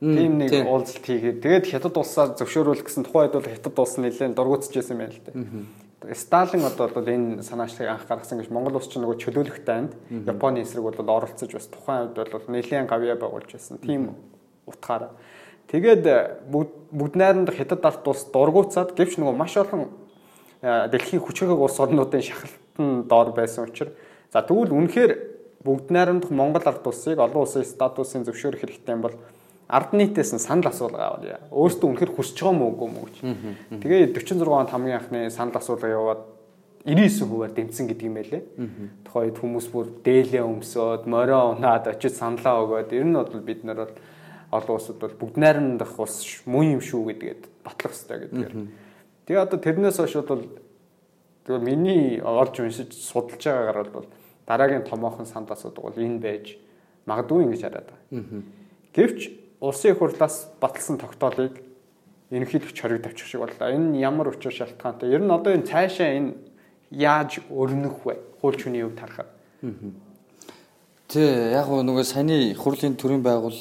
тийм 0.00 0.38
нэг 0.38 0.52
уулзалт 0.68 1.04
хийгээд 1.04 1.42
тэгээд 1.42 1.66
хятад 1.70 1.96
улсаа 1.96 2.34
зөвшөөрүүлэх 2.38 2.86
гэсэн 2.86 3.04
тухайд 3.08 3.34
бол 3.34 3.48
хятад 3.48 3.74
улс 3.78 3.94
нэлээд 3.98 4.34
дургуутсажсэн 4.36 4.98
байна 4.98 5.14
л 5.14 5.24
дээ. 5.24 6.14
Сталин 6.14 6.64
одоо 6.68 6.88
бол 6.92 7.08
энэ 7.08 7.42
санаачлалыг 7.42 7.88
анх 7.88 8.04
гаргасан 8.06 8.38
гэж 8.38 8.52
Монгол 8.52 8.76
улс 8.76 8.92
ч 8.92 9.00
нөгөө 9.00 9.16
чөлөөлөх 9.24 9.64
танд 9.64 9.96
Японы 10.12 10.60
эсрэг 10.60 10.84
бол 10.84 11.00
оролцож 11.00 11.48
бас 11.48 11.66
тухайн 11.72 12.12
үед 12.12 12.28
бол 12.28 12.46
нэлээд 12.52 12.86
гавьяа 12.86 13.16
байгуулж 13.16 13.48
байсан. 13.56 13.80
Тийм 13.80 14.12
утгаараа. 14.68 15.16
Тэгээд 15.72 16.44
бүгд 16.52 16.72
бүгд 16.92 17.14
найрамд 17.16 17.50
хятад 17.56 17.80
ард 17.80 18.04
улс 18.04 18.28
дургуутсаад 18.28 18.92
гэвч 18.92 19.16
нөгөө 19.16 19.32
маш 19.32 19.56
олон 19.56 19.88
дэлхийн 20.60 21.24
хүчрэг 21.24 21.56
улс 21.56 21.80
орнуудын 21.80 22.20
шахалтан 22.20 23.08
доор 23.08 23.32
байсан 23.32 23.64
учраас 23.64 23.96
за 24.28 24.44
тэгвэл 24.44 24.76
үнэхээр 24.76 25.33
бүгд 25.64 25.90
найрамдах 25.90 26.30
Монгол 26.30 26.68
ард 26.68 26.86
улсыг 26.86 27.18
олон 27.18 27.44
улсын 27.44 27.64
статусын 27.64 28.24
зөвшөөрөх 28.28 28.60
хэрэгтэй 28.62 28.94
юм 28.94 29.02
бол 29.04 29.16
ард 29.68 29.96
нийтээс 29.96 30.36
нь 30.36 30.42
санал 30.44 30.68
асуулга 30.68 31.18
яа. 31.24 31.40
Өөртөө 31.48 31.88
үнэхээр 31.88 32.12
хүсэж 32.12 32.36
байгаа 32.36 32.58
мó 32.58 32.68
үгүй 32.68 32.88
мó 32.92 33.02
гэж. 33.08 33.16
Тэгээ 33.80 34.12
46 34.12 34.44
онд 34.44 34.70
хамгийн 34.70 35.00
анхны 35.00 35.30
санал 35.32 35.56
асуулга 35.56 35.88
яваад 35.88 36.22
99 36.84 37.24
хувиар 37.24 37.52
дэмцсэн 37.56 37.88
гэдэг 37.88 38.04
юм 38.04 38.16
байлээ. 38.20 38.42
Тухайд 39.08 39.40
хүмүүс 39.40 39.66
бүр 39.72 39.88
дээлээ 40.04 40.44
өмсөөд, 40.44 41.08
морио 41.08 41.56
унаад 41.56 41.88
очиж 41.88 42.12
саналаа 42.12 42.60
өгөөд 42.60 42.92
ер 42.92 43.08
нь 43.08 43.16
бол 43.16 43.40
бид 43.40 43.64
нар 43.64 43.88
бол 43.88 43.94
олон 44.52 44.76
улсад 44.76 45.00
бол 45.00 45.16
бүгд 45.16 45.40
найрамдах 45.40 45.96
ус 45.96 46.44
муу 46.44 46.60
юм 46.60 46.84
шүү 46.84 47.08
гэдгээд 47.08 47.42
батлах 47.64 47.96
хэрэгтэй 47.96 48.18
гэдгээр. 48.28 48.54
Тэгээ 49.24 49.40
одоо 49.48 49.58
тэрнээс 49.64 49.96
хойш 49.96 50.14
бол 50.28 50.44
тэгээ 51.48 51.64
миний 51.64 52.20
олж 52.20 52.54
уншиж 52.60 52.92
судалж 52.92 53.40
байгаагаар 53.40 53.88
бол 53.88 54.06
дараагийн 54.46 54.84
томоохон 54.84 55.26
санд 55.26 55.50
асуудаг 55.50 55.84
бол 55.84 55.96
энэ 55.96 56.18
байж 56.18 56.56
магадгүй 57.06 57.44
ингэж 57.44 57.62
хараад 57.62 57.88
байгаа. 57.90 58.42
Гэвч 58.94 59.20
улсын 59.60 59.92
их 59.92 59.98
хурлаас 59.98 60.48
баталсан 60.60 60.98
тогтоолыг 60.98 61.60
ерөнхийлөгч 62.30 62.80
хориг 62.80 63.02
тавьчих 63.02 63.26
шиг 63.26 63.40
боллоо. 63.40 63.68
Энэ 63.72 63.98
ямар 63.98 64.28
учир 64.28 64.52
шалтгаантай? 64.52 65.10
Ер 65.10 65.22
нь 65.22 65.30
одоо 65.30 65.52
энэ 65.54 65.68
цаашаа 65.68 66.10
энэ 66.16 66.34
яаж 66.90 67.40
өрнөх 67.50 68.04
вэ? 68.04 68.18
Хууль 68.40 68.56
чүний 68.56 68.82
хувьд 68.82 69.00
харахад. 69.00 69.30
Тэ 71.08 71.52
яг 71.52 71.68
нөгөө 71.68 72.04
саяны 72.04 72.54
хурлын 72.56 72.96
төрийн 72.96 73.22
байгуул 73.22 73.56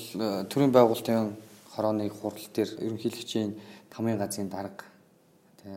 төрийн 0.48 0.72
байгуулалтын 0.72 1.36
хорооны 1.76 2.10
хурал 2.10 2.48
дээр 2.54 2.70
ерөнхийлөгчийн 2.82 3.54
тамийн 3.92 4.18
газрын 4.18 4.50
дарга 4.50 4.88
тэ 5.62 5.70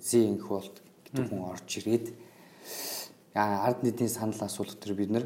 зин 0.00 0.38
хуулт 0.40 0.80
гэдэг 1.06 1.28
хүн 1.28 1.44
орж 1.44 1.68
ирээд 1.78 2.06
ард 3.38 3.82
нийтийн 3.86 4.10
санал 4.10 4.40
асуулт 4.42 4.78
төр 4.82 4.94
бид 4.98 5.10
нар 5.14 5.24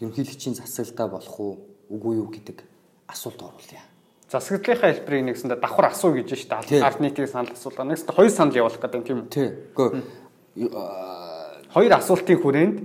ерөнхийлөгчийн 0.00 0.54
засаглалтаа 0.54 1.08
болох 1.10 1.40
уу 1.40 1.52
үгүй 1.90 2.22
юу 2.22 2.30
гэдэг 2.30 2.62
асуулт 3.10 3.42
оруулъя. 3.42 3.82
Засаглалынхаа 4.30 4.94
хэлбэрийг 4.94 5.26
нэгсэндээ 5.26 5.58
давхар 5.58 5.90
асуу 5.90 6.14
гэж 6.14 6.38
шүү 6.38 6.62
дээ. 6.70 6.86
Ард 6.86 7.02
нийтийн 7.02 7.26
санал 7.26 7.50
асуулт. 7.50 7.82
Нэгсэндээ 7.82 8.14
хоёр 8.14 8.30
санал 8.30 8.56
явуулах 8.62 8.78
гэдэг 8.78 8.94
юм 8.94 9.04
тийм 9.04 9.18
үү? 9.18 9.28
Тий. 9.28 9.48
Гэхдээ 9.74 11.70
хоёр 11.74 11.92
асуултын 11.98 12.38
хүрээнд 12.38 12.78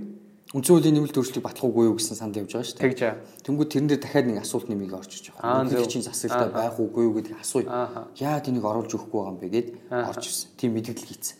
үндсэн 0.54 0.72
хуулийн 0.78 0.94
нэмэлт 0.94 1.18
өөрчлөлтийг 1.18 1.42
батлах 1.42 1.74
юу 1.74 1.98
гэсэн 1.98 2.18
санд 2.18 2.38
явж 2.38 2.54
байгаа 2.54 2.66
шүү 2.66 2.78
дээ. 2.78 2.86
Тэгж 2.86 3.00
аа. 3.02 3.18
Тэнгүүд 3.42 3.70
тэрэн 3.70 3.88
дээр 3.90 4.02
дахиад 4.02 4.26
нэг 4.30 4.38
асуулт 4.46 4.70
нэмийг 4.70 4.94
орж 4.94 5.10
иж 5.10 5.34
байгаа. 5.34 5.66
Ерөнхийлөгчийн 5.66 6.06
засаглалтаа 6.06 6.54
байх 6.54 6.78
уугүй 6.78 7.02
юу 7.02 7.14
гэдгийг 7.18 7.42
асууя. 7.42 8.06
Яагаад 8.14 8.46
энийг 8.46 8.62
оруулж 8.62 8.90
өгөхгүй 8.94 9.18
байгаа 9.18 9.34
юм 9.34 9.40
бэ 9.42 9.48
гэд 9.50 9.68
орж 9.90 10.22
ирсэн. 10.22 10.48
Тийм 10.54 10.70
мэдээлэл 10.78 11.10
хийцэн. 11.10 11.36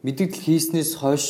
Мэдээлэл 0.00 0.44
хийснээс 0.48 0.92
хойш 0.96 1.26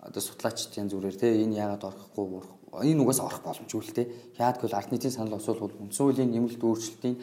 одоо 0.00 0.22
судлаачд 0.22 0.76
янз 0.80 0.92
бүрээр 0.96 1.16
те 1.20 1.28
энэ 1.44 1.60
яагаад 1.60 1.84
орохгүй 1.84 2.26
энэ 2.72 3.02
угаас 3.02 3.20
орох 3.20 3.42
боломжгүй 3.44 3.82
л 3.84 3.92
те. 3.92 4.08
Яагаад 4.38 4.58
гэвэл 4.64 4.78
ард 4.78 4.90
нийтийн 4.92 5.12
санал 5.12 5.36
асуулбал 5.36 5.76
үндсэн 5.76 6.04
хуулийн 6.06 6.30
нэмэлт 6.32 6.62
өөрчлөлтийн 6.62 7.16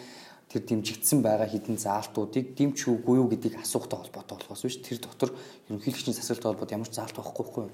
тэр 0.48 0.62
дэмжигдсэн 0.64 1.20
байгаа 1.24 1.48
хідэн 1.48 1.76
заалтуудыг 1.76 2.56
дэмж 2.56 2.78
үгүй 2.88 3.20
юу 3.20 3.28
гэдгийг 3.28 3.60
асуухтай 3.60 4.00
холбоотой 4.00 4.38
болохоос 4.38 4.64
биш. 4.64 4.80
Тэр 4.80 5.00
дотор 5.04 5.36
ерөнхийлөгчийн 5.68 6.16
засаглалтай 6.16 6.52
холбоод 6.56 6.72
ямар 6.72 6.88
ч 6.88 6.96
заалт 6.96 7.16
байхгүй 7.16 7.44
байхгүй 7.44 7.66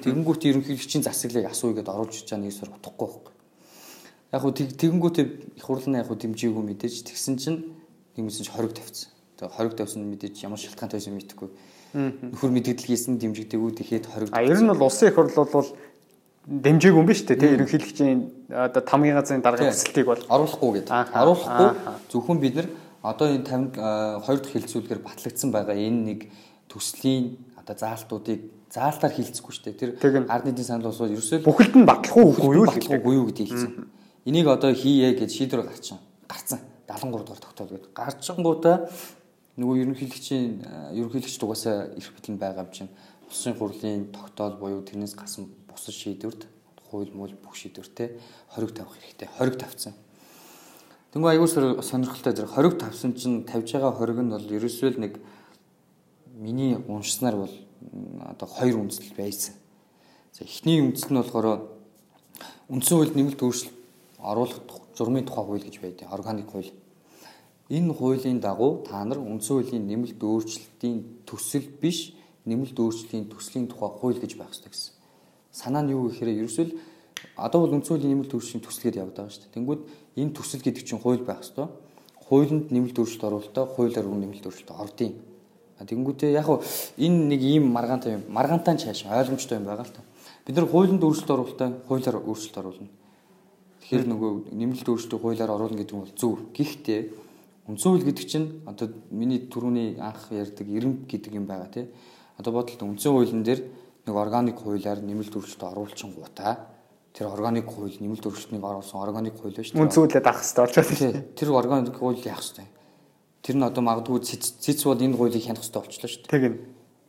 тэгэнгүүт 0.00 0.42
ерөнхийлөгчийн 0.48 1.04
засаглалыг 1.04 1.52
асууя 1.52 1.76
гэдээ 1.76 1.92
оруулж 1.92 2.16
байгаа 2.24 2.40
нэг 2.40 2.54
сар 2.56 2.72
утгагүй 2.72 3.08
байхгүй. 3.08 3.34
Яг 4.32 4.40
хуу 4.40 4.52
тэгэнгүүтээ 4.56 5.26
их 5.60 5.64
хурлын 5.64 6.00
яг 6.00 6.08
хуу 6.08 6.16
дэмжээгүй 6.16 6.64
мэдээж 6.72 7.04
тэгсэн 7.04 7.36
чинь 7.36 7.58
нэгмсэн 8.16 8.48
чи 8.48 8.52
хориг 8.52 8.72
тавьсан. 8.72 9.12
Тэгээ 9.36 9.52
хориг 9.52 9.74
тавьсан 9.76 10.08
мэдээж 10.08 10.40
ямар 10.48 10.56
шалтгаантай 10.56 11.04
байсан 11.04 11.12
мэдэхгүй 11.12 11.48
нөхөр 11.92 12.50
мэдээлэл 12.52 12.88
хийсэн 12.88 13.20
дэмжигдэггүй 13.20 13.72
тэгэхэд 13.76 14.06
хоригд. 14.08 14.32
А 14.32 14.42
ер 14.42 14.60
нь 14.60 14.68
бол 14.68 14.88
улсын 14.88 15.12
их 15.12 15.16
хурл 15.16 15.32
бол 15.32 15.68
дэмжээгүй 16.48 17.00
юм 17.00 17.06
ба 17.06 17.14
шүү 17.14 17.28
дээ 17.28 17.38
тийм 17.38 17.54
ерөнхийлөгчийн 17.54 18.20
одоо 18.50 18.82
тамгийн 18.82 19.14
газрын 19.14 19.44
дарга 19.44 19.70
төсөлтийг 19.70 20.06
бол 20.08 20.22
оруулахгүй 20.26 20.70
гэдэг. 20.82 20.90
Оруулахгүй 21.14 21.68
зөвхөн 22.10 22.38
бид 22.42 22.54
нар 22.56 22.68
одоо 23.02 23.26
энэ 23.30 23.46
50 23.46 24.26
хоёр 24.26 24.38
дахь 24.40 24.54
хилцүүлгээр 24.56 25.00
батлагдсан 25.06 25.50
байгаа 25.52 25.76
энэ 25.76 26.00
нэг 26.02 26.20
төслийн 26.66 27.38
одоо 27.60 27.76
заалтуудыг 27.78 28.40
заалтаар 28.72 29.12
хилцэхгүй 29.12 29.52
шүү 29.52 29.64
дээ. 29.70 30.00
Тэр 30.00 30.26
ард 30.26 30.44
нийтийн 30.48 30.66
санал 30.66 30.90
болсоо 30.90 31.06
ерөөсөө 31.12 31.44
бүхэлд 31.44 31.74
нь 31.76 31.86
батлах 31.86 32.16
уугүй 32.16 32.56
юу 32.56 32.66
батлахгүй 32.66 33.14
юу 33.14 33.26
гэдэг 33.30 33.46
хэлсэн. 33.52 33.72
Энийг 34.24 34.48
одоо 34.48 34.72
хийе 34.72 35.12
гэж 35.14 35.30
шийдвэр 35.30 35.66
гарчин. 35.68 36.00
Гарцсан. 36.26 36.58
73 36.88 37.22
дугаар 37.22 37.42
тогтоол 37.42 37.70
гэдэг. 37.70 37.90
Гарчингуудаа 37.94 38.76
нөгөө 39.60 39.82
ерөнхийлөгчийн 39.84 40.64
ерөнхийлөгч 40.96 41.36
дугаасаа 41.36 41.92
эрх 41.92 42.12
бэлэн 42.16 42.38
байгаа 42.40 42.64
юм 42.64 42.72
чинь 42.72 42.92
улсын 43.28 43.52
хурлын 43.56 44.08
тогтоол 44.12 44.56
буюу 44.56 44.80
тэрнээс 44.80 45.12
гасан 45.12 45.52
бусад 45.68 45.92
шийдвэрт 45.92 46.48
хууль 46.88 47.12
мөл 47.12 47.36
бүх 47.36 47.56
шийдвэртэй 47.56 48.16
хориг 48.48 48.72
тавих 48.72 48.96
хэрэгтэй. 48.96 49.28
Хориг 49.36 49.56
тавьсан. 49.60 49.92
Тэнгүү 51.12 51.30
аягүй 51.32 51.48
сонирхолтой 51.84 52.32
зэрэг 52.32 52.52
хориг 52.52 52.80
тавьсан 52.80 53.12
чинь 53.12 53.44
тавьж 53.44 53.72
байгаа 53.72 53.92
хориг 53.92 54.20
нь 54.20 54.32
бол 54.32 54.48
ерөөсөө 54.56 54.96
л 54.96 55.00
нэг 55.04 55.20
миний 56.32 56.76
уншснаар 56.76 57.36
бол 57.36 57.54
одоо 58.24 58.48
хоёр 58.48 58.80
үндэслэл 58.80 59.16
байсан. 59.16 59.54
За 60.32 60.44
эхний 60.44 60.80
үндэслэл 60.80 61.12
нь 61.12 61.20
болохоор 61.20 61.68
үндсэн 62.72 62.96
хуульд 62.96 63.16
нэмэлт 63.16 63.40
өөрчлөлт 63.44 63.76
оруулах 64.16 64.60
журмын 64.96 65.28
тухай 65.28 65.44
хууль 65.44 65.64
гэж 65.64 65.76
байдаг. 65.80 66.08
Органик 66.08 66.48
хууль. 66.48 66.72
Энэ 67.70 67.94
хуулийн 67.94 68.40
дагуу 68.40 68.82
та 68.82 69.04
нар 69.04 69.18
үндсэн 69.18 69.62
хуулийн 69.62 69.86
нэмэлт 69.86 70.20
өөрчлөлтийн 70.22 71.26
төсөл 71.26 71.68
биш 71.80 72.14
нэмэлт 72.44 72.76
өөрчлөлийн 72.78 73.30
төслийн 73.30 73.66
тухай 73.70 73.90
хууль 73.90 74.18
гэж 74.18 74.34
байх 74.36 74.50
хэрэгтэй 74.50 74.70
гэсэн. 74.72 74.94
Санаа 75.52 75.82
нь 75.82 75.94
юу 75.94 76.10
гэхээр 76.10 76.42
ерөөсөө 76.42 76.66
одоо 77.36 77.60
бол 77.62 77.76
үндсэн 77.78 77.96
хуулийн 77.96 78.12
нэмэлт 78.18 78.34
өөрчлөлийн 78.34 78.64
төсөл 78.66 78.84
гэдээ 78.88 79.02
яваад 79.02 79.16
байгаа 79.16 79.32
шүү 79.32 79.42
дээ. 79.46 79.54
Тэнгүүд 79.54 79.80
энэ 80.18 80.34
төсөл 80.34 80.62
гэдэг 80.62 80.82
чинь 80.82 81.02
хууль 81.02 81.22
байх 81.22 81.40
хэрэгтэй. 81.40 81.68
Хуулинд 82.26 82.66
нэмэлт 82.72 82.98
өөрчлөлт 82.98 83.26
оруулалтаа 83.28 83.64
хуулиар 83.66 84.06
үн 84.10 84.20
нэмэлт 84.26 84.46
өөрчлөлт 84.46 84.72
ордын. 84.72 85.12
Тэгэнгүүтээ 85.82 86.30
яг 86.38 86.46
хуу 86.46 86.62
энэ 86.98 87.18
нэг 87.34 87.40
ийм 87.42 87.64
маргаантай. 87.74 88.22
Маргаантай 88.28 88.78
чааш 88.78 89.06
ойлгомжтой 89.06 89.58
юм 89.58 89.66
байгаа 89.66 89.86
л 89.86 89.94
та. 89.94 90.02
Бид 90.46 90.56
нар 90.56 90.66
хуулинд 90.70 91.02
өөрчлөлт 91.02 91.30
оруулалтаа 91.30 91.68
хуулиар 91.86 92.16
өөрчлөлт 92.22 92.58
оруулна. 92.58 92.90
Тэгэхээр 93.82 94.06
нөгөө 94.06 94.32
нэмэлт 94.54 94.88
өөрчлөлтийг 94.88 95.20
хуулиар 95.20 95.50
оруулна 95.50 95.78
гэдэг 95.82 95.96
нь 95.98 96.02
бол 96.06 96.14
зөв. 96.14 96.38
Гэхдээ 96.54 97.00
үндсэн 97.72 97.88
хууль 97.88 98.04
гэдэг 98.04 98.26
чинь 98.28 98.60
одоо 98.68 98.92
миний 99.08 99.48
түрүүний 99.48 99.96
анх 99.96 100.28
ярьдаг 100.28 100.68
эренб 100.68 101.08
гэдэг 101.08 101.32
юм 101.32 101.48
байгаа 101.48 101.72
тий. 101.72 101.88
Одоо 102.36 102.52
бодолт 102.52 102.82
үндсэн 102.84 103.12
хуулийн 103.12 103.42
дээр 103.42 103.64
нэг 104.04 104.14
органик 104.14 104.60
хуулиар 104.60 105.00
нэмэлт 105.00 105.32
өөрчлөлт 105.32 105.64
оруулчин 105.72 106.12
гутаа 106.12 106.68
тэр 107.12 107.28
органик 107.28 107.68
хууль 107.68 107.96
нэмэлт 108.00 108.24
өөрчлөлтийг 108.26 108.64
оруулсан 108.64 109.00
органик 109.00 109.36
хууль 109.36 109.56
шүү 109.56 109.76
дээ. 109.76 109.82
Үндсэн 109.84 110.00
хуулиад 110.00 110.26
авах 110.26 110.44
хэрэгтэй 110.44 110.64
болж 110.64 110.76
байна 110.76 111.12
дээ. 111.12 111.36
Тэр 111.36 111.48
органик 111.52 111.96
хууль 111.96 112.20
яах 112.24 112.40
хэрэгтэй. 112.40 112.68
Тэр 113.42 113.56
нь 113.56 113.64
одоо 113.68 113.82
магадгүй 113.84 114.20
цэц 114.24 114.80
бол 114.84 114.96
энэ 114.96 115.16
хуулийг 115.16 115.44
хянах 115.44 115.60
хэрэгтэй 115.60 115.80
болчихлоо 115.80 116.08
шүү 116.08 116.22
дээ. 116.24 116.32
Тэг 116.32 116.42
юм. 116.48 116.56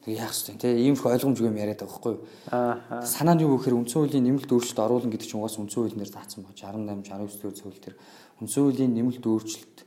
Тэг 0.03 0.13
яах 0.19 0.35
хэрэгтэй. 0.35 0.55
Тэ 0.59 0.69
иймэрхүү 0.83 1.11
ойлгомжгүй 1.11 1.47
юм 1.47 1.59
яриад 1.59 1.79
байгаа 1.79 1.91
байхгүй 1.95 2.11
юу? 2.13 2.21
Аа. 2.51 2.99
Санаа 3.07 3.35
нь 3.39 3.43
юу 3.47 3.55
гэхээр 3.55 3.79
үндсэн 3.79 3.99
хуулийн 4.03 4.25
нэмэлт 4.27 4.51
өөрчлөлт 4.51 4.83
оруулна 4.83 5.11
гэдэг 5.15 5.27
чинь 5.27 5.39
угаас 5.39 5.55
үндсэн 5.55 5.79
хууль 5.79 5.95
нэр 5.95 6.11
заасан 6.11 6.43
баг 6.43 6.55
68 6.59 6.99
69 7.07 7.63
дэх 7.63 7.79
тэр 7.79 7.95
үндсэн 8.43 8.59
хуулийн 8.59 8.91
нэмэлт 8.91 9.23
өөрчлөлт 9.23 9.77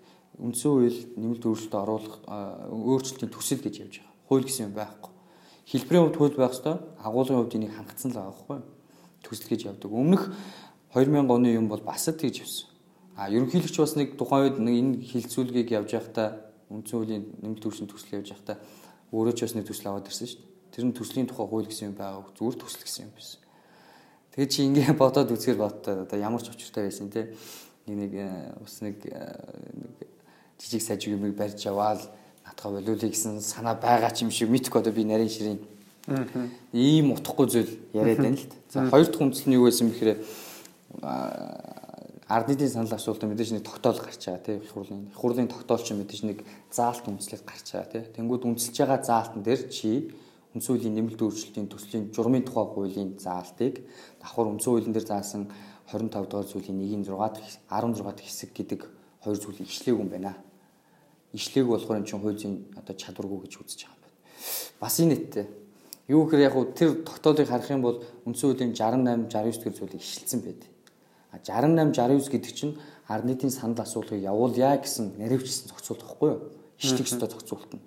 үндсэн 0.41 0.71
хууль 0.71 1.01
нэмэлт 1.17 1.45
өөрчлөлт 1.45 1.75
оруулах 1.75 2.17
өөрчлөлтийн 2.27 3.33
төсөл 3.33 3.63
гэж 3.65 3.75
явж 3.81 3.95
байгаа. 4.01 4.15
Хууль 4.29 4.45
гэсэн 4.45 4.67
юм 4.69 4.75
байхгүй. 4.77 5.13
Хэлбэрийн 5.67 6.05
хувьд 6.05 6.19
хууль 6.21 6.37
байх 6.37 6.53
ёстой. 6.53 6.77
Агуулгын 7.01 7.39
хувьд 7.41 7.57
энийг 7.57 7.73
хангацсан 7.73 8.11
л 8.13 8.19
байгаа 8.21 8.33
байхгүй 8.37 8.59
төсөл 9.27 9.51
гэж 9.51 9.61
явдаг. 9.67 9.91
Өмнөх 9.91 10.31
2000 10.95 11.27
оны 11.27 11.55
юм 11.55 11.69
бол 11.69 11.83
бас 11.83 12.07
тэгж 12.07 12.47
явсан. 12.47 12.69
А 13.17 13.31
ерөнхийлөгч 13.31 13.77
бас 13.81 13.97
нэг 13.97 14.17
тухайн 14.17 14.53
үед 14.53 14.59
нэг 14.61 14.75
энэ 14.77 14.95
хилцүүлгийг 15.03 15.73
явж 15.73 15.91
байхдаа 15.97 16.53
үндсэн 16.71 16.97
хуулийн 17.01 17.25
нэмэлт 17.43 17.63
төршин 17.65 17.89
төсөл 17.91 18.21
явж 18.21 18.31
байхдаа 18.37 18.57
өөрөө 19.11 19.35
ч 19.35 19.41
бас 19.49 19.55
нэг 19.57 19.67
төсөл 19.67 19.91
аваад 19.91 20.07
ирсэн 20.07 20.29
шүү 20.29 20.41
дээ. 20.41 20.53
Тэр 20.77 20.85
нь 20.85 20.97
төслийн 20.97 21.27
тухай 21.27 21.47
хууль 21.49 21.67
гэсэн 21.67 21.91
юм 21.91 21.97
байгаа. 21.97 22.29
Зүгээр 22.37 22.57
төсөл 22.61 22.85
гэсэн 22.85 23.09
юм 23.09 23.13
байсан. 23.17 23.41
Тэгээ 24.37 24.51
чи 24.53 24.61
ингээ 24.69 24.93
бодоод 25.01 25.33
үзэхэр 25.33 25.57
бодтоо 25.57 26.05
одоо 26.05 26.19
ямар 26.21 26.45
ч 26.45 26.53
учиртай 26.53 26.93
байсан 26.93 27.09
те. 27.09 27.33
Нэг 27.89 27.97
нэг 27.97 28.13
э, 28.21 28.53
бас 28.61 28.85
нэг 28.85 29.01
э, 29.09 29.17
нэг 29.73 29.93
жижиг 30.61 30.83
сажиг 30.83 31.15
юм 31.17 31.33
барьж 31.33 31.67
аваад 31.67 32.01
натгаа 32.47 32.73
болиулъя 32.73 33.11
гэсэн 33.11 33.41
санаа 33.41 33.75
байгаа 33.75 34.11
ч 34.11 34.23
юм 34.23 34.31
шиг 34.31 34.51
мэдхгүй 34.51 34.81
одоо 34.81 34.93
би 34.93 35.05
нарийн 35.05 35.29
ширийн 35.33 35.61
Ийм 36.73 37.19
утахгүй 37.19 37.51
зүйл 37.51 37.73
яриад 37.91 38.23
байна 38.23 38.39
л. 38.39 38.47
За 38.71 38.87
хоёр 38.87 39.11
дахь 39.11 39.23
үндэслэл 39.27 39.51
нь 39.51 39.57
юу 39.59 39.67
байсан 39.67 39.91
бэхээр 39.91 40.23
ард 42.31 42.47
нийтийн 42.47 42.71
санал 42.71 42.95
асуултанд 42.95 43.35
мэдээж 43.35 43.59
нэг 43.59 43.67
тогтоол 43.67 43.99
гарч 43.99 44.23
байгаа 44.23 44.47
тийм 44.47 44.63
их 44.63 44.71
хурлын 44.71 45.11
их 45.11 45.19
хурлын 45.19 45.51
тогтоол 45.51 45.83
чинь 45.83 45.99
мэдээж 45.99 46.23
нэг 46.31 46.39
заалт 46.71 47.03
үндэслэл 47.11 47.43
гарч 47.43 47.67
байгаа 47.75 47.91
тийм 47.91 48.15
тэнгууд 48.15 48.47
үндэслэж 48.47 48.77
байгаа 48.87 49.03
заалтан 49.03 49.43
дээр 49.43 49.67
чи 49.67 50.15
үндсэн 50.55 50.71
хуулийн 50.79 50.95
нэмэлт 50.95 51.21
өөрчлөлтийн 51.27 51.67
төслийн 51.75 52.05
журмын 52.15 52.47
тухай 52.47 52.67
хуулийн 52.71 53.19
заалтыг 53.19 53.83
давхар 54.23 54.47
үндсэн 54.47 54.71
хуулийн 54.71 54.95
дээр 54.95 55.07
заасан 55.11 55.51
25 55.91 56.31
дугаар 56.31 56.47
зүйлийн 56.47 56.79
1-ийн 56.87 57.03
6 57.03 57.19
дахь 57.35 57.51
16 57.67 58.15
дахь 58.15 58.27
хэсэг 58.31 58.51
гэдэг 58.55 58.81
хоёр 59.27 59.39
зүйлийг 59.43 59.67
ишлээг 59.67 59.99
юм 59.99 60.07
байна. 60.07 60.39
Ишлээг 61.33 61.67
болохоор 61.67 61.99
эн 61.99 62.07
чинь 62.07 62.21
хуулийн 62.21 62.55
одоо 62.77 62.95
чадваргүй 62.95 63.49
гэж 63.49 63.53
үзэж 63.59 63.81
байгаа 63.87 63.97
юм 63.97 64.03
байна. 64.05 64.19
Бас 64.81 65.01
энэ 65.01 65.11
нэттэй 65.15 65.47
Юу 66.07 66.23
гэхээр 66.31 66.47
яг 66.47 66.55
хуу 66.55 66.71
тэр 66.71 67.03
тогтоолыг 67.03 67.49
харах 67.51 67.71
юм 67.71 67.83
бол 67.83 67.99
үндсэн 68.31 68.55
хуулийн 68.55 68.79
68 68.79 69.27
69 69.27 69.59
дэх 69.59 69.75
зүйлийг 69.75 70.03
ишилсэн 70.03 70.41
байдаг. 70.47 70.71
А 71.35 71.43
68 71.43 71.99
69 71.99 72.31
гэдэг 72.31 72.53
чинь 72.55 72.79
ард 73.11 73.27
нийтийн 73.27 73.51
санал 73.51 73.83
асуулгыг 73.83 74.23
явуулъя 74.23 74.79
гэсэн 74.79 75.19
наривчсан 75.19 75.67
зохицуулт 75.67 76.07
байхгүй 76.07 76.31
юу? 76.31 76.41
Ишлэх 76.79 77.11
ёстой 77.11 77.27
зохицуулт 77.27 77.71
нь. 77.75 77.83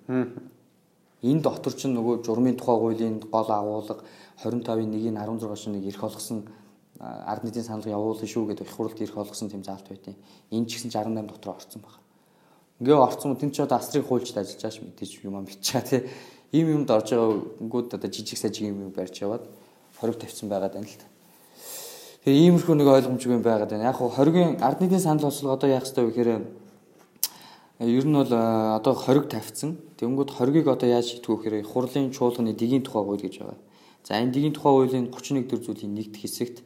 Энэ 1.24 1.40
дотор 1.40 1.72
чинь 1.72 1.96
нөгөө 1.96 2.20
журмын 2.20 2.60
тухай 2.60 2.76
хуулийн 2.76 3.24
гол 3.24 3.48
агуулга 3.48 4.04
25-ын 4.44 4.92
1-ийн 4.92 5.16
16 5.16 5.56
шинийг 5.56 5.88
эрх 5.88 6.04
олгосон 6.04 6.44
ард 7.00 7.44
нийтийн 7.44 7.64
саналыг 7.64 7.88
явуулна 7.88 8.28
шүү 8.28 8.52
гэдэг 8.52 8.68
их 8.68 8.76
хурлд 8.76 9.00
эрх 9.00 9.16
олгосон 9.16 9.48
тэм 9.48 9.64
заалт 9.64 9.88
байдیں۔ 9.88 10.16
Энэ 10.52 10.68
ч 10.68 10.76
гэсэн 10.76 10.92
68 10.92 11.24
дотор 11.24 11.56
орсон 11.56 11.80
байна. 11.80 12.00
Ингээ 12.80 12.96
орсон 12.96 13.36
тэн 13.36 13.52
ч 13.52 13.60
одоо 13.60 13.76
астрыг 13.76 14.08
хуульчд 14.08 14.40
ажиллаж 14.40 14.56
байгаа 14.56 14.72
ш 14.72 14.80
мэдээж 14.80 15.12
юм 15.22 15.44
бичээ 15.44 15.82
тий 15.84 16.00
ийм 16.52 16.82
юмд 16.82 16.90
орж 16.90 17.12
байгаагууд 17.12 17.94
одоо 17.94 18.10
жижиг 18.10 18.38
сажиг 18.38 18.72
юм 18.72 18.90
барьж 18.90 19.20
яваад 19.22 19.44
хориг 20.00 20.16
тавьсан 20.18 20.48
байгаад 20.48 20.74
байна 20.74 20.88
л 20.88 20.98
та. 20.98 21.06
Тэгээ 22.24 22.40
иймэрхүү 22.50 22.74
нэг 22.74 22.88
ойлгомжгүй 22.88 23.36
юм 23.38 23.44
байгаад 23.44 23.70
байна. 23.70 23.92
Яг 23.92 23.96
хуу 24.00 24.10
хоригийн 24.10 24.58
ард 24.64 24.80
нийтийн 24.80 25.00
санал 25.00 25.30
бослого 25.30 25.54
одоо 25.54 25.68
яах 25.70 25.86
ёстой 25.86 26.08
вэ 26.08 26.10
гэхээр 26.10 26.30
ер 27.86 28.04
нь 28.04 28.16
бол 28.16 28.32
одоо 28.32 28.94
хориг 28.96 29.28
тавьсан. 29.28 29.78
Тэнгүүд 30.00 30.30
хоригийг 30.32 30.66
одоо 30.66 30.88
яаж 30.88 31.20
вэ 31.20 31.36
гэхээр 31.36 31.64
хурлын 31.64 32.10
чуулганы 32.10 32.52
дигийн 32.56 32.82
тухай 32.82 33.04
хууль 33.04 33.22
гэж 33.22 33.34
байгаа. 33.38 33.58
За 34.02 34.18
энэ 34.18 34.32
дигийн 34.32 34.52
тухай 34.56 34.72
хуулийн 34.72 35.12
31 35.12 35.48
дэх 35.48 35.60
зүйлийн 35.64 35.94
нэгд 35.94 36.16
хэсэгт 36.16 36.64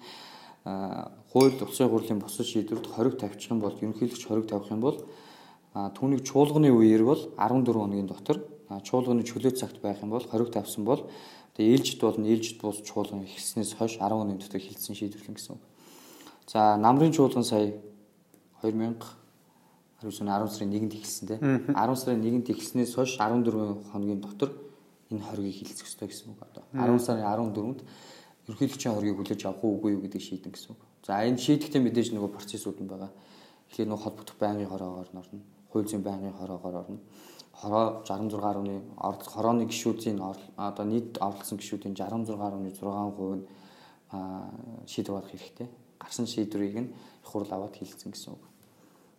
хууль 0.64 1.54
улсын 1.60 1.90
хурлын 1.90 2.18
бусад 2.22 2.46
шийдвэрт 2.46 2.86
хориг 2.88 3.18
тавьчих 3.18 3.50
юм 3.50 3.60
бол 3.60 3.74
ерөнхийлөгч 3.74 4.24
хориг 4.26 4.46
тавих 4.48 4.70
юм 4.70 4.80
бол 4.80 4.96
түүнийг 5.74 6.22
чуулганы 6.22 6.70
үеэр 6.70 7.02
бол 7.02 7.22
14 7.34 7.74
хоногийн 7.74 8.06
дотор 8.06 8.38
чуулганы 8.70 9.26
чөлөө 9.26 9.58
цагт 9.58 9.82
байх 9.82 9.98
юм 10.02 10.14
бол 10.14 10.22
хориг 10.22 10.54
тавьсан 10.54 10.86
бол 10.86 11.10
тэгээ 11.58 11.74
ээлжид 11.74 12.00
болно 12.00 12.30
ээлжид 12.30 12.62
бус 12.62 12.78
чуулган 12.86 13.26
эхэлснээс 13.26 13.74
хойш 13.74 13.98
10 13.98 14.14
оны 14.14 14.38
дотор 14.38 14.62
хилцсэн 14.62 14.94
шийдвэрлэн 14.94 15.34
гэсэн 15.34 15.58
үг. 15.58 15.62
За 16.46 16.78
намрын 16.78 17.10
чуулган 17.10 17.42
сая 17.42 17.74
2000 18.62 19.02
19 20.00 20.10
10 20.10 20.48
сарын 20.50 20.72
1-нд 20.72 20.94
эхэлсэн 20.94 21.26
тийм 21.28 21.40
10 21.74 21.96
сарын 21.96 22.22
1-нд 22.22 22.48
эхэлснээс 22.54 22.94
хойш 22.94 23.18
14 23.18 23.90
хоногийн 23.90 24.20
дотор 24.20 24.50
энэ 25.10 25.24
хоригийг 25.26 25.64
хилцэх 25.64 25.88
ёстой 25.88 26.08
гэсэн 26.08 26.32
үг 26.32 26.40
одоо 26.44 26.64
10 26.70 27.00
сарын 27.00 27.24
14-нд 27.24 27.80
ерөнхийлөгчийн 28.46 28.94
хоригийг 28.94 29.16
хүлээж 29.16 29.42
авах 29.48 29.64
уугүй 29.64 29.96
юу 29.96 30.02
гэдэг 30.04 30.20
шийдэн 30.20 30.52
гэсэн 30.52 30.76
үг. 30.76 30.80
За 31.06 31.24
энэ 31.24 31.40
шийдэхдээ 31.40 31.80
мэдээж 31.80 32.08
нөгөө 32.12 32.30
процессууд 32.36 32.78
нь 32.80 32.90
байгаа. 32.90 33.10
Тэгэхээр 33.72 33.88
нөгөө 33.88 34.04
холбогдох 34.04 34.36
байнгын 34.36 34.68
хороогоор 34.68 35.08
орно. 35.08 35.40
Хууль 35.74 35.90
зүйн 35.90 36.06
байнгын 36.06 36.38
хороогоор 36.38 36.86
орно 36.86 36.98
хороо 37.54 38.02
66.1 38.06 39.26
хорооны 39.26 39.64
гişүүдийн 39.66 40.18
одоо 40.56 40.84
нийт 40.84 41.18
орлсон 41.18 41.58
гişүүдийн 41.58 41.94
66.6% 41.94 43.34
нь 43.34 43.42
шийдвэр 44.86 45.14
гаргах 45.14 45.30
хэрэгтэй. 45.30 45.68
Гарсан 45.98 46.26
шийдвэрийг 46.26 46.76
нь 46.78 46.90
их 47.22 47.28
хурл 47.30 47.50
аваад 47.50 47.74
хилцсэн 47.76 48.12
гэсэн 48.12 48.32
үг. 48.34 48.44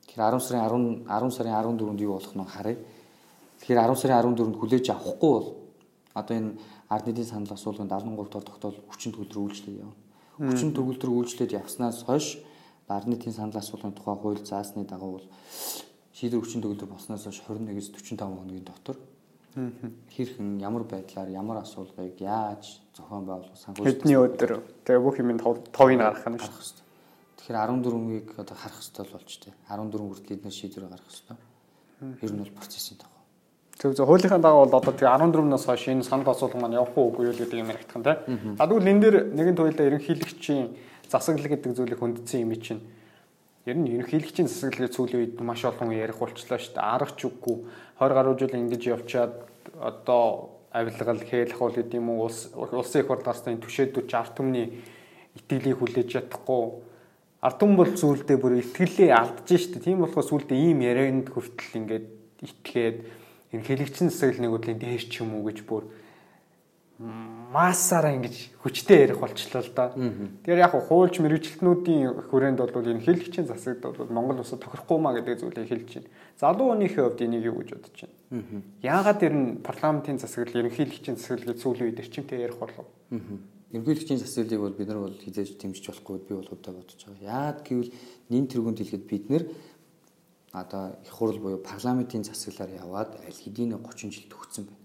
Тэгэхээр 0.08 0.36
10 0.36 0.40
сарын 0.40 1.04
10 1.04 1.08
10 1.08 1.32
сарын 1.32 1.54
14-нд 1.54 2.02
юу 2.02 2.14
болох 2.16 2.36
нь 2.36 2.46
харъя. 2.46 2.78
Тэгэхээр 3.60 3.80
10 3.80 3.96
сарын 3.96 4.36
14-нд 4.36 4.56
хүлээж 4.60 4.86
авахгүй 4.96 5.32
бол 5.36 5.48
одоо 6.14 6.36
энэ 6.38 6.56
ард 6.90 7.06
нийтийн 7.08 7.28
санал 7.28 7.52
асуулганд 7.52 7.92
13 7.92 8.16
дугаар 8.16 8.44
тогтоол 8.46 8.78
хүчин 8.88 9.12
төгөлдөр 9.12 9.40
үйлчлээд 9.44 9.80
явна. 9.84 9.96
Хүчин 10.38 10.72
төгөлдөр 10.76 11.12
үйлчлээд 11.12 11.52
явснаас 11.56 12.04
хойш 12.04 12.40
ард 12.88 13.08
нийтийн 13.08 13.34
санал 13.34 13.58
асуулгын 13.58 13.96
тухай 13.96 14.16
хууль 14.16 14.46
заасны 14.46 14.86
дагуу 14.86 15.12
бол 15.20 15.28
шийдвэр 16.16 16.42
хүчин 16.42 16.64
төгөлдөр 16.64 16.90
болсноос 16.90 17.28
хойш 17.28 17.44
21-с 17.44 17.92
45 17.92 18.24
хоногийн 18.24 18.64
дотор 18.64 18.98
хэрхэн 19.56 20.60
ямар 20.64 20.84
байдлаар 20.84 21.30
ямар 21.32 21.60
асуулгыг 21.64 22.20
яаж 22.24 22.80
зохион 22.96 23.28
байгуулах 23.28 23.60
санхүүжилт 23.60 24.04
хэдний 24.04 24.20
өдөр 24.20 24.52
тэгээ 24.88 25.04
бүх 25.04 25.20
юм 25.20 25.36
товыг 25.40 26.00
гаргах 26.00 26.28
нь 26.28 26.40
шүү. 26.40 26.84
Тэгэхээр 27.40 27.60
14-ийг 27.68 28.28
одоо 28.36 28.56
харах 28.56 28.80
хэрэгтэй 28.80 29.06
болж 29.12 29.32
тээ. 29.44 29.54
14 29.68 30.08
хүртэл 30.08 30.36
эдгээр 30.40 30.56
шийдвэр 30.56 30.88
гаргах 30.88 31.12
хэрэгтэй. 31.12 31.38
Ер 32.24 32.32
нь 32.32 32.42
бол 32.44 32.58
процессын 32.60 32.98
дагуу. 33.00 33.24
Зөв 33.80 33.92
зөв 33.96 34.08
хуулийнхаа 34.08 34.40
дагуу 34.40 34.66
бол 34.68 34.80
одоо 34.80 34.94
тэгээ 34.96 35.20
14-наас 35.20 35.66
хойш 35.68 35.84
энэ 35.92 36.04
санал 36.04 36.32
асуулга 36.32 36.60
маань 36.60 36.80
явах 36.80 36.96
уугүй 36.96 37.28
юу 37.28 37.36
гэдэг 37.36 37.60
юм 37.60 37.72
яригдах 37.72 38.00
нь 38.00 38.08
тийм. 38.08 38.56
А 38.60 38.68
тэгвэл 38.68 38.92
энэ 38.92 39.04
дээр 39.04 39.16
нэгэн 39.36 39.56
туйлаа 39.56 39.88
ерөнхийлөгчийн 39.88 40.68
засаглал 41.12 41.48
гэдэг 41.48 41.76
зүйлийг 41.76 42.00
хүндсэн 42.00 42.44
юм 42.44 42.56
чинь 42.60 42.82
ер 43.66 43.78
нь 43.82 43.90
ерөнхийлөгчийн 43.90 44.46
засаглалыг 44.46 44.94
сүүлийн 44.94 45.22
үед 45.26 45.42
маш 45.42 45.66
олон 45.66 45.90
ярих 45.90 46.22
болчлаа 46.22 46.62
шүү 46.62 46.78
дээ. 46.78 46.86
Аргач 46.86 47.20
үгүй. 47.26 47.66
20 47.98 48.14
гаруй 48.14 48.36
жил 48.38 48.54
ингэж 48.54 48.84
явчаад 48.94 49.34
одоо 49.82 50.54
авилгал 50.70 51.18
хээлх 51.18 51.58
бол 51.58 51.74
гэдэг 51.74 51.98
юм 51.98 52.14
уу? 52.14 52.30
Улс 52.30 52.54
улсын 52.54 53.02
их 53.02 53.10
хурлаарсны 53.10 53.58
түшээдүүч 53.58 54.12
арт 54.14 54.38
түмний 54.38 54.70
итгэлийг 55.34 55.82
хүлээж 55.82 56.10
чадахгүй. 56.14 56.86
Арт 57.42 57.58
түмэн 57.58 57.80
бол 57.82 57.90
зүйлдээ 57.90 58.38
бүр 58.38 58.62
итгэлээ 58.62 59.10
алдаж 59.18 59.50
штэ 59.50 59.82
тийм 59.82 60.06
болохоос 60.06 60.30
зүйлдээ 60.30 60.62
ийм 60.62 60.86
ярианд 60.86 61.34
хүртэл 61.34 61.80
ингээд 61.82 62.08
итгээд 62.46 62.98
ерөнхийлөгчийн 63.50 64.14
засаг 64.14 64.38
нэг 64.38 64.54
үдлийн 64.54 64.78
дээр 64.78 65.02
ч 65.10 65.26
юм 65.26 65.42
уу 65.42 65.50
гэж 65.50 65.66
бүр 65.66 65.90
массаараа 67.00 68.16
ингэж 68.16 68.56
хүчтэй 68.64 69.04
ярих 69.04 69.20
болчлоо 69.20 69.60
л 69.60 69.72
да. 69.76 69.92
Тэгэхээр 69.92 70.64
яг 70.64 70.72
хуульч 70.72 71.20
мэрэгчлэтнүүдийн 71.20 72.32
хүрээнд 72.32 72.60
бол 72.64 72.72
ерөнхийлөгчийн 72.72 73.48
засагт 73.52 73.84
бол 73.84 74.08
Монгол 74.08 74.40
улсад 74.40 74.64
тохирохгүй 74.64 75.00
маа 75.04 75.12
гэдэг 75.20 75.44
зүйлийг 75.44 75.68
хэлж 75.68 75.92
байна. 76.00 76.10
Залуу 76.40 76.72
хүнийхээ 76.72 77.04
хувьд 77.04 77.20
энийг 77.28 77.44
юу 77.52 77.60
гэж 77.60 77.70
бодож 77.76 78.00
байна? 78.00 78.64
Яагаад 78.80 79.20
ер 79.28 79.34
нь 79.36 79.60
парламентын 79.60 80.24
засаглал 80.24 80.64
ерөнхийлөгчийн 80.64 81.20
засаглал 81.20 81.52
гэж 81.52 81.60
сүүлийн 81.60 81.88
үед 81.92 82.00
эрчимтэй 82.00 82.40
ярих 82.48 82.60
болов? 82.64 82.88
Ерөнхийлөгчийн 83.76 84.20
засаглалыг 84.24 84.62
бол 84.64 84.80
бид 84.80 84.88
нар 84.88 85.00
бол 85.04 85.20
хизээж 85.20 85.60
дэмжиж 85.60 85.92
болохгүй 85.92 86.18
би 86.24 86.34
бол 86.40 86.48
удаа 86.48 86.74
бодож 86.80 86.96
байгаа. 86.96 87.28
Яад 87.28 87.60
гэвэл 87.68 87.92
нин 88.32 88.48
тэргуунд 88.48 88.80
хэлэхэд 88.80 89.04
бид 89.04 89.26
нар 89.28 89.44
одоо 90.56 90.96
их 91.04 91.12
хурл 91.12 91.40
буюу 91.44 91.60
парламентын 91.60 92.24
засаглалаар 92.24 92.80
яваад 92.80 93.20
аль 93.20 93.36
хэдийн 93.36 93.76
30 93.76 94.16
жил 94.16 94.32
төгссөн 94.32 94.64
байна. 94.72 94.85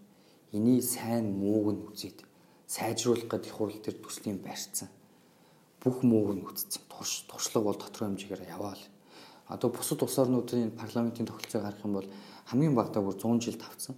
Эний 0.52 0.82
сайн 0.82 1.38
мууг 1.38 1.66
нь 1.74 1.82
үзээд 1.86 2.26
сайжруулах 2.66 3.30
гэдэг 3.30 3.50
их 3.50 3.54
хурл 3.54 3.78
төр 3.78 3.96
төслийн 4.02 4.42
барьцсан. 4.42 4.90
Бүх 5.78 6.02
мууг 6.02 6.34
нь 6.34 6.42
үзсэн. 6.42 6.82
Турш 6.90 7.26
туршлага 7.30 7.70
бол 7.70 7.78
тодорхой 7.78 8.10
хэмжээгээр 8.10 8.50
яваал. 8.50 8.82
Одоо 9.46 9.70
бусад 9.70 10.02
улс 10.02 10.18
орнуудын 10.18 10.74
парламентын 10.74 11.26
тогтолцоог 11.26 11.62
харах 11.62 11.84
юм 11.86 11.94
бол 11.98 12.08
хамгийн 12.50 12.74
багадаа 12.74 13.02
бүр 13.02 13.14
100 13.14 13.46
жил 13.46 13.58
тавцсан. 13.62 13.94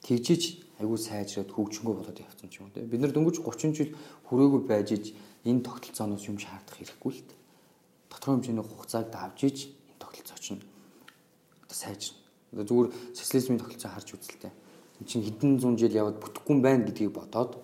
Тэгжиж 0.00 0.64
айгүй 0.80 0.98
сайжраад 1.00 1.52
хөгжингөө 1.52 1.94
болоод 1.96 2.20
явцсан 2.20 2.48
ч 2.48 2.60
юм 2.60 2.68
уу. 2.68 2.84
Бид 2.84 3.00
нар 3.00 3.12
дөнгөж 3.12 3.40
30 3.40 3.76
жил 3.76 3.90
хүрээгүй 4.28 4.60
байж 4.68 4.88
иж 4.92 5.04
энэ 5.44 5.64
тогтолцооноос 5.64 6.24
юм 6.28 6.36
шаардах 6.36 6.76
хэрэггүй 6.76 7.12
л 7.12 7.24
дээ. 7.24 7.40
Тодорхой 8.12 8.32
хэмжээний 8.36 8.64
хугацааг 8.64 9.08
давж 9.12 9.38
иж 9.48 9.58
энэ 9.72 10.00
тогтолцоо 10.00 10.38
чинь 10.40 10.62
сайжирна. 11.68 12.20
Зүгээр 12.52 12.88
социализмын 13.16 13.60
тогтолцоо 13.60 13.90
харж 13.92 14.08
үзэлтэй. 14.14 14.52
Энд 15.00 15.08
чинь 15.08 15.24
хэдэн 15.24 15.60
зуун 15.60 15.76
жил 15.76 15.92
яваад 15.92 16.20
бүтэхгүй 16.20 16.52
юм 16.56 16.62
байна 16.62 16.84
гэдгийг 16.84 17.12
бодоод 17.12 17.60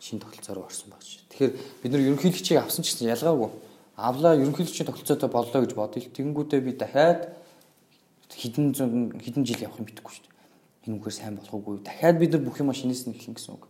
шинэ 0.00 0.20
тогтолцоо 0.20 0.54
руу 0.54 0.64
орсон 0.68 0.92
багш. 0.92 1.24
Тэгэхээр 1.32 1.52
бид 1.82 1.92
нар 1.92 2.02
ерөнхийлөгчийг 2.04 2.58
авсан 2.60 2.84
ч 2.84 2.92
гэсэн 2.92 3.08
ялгаагүй. 3.16 3.50
Авлаа 3.96 4.36
ерөнхийлөгчийн 4.36 4.88
тогтолцоотой 4.88 5.30
боллоо 5.32 5.60
гэж 5.64 5.72
бодъё. 5.72 6.12
Тэнгүүтээ 6.12 6.60
би 6.60 6.72
дахиад 6.76 7.32
хэдэн 8.28 8.74
зуун 8.74 9.16
хэдэн 9.16 9.44
жил 9.48 9.64
явах 9.64 9.80
юм 9.80 9.88
битгэхгүй 9.88 10.12
шүү 10.12 10.24
дээ. 10.28 10.92
Энэ 10.92 10.96
үгээр 11.00 11.14
сайн 11.16 11.38
болохгүй. 11.40 11.80
Дахиад 11.80 12.18
бид 12.20 12.32
нар 12.36 12.42
бүх 12.44 12.60
юм 12.60 12.72
шинээс 12.74 13.08
нь 13.08 13.16
эхлэн 13.16 13.36
гэсэн 13.40 13.54
үг. 13.56 13.64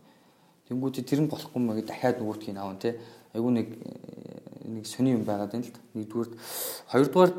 Тэнгүүтээ 0.67 1.03
тэр 1.07 1.21
нь 1.23 1.31
болохгүй 1.31 1.61
маяг 1.61 1.85
дахиад 1.87 2.19
нөгөөтгийг 2.19 2.57
аавн 2.59 2.81
те. 2.81 2.99
Айгу 3.31 3.49
нэг 3.53 3.69
нэг 4.65 4.83
сони 4.83 5.15
юм 5.15 5.23
байгаад 5.23 5.53
байна 5.53 5.63
л 5.63 5.71
да. 5.71 5.79
Нэгдүгээр 5.93 6.29
хоёрдугаар 6.91 7.31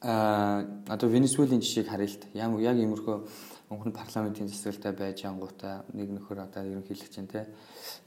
а 0.00 0.64
одоо 0.88 1.08
Венесуэлийн 1.10 1.60
жишээг 1.60 1.90
харъя 1.90 2.08
л 2.08 2.20
та. 2.22 2.26
Яг 2.32 2.56
яг 2.62 2.76
иймэрхүү 2.78 3.26
өнгөн 3.70 3.94
парламентын 3.94 4.50
засаглалтай 4.50 4.92
байж 4.98 5.22
ангуудаа 5.30 5.84
нэг 5.94 6.10
нөхөр 6.10 6.42
одоо 6.42 6.66
ерөнхийлөгч 6.66 7.14
чинь 7.14 7.30
те 7.30 7.46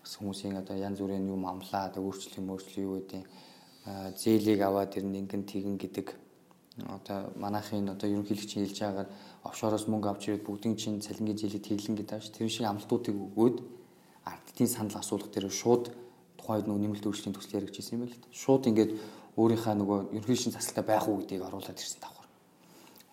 бас 0.04 0.20
хүмүүсийн 0.20 0.60
одоо 0.60 0.76
янз 0.76 1.00
бүрийн 1.00 1.24
юм 1.24 1.48
амлаа 1.48 1.88
одоо 1.88 2.04
өөрчлөлийн 2.04 2.48
мөрчлөлийн 2.52 2.84
юу 2.84 3.00
гэдэг 3.00 3.24
зээлийг 4.20 4.60
аваад 4.60 4.92
ирнэ 5.00 5.24
ингэн 5.24 5.48
тэгэн 5.48 5.80
гэдэг 5.80 6.08
одоо 6.84 7.32
манайхын 7.40 7.96
одоо 7.96 8.08
ерөнхийлөгчийн 8.12 8.68
хэлж 8.68 8.80
байгаагаар 8.84 9.10
офшороос 9.48 9.88
мөнгө 9.88 10.10
авч 10.12 10.24
ирээд 10.28 10.44
бүгдийн 10.44 10.76
чинь 10.76 11.00
цалингийн 11.00 11.40
зээлийг 11.40 11.64
тэглэн 11.64 11.96
гэдэг 11.96 12.16
ааш 12.20 12.28
тэр 12.36 12.52
шиг 12.52 12.68
амлалтуудыг 12.68 13.16
өгөөд 13.16 13.58
ардтын 14.28 14.68
санал 14.68 15.00
асуулах 15.00 15.32
дээр 15.32 15.48
шууд 15.48 15.96
тухайд 16.36 16.68
нөгөө 16.68 16.82
нэмэлт 16.84 17.08
өөрчлөлийн 17.08 17.36
төсөл 17.40 17.64
яригдчихсэн 17.64 17.96
юм 17.96 18.04
байл 18.04 18.16
л 18.20 18.36
шууд 18.36 18.68
ингээд 18.68 18.92
өөрийнхөө 19.40 19.76
нөгөө 19.80 20.00
ерөнхийлөгчийн 20.12 20.56
засалтай 20.60 20.84
байх 20.84 21.08
уу 21.08 21.24
гэдгийг 21.24 21.48
оруулаад 21.48 21.80
ирсэн 21.80 22.04
давхар. 22.04 22.28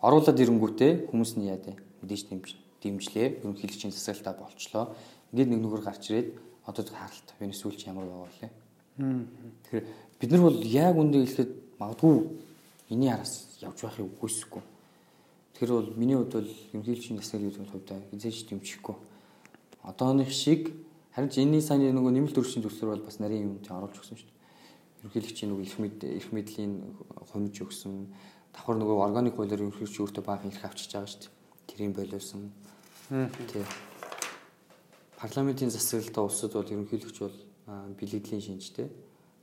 Оруулаад 0.03 0.42
ирэнгүүтээ 0.42 0.92
хүмүүс 1.14 1.32
нь 1.38 1.46
яа 1.46 1.61
дээ 1.62 1.89
мэдээж 2.03 2.22
дэмж 2.28 2.48
дэмжлээ. 2.82 3.44
Ерөнхийлөгчийн 3.44 3.92
засалтай 3.92 4.34
болчлоо. 4.34 4.94
Ингээд 5.32 5.51
нэг 5.51 5.61
нүгэр 5.61 5.82
гарч 5.84 6.11
ирээд 6.11 6.28
одоо 6.66 6.84
харалт 6.84 7.28
Венесуэлч 7.40 7.86
ямар 7.86 8.07
яваалаа. 8.09 8.51
Тэгэхээр 8.98 9.86
бид 10.20 10.30
нар 10.30 10.42
бол 10.42 10.59
яг 10.64 10.96
үндэ 10.96 11.18
хэлэхэд 11.24 11.53
магадгүй 11.78 12.14
энэний 12.90 13.11
араас 13.12 13.46
явж 13.61 13.78
байхыг 13.80 14.09
үгүйсэхгүй. 14.18 14.62
Тэр 15.57 15.68
бол 15.76 15.90
миний 15.96 16.16
хувьд 16.16 16.34
бол 16.36 16.51
ерөнхийлөгчийн 16.72 17.20
засаглалын 17.20 17.68
хувьд 17.68 17.90
хизээж 18.12 18.48
дэмжихгүй. 18.48 18.96
Одооных 19.84 20.32
шиг 20.32 20.72
харин 21.14 21.30
ч 21.30 21.40
энэний 21.40 21.61
сайн 21.64 21.84
нөгөө 21.92 22.12
нэмэлт 22.12 22.40
өршийн 22.40 22.64
төслөр 22.64 22.96
бол 22.96 23.09
бас 23.09 23.20
нарийн 23.20 23.44
юм 23.48 23.61
чинь 23.64 23.76
оруулж 23.76 23.96
өгсөн 23.96 24.16
шүү 24.16 24.28
дээ 24.28 24.40
ерөнхийлөгчийн 25.01 25.51
нөгөө 25.51 25.64
их 25.64 25.76
мэд 25.80 26.05
их 26.05 26.28
мэдлийн 26.32 26.72
хомж 27.32 27.57
өгсөн 27.64 28.12
давхар 28.53 28.76
нөгөө 28.76 29.01
органик 29.01 29.36
хуулиар 29.36 29.64
ерөнхийлөгч 29.64 29.96
өөртөө 29.96 30.24
баахан 30.24 30.53
ирэх 30.53 30.64
авчиж 30.68 30.92
байгаа 30.92 31.09
шүү 31.09 31.20
дээ. 31.24 31.39
Тэрийн 31.70 31.94
болиосон. 31.94 32.50
Тий. 33.52 33.64
Парламентын 35.20 35.70
засаглалтаа 35.70 36.24
улсад 36.26 36.52
бол 36.52 36.66
ерөнхийлөгч 36.66 37.18
бол 37.22 37.36
бэлэгдлийн 37.98 38.42
шинжтэй 38.42 38.90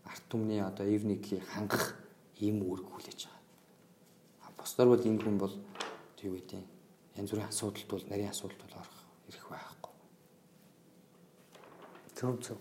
арт 0.03 0.23
түмний 0.27 0.59
одоо 0.59 0.85
эвникийг 0.85 1.47
хангах 1.47 1.95
ийм 2.43 2.59
үүрэг 2.67 2.87
хүлээж 2.91 3.29
байгаа. 3.31 4.51
Босдор 4.59 4.87
бол 4.91 5.07
энэ 5.07 5.23
хүн 5.23 5.37
бол 5.39 5.55
юу 6.21 6.33
гэдэг 6.35 6.63
янз 7.15 7.31
бүрийн 7.31 7.47
асуудалд 7.47 7.87
бол 7.87 8.03
нарийн 8.09 8.33
асуудалд 8.33 8.59
бол 8.59 8.79
орох 8.81 8.97
эрх 9.31 9.47
байхгүй. 9.47 9.93
Зөв 12.17 12.35
зөв 12.43 12.57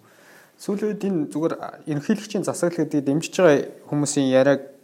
сүүлийн 0.61 0.89
үед 0.93 1.05
энэ 1.05 1.29
зүгээр 1.33 1.55
ерөнхийлөгчийн 1.91 2.45
засаглал 2.45 2.85
гэдгийг 2.85 3.05
дэмжиж 3.05 3.35
байгаа 3.37 3.69
хүмүүсийн 3.89 4.29
яриаг 4.33 4.76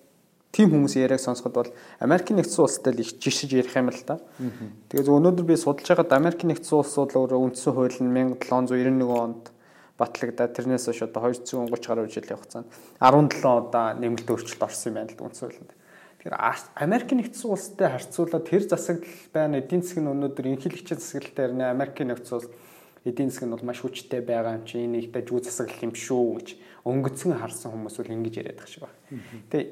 тийм 0.53 0.69
хүмүүсийн 0.69 1.09
яриаг 1.09 1.21
сонсоход 1.25 1.55
бол 1.57 1.71
Америкийн 1.99 2.37
нэгдсэн 2.37 2.63
улстай 2.63 2.93
л 2.93 3.01
их 3.01 3.17
жишж 3.17 3.49
ярих 3.49 3.73
юм 3.73 3.89
л 3.89 4.05
та. 4.05 4.21
Тэгээ 4.93 5.09
зөв 5.09 5.17
өнөөдөр 5.17 5.47
би 5.49 5.57
судалж 5.57 5.89
байгаад 5.89 6.13
Америкийн 6.13 6.53
нэгдсэн 6.53 6.77
улс 6.77 6.93
бол 6.93 7.09
өөрөө 7.25 7.41
үндсэн 7.41 7.73
хууль 7.73 7.99
нь 8.05 8.13
1791 8.37 9.09
онд 9.09 9.49
батлагдаад 9.97 10.53
тэрнээс 10.53 10.93
хойш 10.93 11.01
одоо 11.09 11.33
230 11.33 11.89
гаруй 11.89 12.09
жилийн 12.13 12.37
хугацаанд 12.37 12.69
17 13.01 13.41
удаа 13.49 13.97
нэмэлт 13.97 14.29
өөрчлөлт 14.29 14.61
орсон 14.61 14.93
юм 14.93 14.97
байна 15.01 15.13
л 15.17 15.25
үндсэн 15.25 15.49
хуулинд. 15.49 15.73
Тэгэхээр 16.21 16.37
Америкийн 16.85 17.19
нэгдсэн 17.25 17.49
улстай 17.49 17.89
харьцуулаад 17.89 18.45
тэр 18.45 18.63
засаглал 18.69 19.25
байна 19.33 19.59
эдийн 19.59 19.83
засаг 19.83 20.05
нь 20.05 20.13
өнөөдөр 20.13 20.47
ерөнхийлөгчийн 20.53 21.01
засаглалтай 21.01 21.45
ирнэ 21.49 21.65
Америкийн 21.73 22.09
нэгдсэн 22.13 22.37
улс 22.37 22.49
эдийн 23.09 23.31
засаг 23.33 23.47
нь 23.49 23.55
бол 23.57 23.67
маш 23.67 23.81
хүчтэй 23.83 24.21
байгаа 24.23 24.61
юм 24.61 24.65
чи 24.69 24.85
энэ 24.85 24.99
их 25.03 25.09
дажгүй 25.11 25.43
засаглал 25.43 25.87
юм 25.91 25.95
шүү 25.99 26.25
гэж 26.39 26.49
өнгөцгөн 26.87 27.41
харсан 27.43 27.71
хүмүүс 27.75 27.97
бол 27.99 28.15
ингэж 28.15 28.35
яриад 28.39 28.59
байгаа 28.63 28.71
шиг 28.71 28.83
байна. 28.87 28.99
Тэгээ 29.51 29.67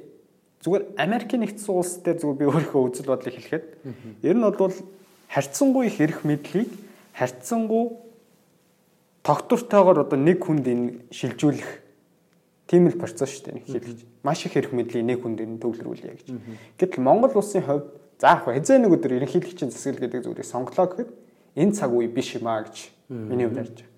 зүгээр 0.60 0.84
Америкийн 1.00 1.42
нэгдсэн 1.44 1.72
улс 1.74 2.00
дээр 2.04 2.18
зүгээр 2.20 2.40
би 2.40 2.46
өөрийнхөө 2.48 2.82
үзэл 2.84 3.10
бодлыг 3.10 3.34
хэлэхэд 3.34 3.66
ер 4.24 4.36
нь 4.36 4.44
бол 4.44 4.76
харьцангуй 5.28 5.86
их 5.88 6.00
эрх 6.00 6.24
мэдлийг 6.24 6.70
харьцангуй 7.16 7.96
тогтвортойгоор 9.24 10.04
одоо 10.04 10.18
нэг 10.20 10.38
хүнд 10.44 10.66
энэ 10.68 10.86
шилжүүлэх 11.12 11.70
тийм 12.68 12.88
л 12.88 13.00
процесс 13.00 13.40
шүү 13.40 13.56
дээ 13.56 13.64
хэлж. 13.66 14.00
Маш 14.22 14.44
их 14.44 14.56
эрх 14.56 14.72
мэдлийг 14.76 15.04
нэг 15.04 15.18
хүнд 15.24 15.40
энэ 15.40 15.60
төвлөрүүлье 15.64 16.12
гэж. 16.20 16.28
Гэтэл 16.76 17.04
Монгол 17.04 17.34
улсын 17.36 17.64
хувьд 17.64 17.88
за 18.20 18.36
яг 18.36 18.44
хэзээ 18.44 18.78
нэг 18.84 18.92
өдөр 18.96 19.16
ерөнхийлөгчийн 19.16 19.72
засаглал 19.72 20.04
гэдэг 20.08 20.24
зүйлийг 20.28 20.48
сонглоо 20.48 20.86
гэхэд 20.92 21.10
энэ 21.56 21.72
цаг 21.76 21.90
үе 21.92 22.08
биш 22.08 22.36
юм 22.36 22.48
а 22.48 22.64
гэж 22.64 22.92
Миний 23.10 23.46
хувьд 23.46 23.58
ярьж 23.58 23.74
байгаа. 23.74 23.90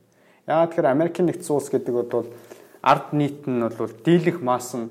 Яагаад 0.49 0.71
тэгэхээр 0.73 0.95
Америкийн 0.97 1.27
нэгдсэн 1.29 1.53
улс 1.53 1.69
гэдэг 1.69 1.95
бол 1.95 2.27
ард 2.81 3.13
нийт 3.13 3.45
нь 3.45 3.61
бол 3.61 3.93
дийлэх 3.93 4.41
масс 4.41 4.73
нь 4.73 4.89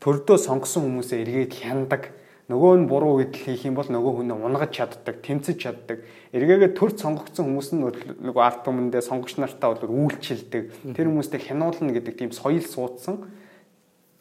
төрдөө 0.00 0.36
сонгосон 0.40 0.88
хүмүүсээ 0.88 1.22
эргээд 1.24 1.54
хяндаг. 1.60 2.02
Нөгөө 2.50 2.72
нь 2.82 2.88
буруу 2.90 3.20
гэдэл 3.22 3.46
хийх 3.46 3.62
юм 3.68 3.78
бол 3.78 3.86
нөгөө 3.86 4.12
хүн 4.26 4.32
унгаж 4.34 4.74
чаддаг, 4.74 5.22
тэмцэж 5.22 5.56
чаддаг. 5.60 6.02
Эргээгээ 6.34 6.74
төр 6.74 6.96
сонгогдсон 6.98 7.46
хүмүүс 7.46 7.68
нь 7.76 7.84
нөгөө 8.26 8.42
ард 8.42 8.66
түмэндээ 8.66 9.06
сонгогч 9.06 9.38
нартаа 9.38 9.78
бол 9.78 10.10
үйлчилдэг. 10.10 10.90
Тэр 10.96 11.06
хүмүүстэй 11.12 11.46
хянуулна 11.46 11.94
гэдэг 11.94 12.14
тийм 12.18 12.34
соёл 12.34 12.66
суудсан. 12.66 13.30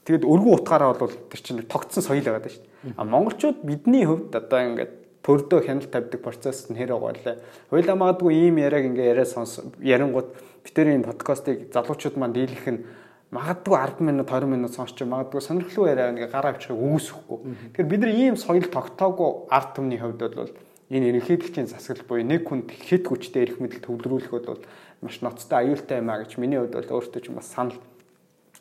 Тэгэд 0.05 0.29
өргөн 0.29 0.61
утгаараа 0.61 0.93
бол 0.93 1.09
тэр 1.09 1.41
чинь 1.41 1.65
тогтсон 1.65 2.05
соёл 2.05 2.21
байгаа 2.21 2.45
даа 2.45 2.53
шүү 2.53 2.61
дээ. 2.69 2.93
А 2.93 3.03
монголчууд 3.09 3.57
бидний 3.65 4.05
хувьд 4.05 4.29
одоо 4.37 4.61
ингээд 4.61 4.93
төрдөө 5.25 5.59
хяналт 5.65 5.91
тавьдаг 5.91 6.21
процесс 6.21 6.69
нь 6.69 6.77
хэр 6.77 6.93
байгаа 6.95 7.17
лээ. 7.17 7.37
Хойлоо 7.69 7.95
магадгүй 7.97 8.33
ийм 8.33 8.61
яриаг 8.61 8.85
ингээ 8.93 9.11
яриа 9.13 9.25
сонс 9.25 9.59
ярингууд 9.81 10.31
битэрийн 10.63 11.03
подкастыг 11.03 11.73
залуучууд 11.73 12.15
маань 12.17 12.33
дийлэх 12.33 12.65
нь 12.65 12.85
магадгүй 13.29 13.77
10 13.77 14.01
минут 14.01 14.29
20 14.29 14.49
минут 14.49 14.73
сонсч 14.73 15.01
магадгүй 15.05 15.41
сонирхолтой 15.41 15.93
яриа 15.93 16.09
ингээ 16.09 16.33
гараа 16.33 16.57
авчихыг 16.57 16.81
үгүйсэхгүй. 16.81 17.37
Тэгэхээр 17.77 17.91
бид 17.93 18.01
нар 18.01 18.13
ийм 18.17 18.35
соёл 18.41 18.65
тогтоогүй 18.65 19.29
арт 19.53 19.77
түмний 19.77 20.01
хувьд 20.01 20.33
бол 20.33 20.53
энэ 20.89 21.09
ерөнхийлөгчийн 21.13 21.69
засаглал 21.69 22.09
буюу 22.09 22.25
нэг 22.25 22.49
хүнд 22.49 22.73
хэд 22.73 23.05
хүчтэй 23.05 23.45
эрх 23.45 23.61
мэдэл 23.61 23.85
төвлөрүүлэх 23.85 24.33
бол 24.33 24.65
маш 25.05 25.21
ноцтой 25.21 25.61
аюултай 25.61 26.01
юм 26.01 26.09
а 26.09 26.25
гэж 26.25 26.41
миний 26.41 26.57
хувьд 26.57 26.73
бол 26.73 26.97
өөртөө 26.97 27.21
ч 27.21 27.29
бас 27.29 27.53
санал 27.53 27.77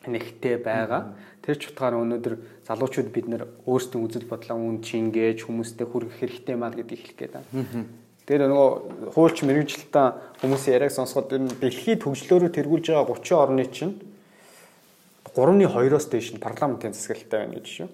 нэгтэй 0.05 0.61
байгаа. 0.61 1.17
Тэр 1.41 1.57
ч 1.57 1.73
утгаараа 1.73 2.05
өнөөдөр 2.05 2.35
залуучууд 2.69 3.09
бид 3.09 3.25
нэр 3.25 3.49
өөрсдийн 3.65 4.05
үзэл 4.05 4.29
бодлоо 4.29 4.61
үн 4.61 4.85
чингээж 4.85 5.49
хүмүүстэй 5.49 5.89
хүргэх 5.89 6.21
хэрэгтэй 6.21 6.55
маа 6.55 6.69
гэдгийг 6.69 7.17
хэлэх 7.17 7.17
гээд 7.17 7.33
байна. 7.33 7.89
Тэр 8.29 8.45
нөгөө 8.45 9.17
хуульч 9.17 9.37
мэрэгжилтэн 9.43 10.45
хүмүүсийн 10.45 10.75
яриаг 10.77 10.93
сонсоход 10.93 11.33
энэ 11.33 11.57
дэлхийд 11.57 12.05
төгжлөөрөө 12.05 12.51
тэргүүлж 12.53 12.85
байгаа 12.93 13.17
30 13.17 13.33
орны 13.33 13.65
чинь 13.73 13.97
3-2-оос 15.39 16.05
дээш 16.11 16.35
нь 16.35 16.43
парламентын 16.43 16.91
засаглалтай 16.91 17.39
байна 17.47 17.55
гэж 17.55 17.67
шүү. 17.71 17.89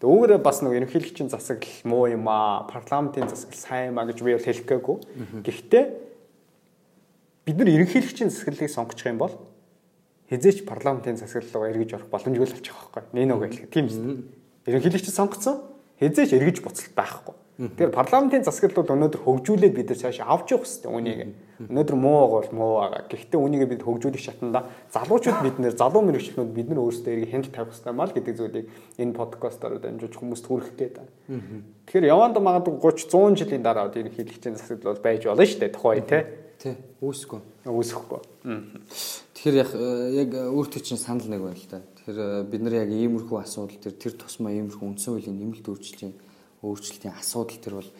Тэгээ 0.00 0.12
үүгээр 0.12 0.42
бас 0.44 0.60
нэг 0.60 0.72
ерөнхийлөгчийн 0.76 1.28
засаглал 1.32 1.80
муу 1.84 2.04
юм 2.08 2.28
аа, 2.28 2.64
парламентын 2.68 3.28
засаглал 3.28 3.60
сайн 3.60 3.96
маа 3.96 4.08
гэж 4.08 4.20
би 4.20 4.36
бол 4.36 4.44
хэлэх 4.44 4.68
гээгүй. 4.68 4.96
Гэхдээ 5.44 5.84
бид 7.48 7.56
нар 7.56 7.70
ерөнхийлөгчийн 7.72 8.28
засаглалыг 8.28 8.72
сонгочих 8.72 9.08
юм 9.08 9.20
бол 9.20 9.32
хизээч 10.28 10.68
парламентын 10.68 11.16
засаглал 11.16 11.64
руу 11.64 11.70
эргэж 11.70 11.96
орох 11.96 12.10
боломжгүй 12.12 12.44
л 12.44 12.54
болчих 12.56 12.76
واخхой. 12.76 13.04
Нэг 13.16 13.24
нэг 13.24 13.40
хэлэх 13.40 13.72
тийм 13.72 13.86
үү? 13.88 14.16
Ерөнхийлөгч 14.66 15.08
сонгоцсон 15.14 15.64
хизээч 16.02 16.36
эргэж 16.36 16.60
буцалт 16.60 16.92
байхгүй. 16.92 17.34
Тэгэхээр 17.56 17.94
парламентын 17.94 18.44
засаглалууд 18.44 18.92
өнөөдөр 18.92 19.22
хөгжүүлээд 19.24 19.74
бид 19.76 19.88
нар 19.88 20.00
цааш 20.02 20.20
авч 20.20 20.52
явах 20.52 20.68
хэрэгтэй 20.68 20.92
үнийг. 20.92 21.20
Өнөөдөр 21.56 21.96
муу 21.96 22.28
бол 22.36 22.50
муу 22.52 22.72
байгаа. 22.84 23.08
Гэхдээ 23.08 23.40
үнийг 23.40 23.64
бид 23.64 23.82
хөгжүүлэх 23.82 24.20
шатанда 24.20 24.68
залуучууд 24.92 25.40
бид 25.40 25.56
нэр 25.56 25.72
залуу 25.72 26.04
мэрэгчлэнүүд 26.04 26.52
бид 26.52 26.68
нар 26.68 26.84
өөрсдөө 26.84 27.12
эргэж 27.16 27.30
хяналт 27.32 27.54
тавих 27.56 27.72
хэрэгтэй 27.72 27.94
маа 27.96 28.06
л 28.06 28.16
гэдэг 28.16 28.34
зүйлийг 28.36 28.66
энэ 29.00 29.16
подкастаар 29.16 29.80
дамжуулж 29.80 30.14
хүмүүст 30.20 30.44
хүргэх 30.44 30.76
гээд 30.76 30.94
байна. 31.00 31.12
Тэгэхээр 31.88 32.12
яванда 32.12 32.40
магадгүй 32.44 32.76
30 32.76 33.08
100 33.08 33.40
жилийн 33.40 33.64
дараа 33.64 33.88
ерөнхийлөгчийн 33.88 34.56
засаглал 34.60 34.92
бол 34.92 35.00
байж 35.00 35.24
болно 35.24 35.48
шүү 35.48 35.60
дээ 35.64 35.72
тухай 35.72 36.00
тий. 36.04 36.22
Тий. 36.56 36.74
Үүсэхгүй. 37.00 37.40
Үүсэхгүй. 37.68 38.20
Тэгэхээр 39.36 39.56
яг 39.60 39.70
яг 40.12 40.30
өөртөө 40.32 40.80
чинь 40.80 41.00
санал 41.00 41.28
нэг 41.28 41.40
байна 41.40 41.56
л 41.56 41.68
да. 41.68 41.80
Тэгэхээр 42.04 42.48
бид 42.48 42.62
нар 42.64 42.76
яг 42.80 42.90
иймэрхүү 42.92 43.36
асуудал 43.40 43.76
төр 43.76 43.92
тэр 43.96 44.14
тусмаа 44.16 44.52
иймэрхүү 44.56 44.88
үндсэн 44.88 45.12
хуулийн 45.12 45.36
нэмэлт 45.36 45.68
өөрчлөлийн 45.68 46.14
өөрчлөлтийн 46.64 47.12
асуудал 47.12 47.60
төр 47.60 47.74
бол 47.80 47.90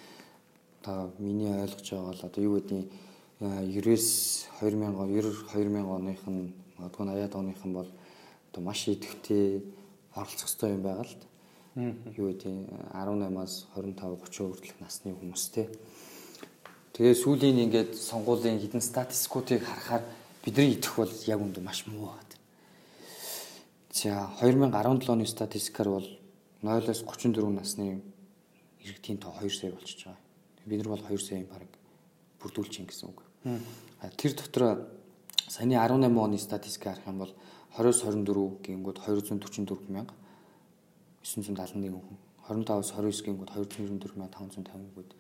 одоо 0.81 1.13
миний 1.19 1.53
ойлгож 1.53 1.85
байгаа 1.91 2.09
бол 2.09 2.25
одоо 2.25 2.43
юу 2.43 2.55
гэдгийг 2.57 2.89
90-с 3.41 4.49
2000 4.61 4.97
90 4.97 5.53
2000 5.53 5.85
оных 5.85 6.25
нь 6.25 6.55
магадгүй 6.79 7.05
80-аад 7.07 7.35
оных 7.37 7.61
нь 7.65 7.73
бол 7.77 7.91
одоо 8.49 8.63
маш 8.65 8.89
идэвхтэй 8.89 9.61
оролцох 10.17 10.49
хэрэгтэй 10.49 10.73
юм 10.73 10.83
байгаа 10.83 11.05
л 11.05 11.15
юу 12.17 12.33
гэдгийг 12.33 12.73
18-аас 12.97 13.69
25 13.77 14.25
30 14.25 14.49
хүртэлх 14.49 14.81
насны 14.81 15.13
хүмүүстэй. 15.13 15.69
Тэгээ 16.97 17.13
сүүлийн 17.13 17.61
ингээд 17.69 17.93
сонгуулийн 17.93 18.57
хідэн 18.57 18.81
статистикуудыг 18.81 19.61
харахаар 19.69 20.05
бидний 20.41 20.73
идэх 20.73 20.97
бол 20.97 21.13
яг 21.29 21.37
үндэ 21.37 21.61
маш 21.61 21.85
муу 21.85 22.17
байна. 22.17 22.41
За 23.93 24.33
2017 24.41 25.13
оны 25.13 25.29
статистикаар 25.29 25.89
бол 26.01 26.09
0-оос 26.65 27.05
34 27.05 27.53
насны 27.53 28.01
иргэдийн 28.81 29.21
тоо 29.21 29.37
2 29.37 29.53
сая 29.53 29.77
болчихж 29.77 30.09
байгаа. 30.09 30.25
Бид 30.65 30.81
нар 30.81 30.97
бол 30.97 31.05
2 31.05 31.21
саяын 31.21 31.45
бараг 31.45 31.69
бүрдүүлж 32.41 32.81
ин 32.81 32.89
гэсэн 32.89 33.13
үг. 33.13 33.26
Тэр 34.17 34.35
дотор 34.35 34.89
саяны 35.49 35.79
18 35.79 36.19
оны 36.19 36.39
статистик 36.39 36.85
харах 36.85 37.07
юм 37.07 37.19
бол 37.19 37.33
20-с 37.79 38.03
24 38.03 38.63
гингүүд 38.67 38.99
244 39.07 39.89
мянга 39.89 40.15
971 41.23 41.95
хүн. 41.95 42.19
25-аас 42.49 42.91
29 42.91 43.25
гингүүд 43.27 43.51
294 43.55 44.19
мянга 44.19 44.39
550 44.39 44.95
гүүд 44.97 45.11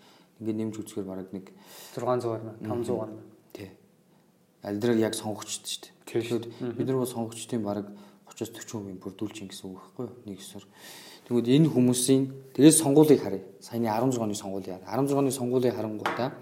ингээд 0.41 0.59
нэмж 0.59 0.75
үзэхээр 0.83 1.07
бараг 1.07 1.33
нэг 1.33 1.53
600 1.95 2.27
гарна 2.27 2.53
500 2.61 2.99
гарна 2.99 3.21
тий 3.53 3.71
аль 4.67 4.79
дээр 4.83 4.99
яг 4.99 5.15
сонгогчд 5.15 5.63
шүү 5.63 5.81
дээ. 5.87 5.93
Тэгэхээр 6.11 6.45
бид 6.75 6.87
нар 6.87 6.99
бол 6.99 7.07
сонгогчдын 7.07 7.63
бараг 7.63 7.87
30-аас 8.27 8.51
40% 8.67 8.99
бүрдүүлж 9.01 9.37
ин 9.47 9.49
гэсэн 9.55 9.71
үг 9.71 9.79
байхгүй 9.79 10.05
юу? 10.07 10.15
Нэг 10.27 10.43
ёсоор. 10.43 10.65
Тэгвэл 11.31 11.55
энэ 11.55 11.71
хүмүүсийн 11.71 12.23
тэгээд 12.59 12.77
сонгуулийг 12.83 13.23
харъя. 13.23 13.47
Саяны 13.63 13.87
16 13.87 14.19
оны 14.19 14.35
сонгуулийг 14.35 14.75
харъя. 14.75 14.91
16 14.91 15.15
оны 15.15 15.31
сонгуулийг 15.31 15.75
харангуйтаа 15.75 16.35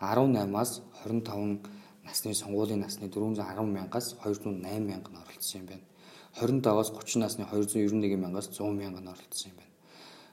18-аас 0.00 0.82
25 1.04 1.60
насны 2.04 2.34
сонгуулийн 2.34 2.80
насны 2.80 3.08
410 3.08 3.66
мянгаас 3.66 4.14
208 4.22 4.80
мянга 4.80 5.10
нь 5.10 5.18
оролцсон 5.18 5.60
юм 5.60 5.66
байна. 5.66 5.84
25-аас 6.38 6.90
30 6.94 7.18
насны 7.18 7.44
291 7.44 8.16
мянгаас 8.16 8.48
100 8.48 8.72
мянга 8.72 9.00
нь 9.00 9.08
оролцсон 9.08 9.50
юм 9.50 9.56
байна. 9.58 9.68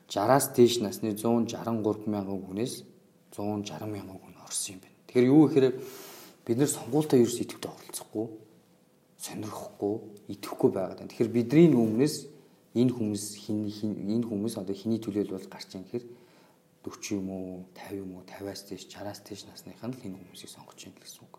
60-аас 0.07 0.53
дээш 0.55 0.80
насны 0.82 1.16
163 1.18 2.07
мянган 2.07 2.41
хүнээс 2.45 2.84
160 3.34 3.89
мянган 3.89 4.20
хүн 4.22 4.36
орсон 4.45 4.76
юм 4.76 4.82
байна. 4.82 4.95
Тэгэхээр 5.07 5.30
юу 5.34 5.47
гэхээр 5.47 5.68
бид 6.45 6.57
нэр 6.57 6.70
сонгуультай 6.70 7.20
ерөөс 7.26 7.41
идэвхтэй 7.41 7.72
оролцохгүй, 7.74 8.28
сонирхгүй, 9.18 9.95
идэвхгүй 10.30 10.70
байгаад 10.72 10.99
байна. 11.01 11.09
Тэгэхээр 11.09 11.34
бидний 11.34 11.74
өмнөөс 11.74 12.16
энэ 12.76 12.91
хүмүүс 12.93 13.24
хин 13.41 13.66
энэ 13.66 14.28
хүмүүс 14.30 14.55
одоо 14.61 14.76
хиний 14.76 15.01
төлөөлөл 15.01 15.49
гарч 15.49 15.74
ийн 15.74 15.89
гэхээр 15.89 16.05
40 16.86 17.18
юм 17.18 17.28
уу 17.34 17.66
50 17.74 17.98
юм 17.98 18.10
уу 18.16 18.24
50-аас 18.30 18.62
дээш 18.70 18.86
60-аас 18.94 19.20
дээш 19.26 19.42
насныхан 19.50 19.92
л 19.92 20.06
энэ 20.06 20.18
хүмүүсийг 20.22 20.52
сонгож 20.54 20.80
ийн 20.86 20.94
гэсэн 20.94 21.26
үг. 21.26 21.36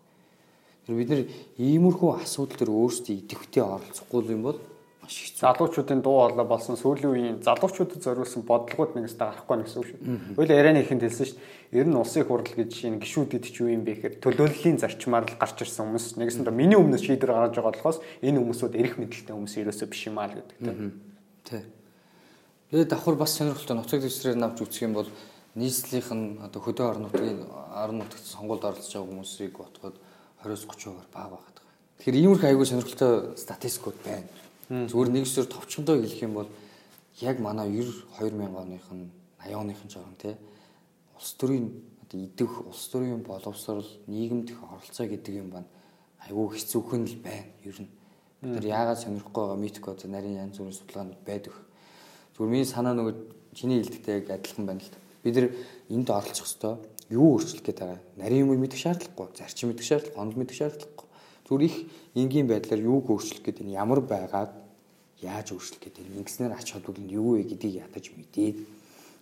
Тэр 0.87 0.95
бид 0.99 1.11
нэр 1.11 1.23
иймэрхүү 1.63 2.11
асуудал 2.19 2.59
төр 2.59 2.71
өөрсдөө 2.75 3.15
идэвхтэй 3.15 3.63
оролцохгүй 3.63 4.35
юм 4.35 4.43
бол 4.43 4.59
маш 5.07 5.15
хэцүү. 5.23 5.43
Залуучуудын 5.43 6.03
дуу 6.03 6.19
хоолой 6.19 6.47
болсон 6.47 6.75
сүүлийн 6.75 7.11
үеийн 7.11 7.39
залуучуудад 7.47 8.03
зориулсан 8.03 8.43
бодлогод 8.43 8.99
нэгээс 8.99 9.15
гарахгүй 9.15 9.63
гэсэн 9.63 9.79
үг 9.83 9.87
шүү. 9.87 9.99
Хоёул 10.35 10.51
ярианы 10.51 10.83
ихэнд 10.83 11.07
хэлсэн 11.07 11.27
шүү. 11.31 11.39
Ер 11.79 11.87
нь 11.87 11.95
улсын 11.95 12.27
хурал 12.27 12.51
гэж 12.51 12.73
энэ 12.91 13.03
гişүүдэд 13.03 13.45
ч 13.47 13.57
юу 13.63 13.71
юм 13.71 13.87
бэ 13.87 14.03
гэхээр 14.03 14.15
төлөөллийн 14.23 14.79
зарчмаар 14.83 15.27
л 15.31 15.39
гарч 15.39 15.59
ирсэн 15.63 15.87
хүмүүс. 15.87 16.19
Нэгсэндээ 16.19 16.55
миний 16.55 16.79
өмнөөс 16.79 17.03
шийдвэр 17.07 17.35
гаргаж 17.35 17.55
байгаа 17.55 17.75
болохоос 17.75 17.99
энэ 18.23 18.39
хүмүүсүүд 18.43 18.75
эрэх 18.79 18.95
мэдэлтэй 18.99 19.35
хүмүүс 19.35 19.55
ерөөсөө 19.63 19.89
биш 19.91 20.03
юм 20.11 20.19
аа 20.19 20.27
л 20.31 20.39
гэдэг. 20.43 20.59
Тий. 21.47 21.63
Тэгээд 22.71 22.91
давхар 22.91 23.15
бас 23.15 23.31
сонирхолтой 23.39 23.77
нуцаг 23.79 24.03
дэвсрээр 24.03 24.39
навж 24.43 24.59
үзэх 24.67 24.91
юм 24.91 24.99
бол 24.99 25.09
нийслэлийнх 25.57 26.11
нь 26.13 26.27
одоо 26.45 26.61
хөдөө 26.61 26.87
орон 26.87 27.03
нутгийн 27.09 27.41
орон 27.49 27.99
нутагт 28.05 28.25
сонгуульд 28.29 28.65
оролцож 28.69 28.93
байгаа 28.93 29.09
хүмүүсийг 29.09 29.53
ботход 29.57 29.97
20-30%-аар 30.45 31.09
бага 31.13 31.37
байгаад 31.37 31.57
байгаа. 31.57 31.75
Тэгэхээр 31.99 32.21
иймэрхүү 32.21 32.49
аягүй 32.49 32.67
сонирхолтой 32.69 33.15
статистикуд 33.41 33.97
байна. 34.05 34.29
Зүгээр 34.69 35.11
нэг 35.17 35.25
зөв 35.25 35.49
товчондоо 35.49 35.97
хэлэх 35.97 36.23
юм 36.23 36.35
бол 36.37 36.51
яг 37.21 37.41
манай 37.41 37.73
92 37.73 38.37
мянган 38.37 38.69
оных 38.69 38.87
нь 38.93 39.09
80 39.41 39.57
оных 39.57 39.81
нь 39.81 39.91
жоо 39.91 40.05
тий 40.21 40.37
улс 41.17 41.33
төрийн 41.41 41.73
одоо 42.05 42.21
идэх 42.21 42.53
улс 42.67 42.89
төрийн 42.93 43.23
боловсрол 43.25 43.89
нийгэмд 44.07 44.51
их 44.51 44.61
оролцоо 44.63 45.07
гэдэг 45.09 45.35
юм 45.35 45.51
байна. 45.51 45.67
Айгүй 46.21 46.59
хэцүүхэн 46.61 47.05
л 47.09 47.17
байна 47.25 47.49
ер 47.65 47.79
нь. 47.81 47.89
Бид 48.43 48.53
нар 48.53 48.65
яагаад 48.65 49.01
сонирхгүй 49.01 49.33
байгаа 49.33 49.57
митик 49.57 49.89
одоо 49.89 50.09
нарийн 50.11 50.37
янз 50.45 50.59
бүрийн 50.59 50.77
судалгаанд 50.77 51.17
байдаг. 51.25 51.55
Зүгээр 52.37 52.51
миний 52.53 52.69
санаа 52.69 52.93
нөгөө 52.93 53.15
чиний 53.57 53.81
хэлдэгтэй 53.81 54.21
яг 54.21 54.31
адилхан 54.31 54.67
байна 54.67 54.85
л 54.85 54.91
да. 54.93 54.99
Бид 55.27 55.35
нар 55.35 55.51
энд 55.91 56.07
оролцох 56.07 56.47
хэвээр 56.47 56.79
юу 57.11 57.35
өөрчлөх 57.35 57.67
гээд 57.67 57.79
байгаа. 57.83 58.01
Нарийн 58.15 58.47
юм 58.47 58.63
мэдэх 58.63 58.79
шаардлагагүй, 58.79 59.27
зарчим 59.35 59.75
мэдэх 59.75 59.87
шаардлагагүй, 59.87 60.23
онол 60.23 60.39
мэдэх 60.39 60.57
шаардлагагүй. 60.63 61.07
Зүгээр 61.51 61.67
их 61.67 61.77
энгийн 62.15 62.47
байдлаар 62.47 62.83
юуг 62.83 63.11
өөрчлөх 63.11 63.43
гээд 63.43 63.63
энэ 63.63 63.79
ямар 63.79 64.01
байгаад 64.07 64.55
яаж 65.23 65.55
өөрчлөх 65.55 65.83
гээд 65.83 66.03
энэ 66.03 66.19
ингэснээр 66.23 66.55
ач 66.55 66.75
холбогдол 66.75 67.07
нь 67.07 67.15
юу 67.15 67.39
вэ 67.39 67.47
гэдгийг 67.47 67.87
ядаж 67.87 68.05
мэдээд 68.15 68.57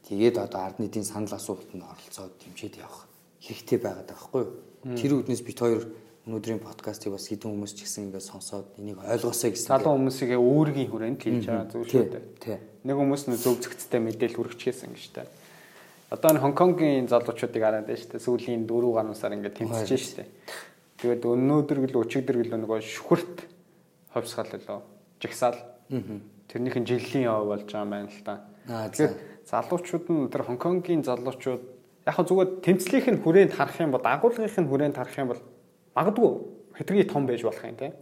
тэгээд 0.09 0.37
одоо 0.41 0.61
ард 0.65 0.81
нийтийн 0.81 1.05
санал 1.05 1.33
асуултанд 1.33 1.85
оролцоод 1.85 2.33
дэмжиж 2.41 2.81
явах 2.81 3.09
хэрэгтэй 3.45 3.79
байгаад 3.79 4.09
байгаа 4.09 4.29
байхгүй 4.29 4.43
юу? 4.45 4.97
Тэр 4.97 5.13
үднээс 5.21 5.45
бит 5.45 5.61
хоёр 5.61 5.85
өнөөдрийн 6.25 6.65
подкастыг 6.65 7.13
бас 7.13 7.29
хэдэн 7.29 7.53
хүмүүс 7.53 7.73
ч 7.77 7.85
гэсэн 7.85 8.09
ингээд 8.09 8.25
сонсоод 8.25 8.81
энийг 8.81 8.97
ойлгосоо 9.05 9.53
гэсэн. 9.53 9.69
Залуу 9.69 9.93
хүмүүсийг 10.01 10.33
өөрийн 10.41 10.89
хүрээнд 10.89 11.21
хийж 11.21 11.45
байгаа 11.45 11.69
зүйл 11.69 11.85
шүү 11.85 12.05
дээ. 12.41 12.61
Нэг 12.89 12.97
хүмүүс 12.97 13.23
нь 13.29 13.37
зөв 13.37 13.61
зөгцтэй 13.61 14.01
мэдээлэл 14.01 14.41
хүргэчихсэн 14.41 14.97
гэж 14.97 15.05
та. 15.13 15.29
Одоо 16.15 16.31
энэ 16.31 16.43
Хонконгийн 16.47 17.11
залуучуудыг 17.11 17.59
хараад 17.59 17.91
байна 17.91 17.99
шүү 17.99 18.15
дээ. 18.15 18.23
Сүүлийн 18.23 18.63
4 18.71 18.95
гаруусаар 18.95 19.35
ингээд 19.35 19.59
тэмцэж 19.59 19.91
шүү 19.99 20.17
дээ. 20.23 20.29
Тэгээд 21.03 21.23
өнөөдөр 21.27 21.79
гэл 21.91 22.01
өчигдөр 22.07 22.37
гэл 22.39 22.55
нөгөө 22.55 22.79
шүхэрт 22.87 23.37
ховсгал 24.15 24.47
лөө 24.55 24.79
жигсаал. 25.19 25.59
Тэрнийхэн 26.47 26.87
жилийн 26.87 27.27
яв 27.27 27.51
болж 27.51 27.67
байгаа 27.67 27.83
юм 27.83 27.91
байна 27.91 28.15
л 28.15 28.23
та. 28.23 28.47
Тэгээд 28.95 29.15
залуучууд 29.43 30.07
нь 30.07 30.31
тэр 30.31 30.43
Хонконгийн 30.47 31.03
залуучууд 31.03 31.63
яг 32.07 32.17
зүгээр 32.23 32.51
тэмцлийнх 32.63 33.09
нь 33.11 33.19
хүрээнд 33.19 33.53
харах 33.59 33.81
юм 33.83 33.91
бол 33.91 34.07
агуулгынх 34.07 34.55
нь 34.55 34.71
хүрээнд 34.71 34.95
харах 34.95 35.19
юм 35.19 35.29
бол 35.35 35.43
магадгүй 35.99 36.31
хэтэрхий 36.79 37.07
том 37.11 37.27
байж 37.27 37.43
болох 37.43 37.65
юм 37.65 37.75
тийм. 37.75 37.93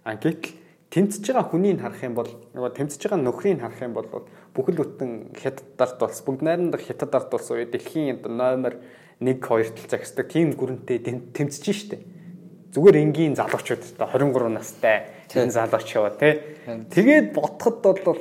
А 0.00 0.16
гэтэл 0.16 0.56
тэмцэж 0.88 1.24
байгаа 1.28 1.50
хүнийг 1.50 1.82
харах 1.82 2.00
юм 2.00 2.14
бол 2.14 2.30
нөгөө 2.56 2.72
тэмцэж 2.78 3.00
байгаа 3.04 3.20
нөхрийг 3.20 3.60
харах 3.60 3.80
юм 3.82 3.92
бол 3.92 4.08
бүхэл 4.54 4.78
бүтэн 4.78 5.34
хятадд 5.34 5.98
болсон 5.98 6.24
бүгд 6.24 6.42
найранд 6.46 6.78
хятадд 6.78 7.28
болсон 7.30 7.58
үе 7.58 7.66
дэлхийн 7.66 8.22
номер 8.22 8.78
1 9.20 9.42
2 9.42 9.74
тал 9.74 9.90
загсдаг 9.90 10.30
тийм 10.30 10.54
гүрэнтэй 10.54 10.98
тэмцэж 11.34 11.64
штэ. 11.74 11.98
Зүгээр 12.74 13.02
энгийн 13.02 13.34
залуучууд 13.34 13.98
та 13.98 14.06
23 14.06 14.50
настай 14.54 15.10
энэ 15.34 15.50
залууч 15.50 15.88
яваа 15.94 16.14
тий. 16.14 16.42
Тэгээд 16.66 17.34
ботход 17.34 17.82
бол 17.82 18.20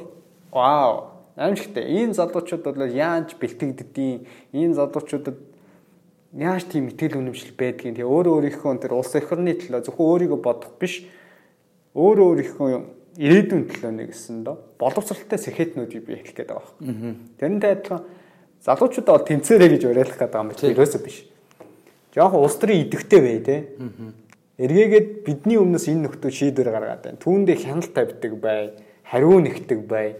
вау 0.51 1.13
аимшигтай. 1.35 1.85
Энэ 1.85 2.13
залуучууд 2.13 2.63
бол 2.65 2.81
яаж 2.89 3.37
бэлтгэгддیں۔ 3.37 4.25
Энэ 4.53 4.73
залуучуудад 4.73 5.37
яаж 6.33 6.65
тийм 6.65 6.89
итгэл 6.89 7.21
үнэмшил 7.21 7.53
байдгийг 7.53 8.01
тэгээ 8.01 8.09
өөрөө 8.09 8.33
өөрийнхөө 8.41 8.81
тэр 8.81 8.97
улс 8.97 9.13
орны 9.13 9.53
төлөө 9.53 9.85
зөвхөн 9.85 10.09
өөрийгөө 10.09 10.39
бодох 10.41 10.73
биш 10.81 11.05
өөрөө 11.93 12.25
өөрийнхөө 12.25 12.69
ирээдүйн 13.17 13.63
төлөө 13.69 13.91
нэг 13.93 14.07
гэсэн 14.13 14.43
доо 14.43 14.57
боловсралтай 14.81 15.39
сэхэтнүүдийг 15.39 16.03
бий 16.05 16.17
хэлэх 16.21 16.33
гээд 16.33 16.49
байгаа 16.49 16.65
байхгүй. 16.65 17.13
Тэрнтэй 17.37 17.71
адилхан 17.77 18.01
залуучуудаа 18.65 19.13
бол 19.17 19.27
тэнцээрэй 19.29 19.69
гэж 19.73 19.83
уриалах 19.85 20.17
гээд 20.17 20.33
байгаа 20.33 20.43
юм 20.43 20.51
биш 20.53 20.63
ерөөсөө 20.63 21.01
биш. 21.03 21.17
Жохон 22.13 22.41
улс 22.41 22.57
төрийн 22.57 22.85
идэвхтэй 22.87 23.21
бай 23.21 23.39
те. 23.45 23.55
Эргээгээд 24.57 25.07
бидний 25.25 25.57
өмнөөс 25.57 25.85
энэ 25.89 26.09
нөхдөө 26.09 26.31
шийдвэр 26.31 26.69
гаргаад 26.69 27.01
байна. 27.05 27.21
Түүндээ 27.21 27.57
хяналт 27.57 27.93
тавьдаг 27.93 28.33
бай, 28.37 28.77
хариу 29.05 29.41
нэгдэг 29.41 29.81
бай. 29.89 30.17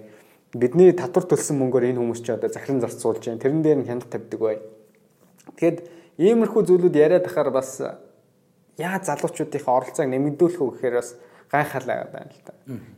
Бидний 0.53 0.93
татвар 0.93 1.25
төлсөн 1.29 1.57
мөнгөөр 1.61 1.93
энэ 1.93 2.01
хүмүүс 2.01 2.21
ч 2.25 2.33
одоо 2.33 2.49
захиран 2.49 2.81
зарцуулж 2.81 3.21
байна. 3.21 3.41
Тэрэн 3.41 3.61
дээр 3.61 3.79
нь 3.81 3.89
хяналт 3.89 4.09
тавьдаг 4.09 4.39
бай. 4.41 4.57
Тэгэхэд 5.53 5.77
Иймэрхүү 6.17 6.61
зүйлүүд 6.69 6.93
яриад 6.97 7.25
ахаар 7.25 7.49
бас 7.49 7.81
яа 8.77 8.97
залуучуудынхаа 9.01 9.81
оролцоог 9.81 10.09
нэмэгдүүлэх 10.13 10.61
үү 10.61 10.71
гэхээр 10.77 10.95
бас 11.01 11.17
гайхалаа 11.53 12.09
байна 12.09 12.33
л 12.33 12.41
та. 12.41 12.53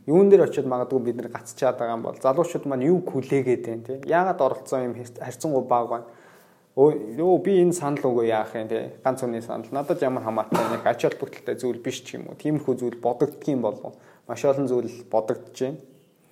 Юун 0.08 0.30
дээр 0.32 0.48
очиод 0.48 0.66
магадгүй 0.66 1.00
бид 1.04 1.16
нар 1.20 1.28
гацчаад 1.28 1.76
байгаа 1.76 1.96
юм 2.00 2.04
бол 2.08 2.16
залуучууд 2.16 2.64
маань 2.64 2.88
юу 2.88 3.04
хүлээгээд 3.04 3.64
байна 3.68 3.84
те. 3.84 4.00
Яагаад 4.08 4.40
оролцсон 4.40 4.88
юм 4.88 4.94
харьцангуй 4.96 5.64
бага 5.68 5.88
байна. 5.92 6.06
Өө 6.76 7.36
би 7.44 7.60
энэ 7.60 7.76
санал 7.76 8.00
өгөө 8.08 8.24
яах 8.32 8.56
юм 8.56 8.68
те. 8.72 8.96
Ганц 9.04 9.20
хүний 9.20 9.44
санал 9.44 9.68
надад 9.76 10.00
ямар 10.00 10.24
хамаатай 10.24 10.72
нэг 10.72 10.88
ач 10.88 11.04
холбогдолтой 11.04 11.56
зүйл 11.60 11.84
биш 11.84 12.00
ч 12.00 12.16
юм 12.16 12.32
уу. 12.32 12.40
Тиймэрхүү 12.40 12.74
зүйл 12.80 12.96
бодогдох 12.96 13.48
юм 13.48 13.60
болов. 13.60 13.92
Маш 14.28 14.44
олон 14.44 14.68
зүйл 14.68 15.04
бодогдож 15.12 15.60
байна. 15.60 15.80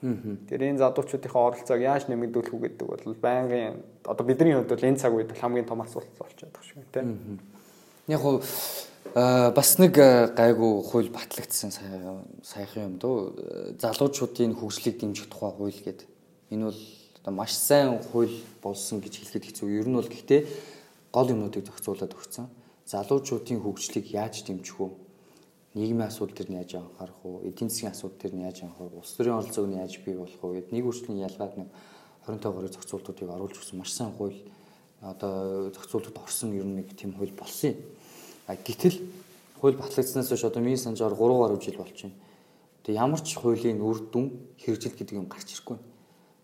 Тэр 0.05 0.61
энэ 0.69 0.81
залуучуудынхаа 0.85 1.49
оролцоог 1.49 1.81
яаж 1.81 2.09
нэмэгдүүлэх 2.13 2.53
үү 2.53 2.61
гэдэг 2.61 2.89
бол 2.89 3.17
байнгын 3.25 3.81
одоо 4.05 4.25
бидний 4.25 4.53
хувьд 4.53 4.69
бол 4.69 4.85
энэ 4.85 5.01
цаг 5.01 5.17
үед 5.17 5.33
хамгийн 5.33 5.65
том 5.65 5.81
асуулт 5.81 6.13
болчиход 6.21 6.53
байгаа 6.53 6.69
шүү 6.69 6.85
тийм. 6.93 7.41
Яг 8.13 8.21
хуу 8.21 8.45
бас 9.13 9.77
нэг 9.79 10.01
гайгүй 10.33 10.73
хууль 10.89 11.11
батлагдсан 11.13 11.71
саяхан 11.75 12.83
юм 12.89 12.95
дөө 12.97 13.77
залуучуудын 13.77 14.57
хөгжлийг 14.57 14.97
дэмжих 14.99 15.29
тухай 15.29 15.53
хууль 15.53 15.77
гэдэг. 15.77 16.09
Энэ 16.51 16.73
бол 16.73 16.81
одоо 17.21 17.33
маш 17.37 17.53
сайн 17.53 18.01
хууль 18.01 18.33
болсон 18.65 19.05
гэж 19.05 19.21
хэлэхэд 19.21 19.45
хэцүү. 19.45 19.69
Ер 19.77 19.87
нь 19.87 19.99
бол 19.99 20.09
гэхдээ 20.09 20.49
гол 21.13 21.31
юмнуудыг 21.31 21.69
зохицуулаад 21.69 22.17
өгсөн. 22.17 22.49
Залуучуудын 22.89 23.61
хөгжлийг 23.61 24.09
яаж 24.11 24.43
дэмжих 24.49 24.81
вэ? 24.81 25.05
нийгмийн 25.75 26.07
асуудал 26.07 26.39
төр 26.39 26.49
нь 26.51 26.59
яаж 26.63 26.79
анхаарах 26.79 27.19
вэ? 27.25 27.51
Эдийн 27.51 27.69
засгийн 27.69 27.91
асуудал 27.91 28.19
төр 28.19 28.35
нь 28.39 28.47
яаж 28.47 28.63
анхаарах 28.63 28.95
вэ? 28.95 29.03
Улс 29.03 29.15
төрийн 29.19 29.39
оролцоог 29.43 29.67
нь 29.67 29.79
яаж 29.83 29.95
бий 30.07 30.15
болох 30.15 30.39
вэ? 30.39 30.55
Гэд 30.63 30.71
нэг 30.71 30.85
өөрчлөлийн 30.87 31.27
ялгаад 31.27 31.55
нэг 31.59 31.69
25 32.31 32.55
гаруй 32.55 32.71
зохицуултуудыг 32.71 33.29
оруулж 33.29 33.59
өгсөн 33.59 33.79
маш 33.83 33.91
сайн 33.91 34.15
хууль 34.15 34.39
одоо 35.03 35.75
зохицуултууд 35.75 36.19
орсон 36.23 36.55
ер 36.55 36.63
нь 36.63 36.79
нэг 36.79 36.95
тийм 36.95 37.19
хууль 37.19 37.35
болсон 37.35 37.75
юм. 37.75 37.79
А 38.47 38.57
гэтэл 38.57 39.01
хууль 39.61 39.77
батлагдсанаас 39.77 40.29
хойш 40.29 40.45
одоо 40.45 40.63
миний 40.63 40.79
санджаар 40.79 41.15
3 41.15 41.19
гаруй 41.19 41.61
жил 41.61 41.79
байна. 41.79 42.13
Тэгээ 42.85 43.01
ямар 43.01 43.21
ч 43.21 43.37
хуулийн 43.37 43.81
үр 43.81 43.99
дүн 44.13 44.33
хэрэгжил 44.61 44.97
гэдэг 44.97 45.17
юм 45.17 45.27
гарч 45.29 45.53
ирэхгүй. 45.53 45.79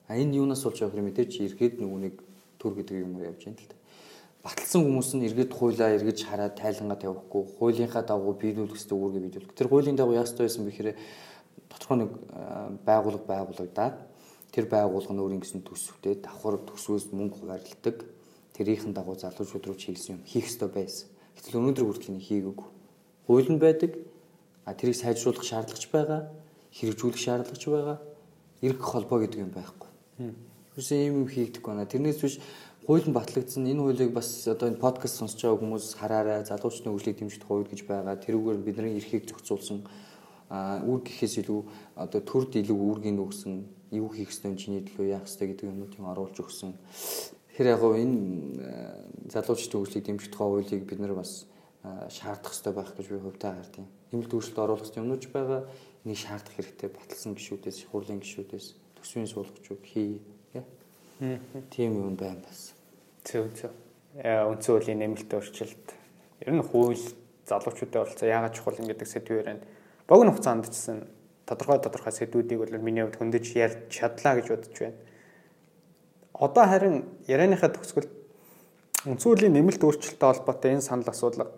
А 0.09 0.17
энэ 0.17 0.41
юунаас 0.41 0.65
болж 0.65 0.81
байгаа 0.81 1.01
юм 1.01 1.09
мэдээч 1.13 1.33
эргээд 1.45 1.81
нөгөө 1.81 2.01
нэг 2.01 2.15
төр 2.59 2.73
гэдэг 2.81 2.97
юм 3.05 3.21
явж 3.21 3.45
байна 3.45 3.61
л 3.61 3.69
та 3.69 3.81
баталсан 4.41 4.85
хүмүүс 4.89 5.11
нь 5.21 5.27
эргээд 5.29 5.53
хуулаа 5.53 5.93
эргэж 6.01 6.25
хараад 6.25 6.57
тайлангаа 6.57 6.97
тавихгүй 6.97 7.43
хуулийнхаа 7.61 8.05
дагуу 8.09 8.33
биелүүлэх 8.41 8.73
ёстой 8.73 8.97
үүргээ 8.97 9.21
биелүүлэх. 9.21 9.53
Тэр 9.53 9.69
хуулийн 9.69 9.97
дагуу 10.01 10.17
яах 10.17 10.33
ёстой 10.33 10.49
байсан 10.49 10.65
бэхээр 10.65 10.97
тодорхой 11.69 11.97
нэг 12.01 12.11
байгууллага 12.89 13.29
байгуулагдаад 13.29 13.97
тэр 14.49 14.65
байгууллага 14.65 15.13
нь 15.13 15.21
өөрийн 15.21 15.45
гэсэн 15.45 15.61
төсөвтэй 15.61 16.25
давхар 16.25 16.57
төсвөөс 16.57 17.13
мөнгө 17.13 17.37
хуваарлдаг. 17.37 17.97
Тэрийнхэн 18.57 18.97
дагуу 18.97 19.21
залуучууд 19.21 19.65
руу 19.69 19.77
чиглэсэн 19.77 20.17
юм 20.17 20.25
хийх 20.25 20.49
ёстой 20.49 20.73
байсан. 20.73 21.13
Гэтэл 21.41 21.57
өнөөдөр 21.57 21.85
хүртэл 21.89 22.13
энэ 22.13 22.27
хийгээгүй. 22.29 22.69
Хууль 23.25 23.49
нь 23.49 23.57
байдаг. 23.57 23.97
А 24.69 24.77
тэрийг 24.77 25.01
сайжруулах 25.01 25.41
шаардлагач 25.41 25.89
байгаа. 25.89 26.29
Хэрэгжүүлэх 26.77 27.17
шаардлагач 27.17 27.65
байгаа. 27.65 27.99
Иргэх 28.61 28.85
холбоо 28.85 29.25
гэдэг 29.25 29.41
юм 29.49 29.53
байхгүй. 29.57 29.89
Юусэн 30.77 31.01
ийм 31.01 31.25
юм 31.25 31.29
хийгдэхгүй 31.33 31.73
байна. 31.73 31.89
Тэрнээс 31.89 32.21
биш 32.21 32.37
хууль 32.85 33.09
нь 33.09 33.17
батлагдсан 33.17 33.65
энэ 33.65 33.81
хуулийг 33.81 34.13
бас 34.13 34.45
одоо 34.51 34.69
энэ 34.69 34.83
подкаст 34.85 35.17
сонсож 35.17 35.41
байгаа 35.41 35.61
хүмүүс 35.65 35.87
хараарай 35.97 36.45
залуучны 36.45 36.91
хөгжлийг 36.91 37.17
дэмжих 37.23 37.47
хууль 37.47 37.65
гэж 37.65 37.89
байгаа 37.89 38.19
тэрүүгээр 38.19 38.61
бидний 38.67 38.99
эрхийг 38.99 39.25
зохицуулсан 39.31 39.87
үр 40.91 41.01
гэхээс 41.07 41.39
илүү 41.47 41.61
одоо 41.95 42.21
төрд 42.21 42.59
илүү 42.59 42.75
үүргийг 42.75 43.21
өгсөн 43.23 43.63
юу 43.95 44.11
хийх 44.11 44.35
ёстой 44.35 44.59
чиний 44.59 44.83
төлөө 44.83 45.07
яах 45.07 45.29
ёстой 45.29 45.55
гэдэг 45.55 45.71
юмнуудыг 45.71 46.03
оруулж 46.03 46.37
өгсөн 46.43 46.75
тэгэхээр 47.61 47.77
яг 47.77 47.85
энэ 47.85 49.29
залуучны 49.29 49.77
хөгжлийг 49.77 50.05
дэмжих 50.09 50.33
хуулийг 50.33 50.89
бид 50.89 50.97
нар 50.97 51.13
бас 51.13 51.45
шаардах 52.09 52.57
ёстой 52.57 52.73
байх 52.73 52.97
гэж 52.97 53.13
би 53.13 53.21
хувьдаа 53.21 53.53
хардیں۔ 53.53 53.85
Нэмэлт 54.17 54.33
өөрчлөлт 54.33 54.65
оруулах 54.65 54.97
юмнууд 54.97 55.29
байгаа 55.29 55.69
энийг 56.09 56.17
шаардах 56.17 56.57
хэрэгтэй 56.57 56.89
баталсан 56.89 57.37
гişүүдээс 57.37 57.93
хурлын 57.93 58.25
гişүүдээс 58.25 58.67
төсвийн 58.97 59.29
суулгачуд 59.29 59.85
хий 59.85 60.25
Тийм 61.69 62.01
юм 62.01 62.17
байна 62.17 62.41
бас. 62.49 62.73
Зөв 63.29 63.53
зөв. 63.53 63.77
Үндсэн 64.17 64.73
хуулийн 64.81 65.05
нэмэлт 65.05 65.29
өөрчлөлт. 65.29 65.89
Ер 66.41 66.53
нь 66.57 66.65
хууль 66.65 66.97
залуучуудад 67.45 68.09
болцоо 68.09 68.25
яагаад 68.25 68.57
чухал 68.57 68.81
юм 68.81 68.89
гэдэг 68.89 69.05
сэдвээр 69.05 69.45
байна. 69.45 69.61
Богино 70.09 70.33
хугацаанд 70.33 70.73
чсэн 70.73 71.05
тодорхой 71.45 71.77
тодорхой 71.77 72.17
сэдвүүдийг 72.17 72.65
бол 72.65 72.73
миний 72.81 73.05
хувьд 73.05 73.21
хөндөж 73.21 73.53
ярьж 73.53 73.93
чадлаа 73.93 74.41
гэж 74.41 74.49
бодож 74.49 74.77
байна. 74.81 74.97
Одоо 76.41 76.65
харин 76.65 77.05
ярианыхаа 77.29 77.69
төгсгөл 77.69 78.09
үндсэн 79.05 79.29
хуулийн 79.29 79.53
нэмэлт 79.53 79.85
өөрчлөлттэй 79.85 80.29
холбоотой 80.29 80.73
энэ 80.73 80.85
санал 80.85 81.13
асуудал 81.13 81.53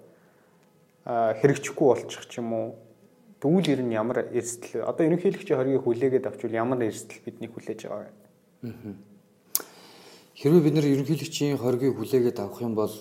хэрэгжихгүй 1.07 1.87
болчих 1.87 2.27
ч 2.27 2.43
юм 2.43 2.51
уу 2.51 2.67
тэгвэл 3.43 3.79
ер 3.79 3.81
нь 3.87 3.95
ямар 3.95 4.27
эрсдэл 4.31 4.87
одоо 4.87 5.07
ерөнхийлөгчийн 5.07 5.59
хоргийг 5.59 5.83
хүлээгээд 5.83 6.27
авчвал 6.27 6.55
ямар 6.55 6.83
эрсдэл 6.87 7.23
бидний 7.27 7.51
хүлээж 7.51 7.81
байгаа 7.87 8.11
вэ? 8.11 8.95
Хэрвээ 10.39 10.63
бид 10.63 10.75
нэр 10.75 10.87
ерөнхийлөгчийн 10.95 11.59
хоргийг 11.59 11.99
хүлээгээд 11.99 12.39
авах 12.39 12.63
юм 12.63 12.75
бол 12.79 12.95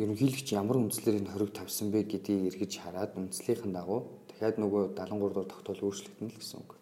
ерөнхийлөгч 0.00 0.48
ямар 0.56 0.80
үндслээр 0.80 1.20
энэ 1.20 1.32
хориг 1.32 1.52
тавьсан 1.52 1.92
бэ 1.92 2.08
гэдгийг 2.08 2.56
эргэж 2.56 2.72
хараад 2.80 3.12
үндслийнхэн 3.20 3.72
дагуу 3.76 4.08
дахиад 4.32 4.56
нөгөө 4.56 4.96
73 4.96 5.28
дугаар 5.28 5.48
тогтоол 5.52 5.84
өөрчлөгдөн 5.84 6.28
л 6.32 6.40
гэсэн 6.40 6.60
үг. 6.64 6.79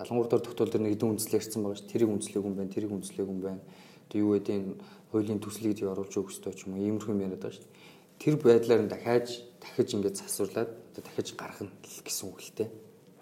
73 0.00 0.24
дугаар 0.24 0.44
тогтоол 0.44 0.70
дээр 0.72 0.84
нэг 0.88 0.92
хэдэн 0.96 1.12
үндслэл 1.12 1.38
ярьсан 1.38 1.60
байгаа 1.60 1.78
ш. 1.78 1.84
Тэрийг 1.84 2.10
үндслээг 2.10 2.44
юм 2.44 2.54
байна, 2.56 2.72
тэрийг 2.72 2.92
үндслээг 2.96 3.28
юм 3.28 3.40
байна. 3.44 3.62
Тэг 4.08 4.18
юу 4.24 4.32
гэдэг 4.34 4.56
нь 4.56 4.80
хуулийн 5.12 5.40
төслийг 5.44 5.76
зүй 5.76 5.88
оруулж 5.92 6.14
өгөх 6.16 6.32
ёстой 6.32 6.54
ч 6.56 6.64
юм 6.64 6.74
уу 6.74 6.84
иймэрхүү 6.84 7.12
юм 7.12 7.24
яриад 7.28 7.44
байгаа 7.44 7.60
ш. 7.60 7.68
Тэр 8.16 8.34
байдлаар 8.40 8.82
нь 8.84 8.92
дахиад 8.92 9.28
дахиж 9.60 9.88
ингэж 9.92 10.14
засварлаад 10.24 10.70
дахиж 10.96 11.28
гаргах 11.36 11.68
нь 11.68 11.72
гэсэн 11.84 12.26
үг 12.32 12.40
л 12.40 12.52
дээ 12.56 12.70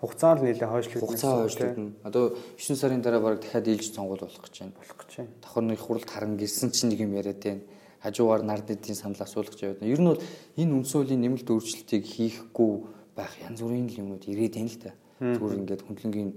хугацаа 0.01 0.39
л 0.39 0.43
нэлээ 0.47 0.69
хойшлогдсон. 0.69 1.03
Хугацаа 1.03 1.35
хойшлогдно. 1.43 1.93
Одоо 2.07 2.39
9 2.55 2.77
сарын 2.79 3.03
дараа 3.03 3.21
баг 3.21 3.43
дахиад 3.43 3.67
ээлж 3.67 3.95
сонгуул 3.95 4.23
болох 4.23 4.43
гэж 4.47 4.55
байна. 4.63 4.75
Болох 4.79 4.99
гэж 5.03 5.13
байна. 5.19 5.31
Давхар 5.43 5.65
нэг 5.67 5.81
хуралд 5.83 6.11
харан 6.11 6.37
гэлсэн 6.39 6.71
чинь 6.71 6.91
нэг 6.95 7.01
юм 7.03 7.13
яриад 7.19 7.43
байна. 7.43 7.63
Хажуугаар 7.99 8.43
нард 8.47 8.71
эдийн 8.71 8.95
санал 8.95 9.19
асуулгаж 9.19 9.59
яваад. 9.59 9.83
Ер 9.83 9.99
нь 9.99 10.07
бол 10.07 10.23
энэ 10.55 10.75
үндсөлийн 10.79 11.19
нэмэлт 11.19 11.51
өөрчлөлтийг 11.51 12.05
хийхгүй 12.07 12.73
байх 13.19 13.35
янз 13.43 13.59
бүрийн 13.59 13.91
юмнууд 13.91 14.23
ирээд 14.23 14.55
байна 14.55 14.71
л 14.71 14.79
та. 14.79 14.95
Зүгээр 15.19 15.59
ингээд 15.67 15.83
хөндлөнгийн 15.83 16.31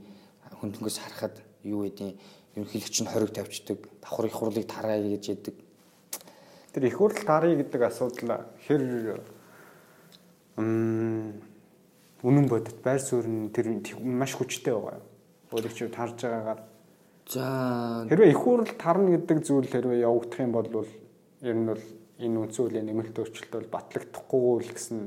хөндлөнгөөс 0.60 0.98
харахад 1.00 1.40
юу 1.64 1.88
гэдیں 1.88 2.12
ерөнхийлөгч 2.56 2.98
нь 3.02 3.12
хориг 3.12 3.32
тавьчдаг. 3.32 3.80
Давхар 4.02 4.26
их 4.26 4.36
хурлыг 4.36 4.68
тараа 4.68 5.00
гэж 5.00 5.24
яддаг. 5.32 5.56
Тэр 6.74 6.86
их 6.86 6.98
хурл 6.98 7.16
тааръя 7.16 7.56
гэдэг 7.56 7.82
асуудал 7.82 8.48
хэр 8.68 9.22
үнэн 12.22 12.48
бодит 12.48 12.82
байр 12.84 13.00
суурь 13.00 13.28
тэр 13.56 13.68
маш 14.04 14.36
хүчтэй 14.36 14.74
байгаа 14.74 15.00
юм. 15.00 15.08
Өөрөг 15.52 15.74
чи 15.74 15.88
тарж 15.88 16.22
байгаагаар 16.22 16.62
за 17.28 18.06
хэрвээ 18.08 18.32
их 18.32 18.40
хурл 18.40 18.68
тарна 18.78 19.18
гэдэг 19.18 19.38
зүйл 19.44 19.68
хэрвээ 19.68 20.06
явагдах 20.06 20.40
юм 20.40 20.52
бол 20.52 20.88
ер 21.42 21.56
нь 21.56 21.66
бол 21.66 21.84
энэ 22.22 22.40
үндсэн 22.40 22.62
хуулийн 22.62 22.86
нэмэлт 22.86 23.18
өөрчлөлт 23.18 23.52
бол 23.52 23.74
батлагдахгүй 23.74 24.64
л 24.64 24.72
гэсэн 24.72 25.00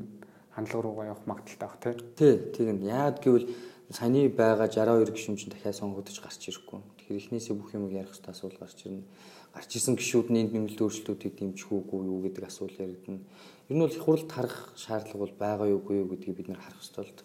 хандлага 0.52 0.82
руугаа 0.82 1.06
явах 1.14 1.24
магадaltaй 1.24 1.68
баг 1.68 1.78
тий. 1.80 1.94
Тий, 2.18 2.34
тийм. 2.50 2.82
Яад 2.82 3.22
гэвэл 3.22 3.46
саяны 3.94 4.26
байгаа 4.26 4.66
62 4.66 5.14
гишүүн 5.14 5.38
чинь 5.38 5.54
дахиад 5.54 5.78
сонгогдож 5.78 6.18
гарч 6.18 6.50
ирэхгүй. 6.50 6.82
Тэгэхээр 6.98 7.20
эхнээсээ 7.30 7.54
бүх 7.54 7.70
юм 7.78 7.86
ярих 7.94 8.10
хэрэгтэй 8.10 8.34
асуудал 8.34 8.58
гарч 8.66 8.78
ирнэ. 8.90 9.06
Гарч 9.54 9.70
исэн 9.78 9.94
гишүүдний 9.94 10.50
нэмэлт 10.50 10.82
өөрчлөлтүүдийг 10.82 11.34
дэмжих 11.38 11.70
үгүй 11.70 12.02
юу 12.10 12.18
гэдэг 12.26 12.42
асуудал 12.42 12.90
яригдана. 12.90 13.22
Ер 13.70 13.76
нь 13.78 13.82
бол 13.86 13.94
их 13.94 14.02
хурл 14.02 14.26
тарах 14.26 14.74
шаардлага 14.74 15.22
бол 15.22 15.34
байгаа 15.38 15.70
юу 15.70 15.78
үгүй 15.78 16.02
юу 16.02 16.10
гэдгийг 16.10 16.34
бид 16.42 16.48
нэр 16.50 16.58
харах 16.58 16.82
хэрэгтэй 16.82 17.06
л. 17.06 17.22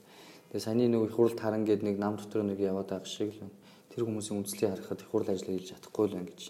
Тэгээ 0.54 0.62
саяны 0.62 0.86
нэг 0.94 1.10
их 1.10 1.16
хурл 1.18 1.34
таран 1.34 1.66
гэдэг 1.66 1.86
нэг 1.90 1.98
нам 1.98 2.22
дотор 2.22 2.46
нэг 2.46 2.62
яваад 2.62 2.94
байгаа 2.94 3.10
шиг 3.10 3.34
л. 3.34 3.50
Тэр 3.90 4.06
хүмүүсийн 4.06 4.38
үндэслэлийг 4.38 4.70
харахад 4.78 5.02
их 5.02 5.10
хурл 5.10 5.26
ажиллаа 5.26 5.58
хийж 5.58 5.74
чадахгүй 5.74 6.06
л 6.06 6.18
байна 6.22 6.30
гэж. 6.30 6.42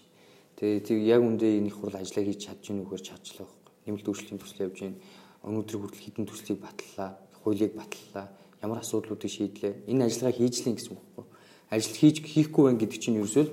Тэгээ 0.60 0.80
тэг 0.84 0.98
яг 1.00 1.22
үндэ 1.24 1.48
энэ 1.48 1.72
их 1.72 1.76
хурл 1.80 1.96
ажиллаа 1.96 2.24
хийж 2.28 2.40
чадж 2.44 2.60
гин 2.68 2.84
үгээр 2.84 3.02
байхгүй. 3.08 3.48
Нэмэлт 3.88 4.04
өөрчлөлтийн 4.04 4.40
төсөл 4.44 4.64
явж 4.68 4.76
гин. 4.84 5.00
Өнөөдөр 5.48 5.76
хүртэл 5.80 6.04
хідэн 6.04 6.28
төслийг 6.28 6.60
батллаа, 6.60 7.16
хуулийг 7.40 7.72
батллаа. 7.72 8.28
Ямар 8.62 8.78
асуудлуудыг 8.84 9.30
шийдлээ. 9.30 9.88
Энэ 9.88 10.04
ажиллагаа 10.06 10.36
хийж 10.36 10.54
лээ 10.64 10.74
гэсэн 10.76 10.92
үг 10.92 11.00
байхгүй. 11.00 11.24
Ажил 11.72 11.96
хийж 11.96 12.16
хийхгүй 12.20 12.62
байх 12.68 12.78
гэдэг 12.80 12.98
чинь 13.00 13.18
ерөөсөө 13.20 13.46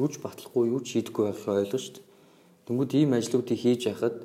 юу 0.00 0.08
ч 0.08 0.16
батлахгүй, 0.24 0.72
юу 0.72 0.80
ч 0.80 0.96
шийдэхгүй 0.96 1.24
байх 1.28 1.44
ойлгоо 1.44 1.80
шүү 1.80 1.94
дээ. 2.00 2.08
Тэнгүүд 2.66 2.92
ийм 2.96 3.12
ажлуудыг 3.12 3.58
хийж 3.58 3.90
яхад 3.92 4.16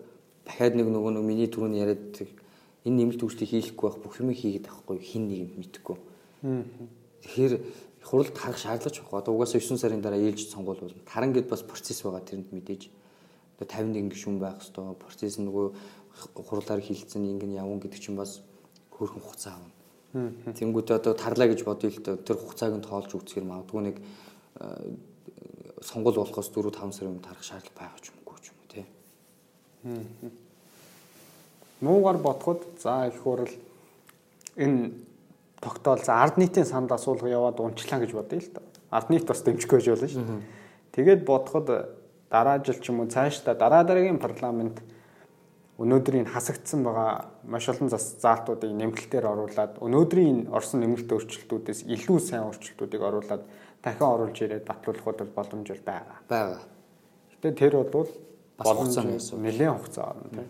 дахиад 0.47 0.73
нэг 0.79 0.87
нөгөө 0.87 1.11
нэг 1.19 1.23
миний 1.25 1.49
түрүүний 1.51 1.81
яриад 1.83 2.15
энэ 2.85 2.95
нэмэлт 2.95 3.25
үйлчлэлийг 3.25 3.75
хийхгүй 3.75 3.85
байх 3.89 3.99
бүх 3.99 4.15
юм 4.21 4.29
хийгээд 4.31 4.69
авахгүй 4.69 5.01
хин 5.01 5.27
нэг 5.27 5.39
юм 5.43 5.51
мэдхгүй. 5.59 5.97
Тэгэхээр 7.25 7.53
хуралд 8.05 8.37
харах 8.37 8.61
шаардлага 8.61 9.01
байхгүй. 9.01 9.19
Одоо 9.19 9.33
угаасаа 9.33 9.59
9 9.59 9.81
сарын 9.81 10.01
дараа 10.05 10.21
ээлж 10.21 10.45
сонгуул 10.45 10.79
болно. 10.79 11.01
Таран 11.09 11.33
гэд 11.33 11.49
бас 11.49 11.65
процесс 11.65 12.05
байгаа 12.05 12.21
тэрэнд 12.21 12.53
мэдээж. 12.53 12.93
Одоо 13.57 13.67
51 13.67 14.13
гишүүн 14.13 14.37
байх 14.37 14.61
хэвээр 14.61 15.01
процесс 15.01 15.41
нөгөө 15.41 15.65
хурлаар 16.37 16.81
хилцэн 16.85 17.25
ингэн 17.25 17.57
явна 17.57 17.81
гэдэг 17.81 17.99
чинь 17.99 18.15
бас 18.15 18.45
хөөрхөн 18.93 19.25
хугацаа 19.25 19.57
авна. 19.57 19.74
Тэнгүүтээ 20.15 20.95
одоо 20.95 21.13
тарлаа 21.13 21.51
гэж 21.51 21.67
бодъё 21.67 21.91
л 21.91 21.99
дээ. 21.99 22.23
Тэр 22.23 22.39
хугацааг 22.39 22.79
нь 22.79 22.87
тоолж 22.87 23.11
үзэхэр 23.11 23.43
магадгүй 23.43 23.81
нэг 23.83 23.97
э, 23.99 24.95
сонгол 25.83 26.15
болохоос 26.15 26.47
4 26.55 26.71
5 26.71 26.95
сарын 26.95 27.19
өмнө 27.19 27.27
тарах 27.27 27.43
шаардлага 27.43 27.75
байгаа 27.75 27.99
ч 27.99 28.15
юмгүй 28.15 28.37
ч 28.39 28.45
юм 28.47 28.57
уу 28.63 28.69
тий. 28.71 28.85
Муугаар 31.83 32.17
бодоход 32.23 32.63
за 32.79 33.11
их 33.11 33.19
хурал 33.19 33.51
энэ 34.55 34.95
тогтоол 35.59 35.99
за 35.99 36.23
ард 36.23 36.39
нийтийн 36.39 36.65
санд 36.65 36.95
асуулга 36.95 37.27
яваад 37.27 37.59
унчлаа 37.59 37.99
гэж 37.99 38.15
бодъё 38.15 38.39
л 38.39 38.49
да. 38.55 38.63
Ард 38.95 39.11
нийт 39.11 39.27
бас 39.27 39.43
дэмжихгүй 39.43 39.83
байж 39.83 39.89
болно 39.91 40.07
шүү. 40.07 40.41
Тэгээд 40.95 41.27
бодоход 41.27 41.67
дараа 42.31 42.63
жил 42.63 42.79
ч 42.79 42.87
юм 42.87 43.03
уу 43.03 43.11
цаашдаа 43.11 43.51
дараа 43.51 43.83
дараагийн 43.83 44.23
парламент 44.23 44.79
өнөөдрийн 45.75 46.27
хасагдсан 46.31 46.83
байгаа 46.87 47.27
маш 47.43 47.67
олон 47.67 47.91
заалтуудыг 47.91 48.71
нэмэлтээр 48.71 49.25
оруулад 49.27 49.75
өнөөдрийн 49.83 50.47
орсон 50.55 50.79
нэмэлт 50.87 51.11
өөрчлөлтүүдээс 51.11 51.83
илүү 51.91 52.19
сайн 52.23 52.47
өөрчлөлтүүдийг 52.47 53.03
оруулад 53.03 53.43
дахин 53.83 54.07
оруулж 54.07 54.39
ирээд 54.39 54.63
батлуулахуд 54.63 55.35
боломж 55.35 55.67
байгаа. 55.83 56.17
Байгаа. 56.31 56.63
Гэтэ 57.35 57.59
тэр 57.59 57.83
бол 57.91 58.07
боломж 58.55 58.95
нэлээд 59.35 59.75
хугацаа 59.75 60.15
орно 60.15 60.29
тийм. 60.31 60.47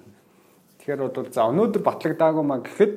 Тэгэхээр 0.78 1.01
бол 1.01 1.34
за 1.34 1.49
өнөөдөр 1.49 1.82
батлагдаагүй 1.82 2.45
маа 2.45 2.61
гэхэд 2.61 2.93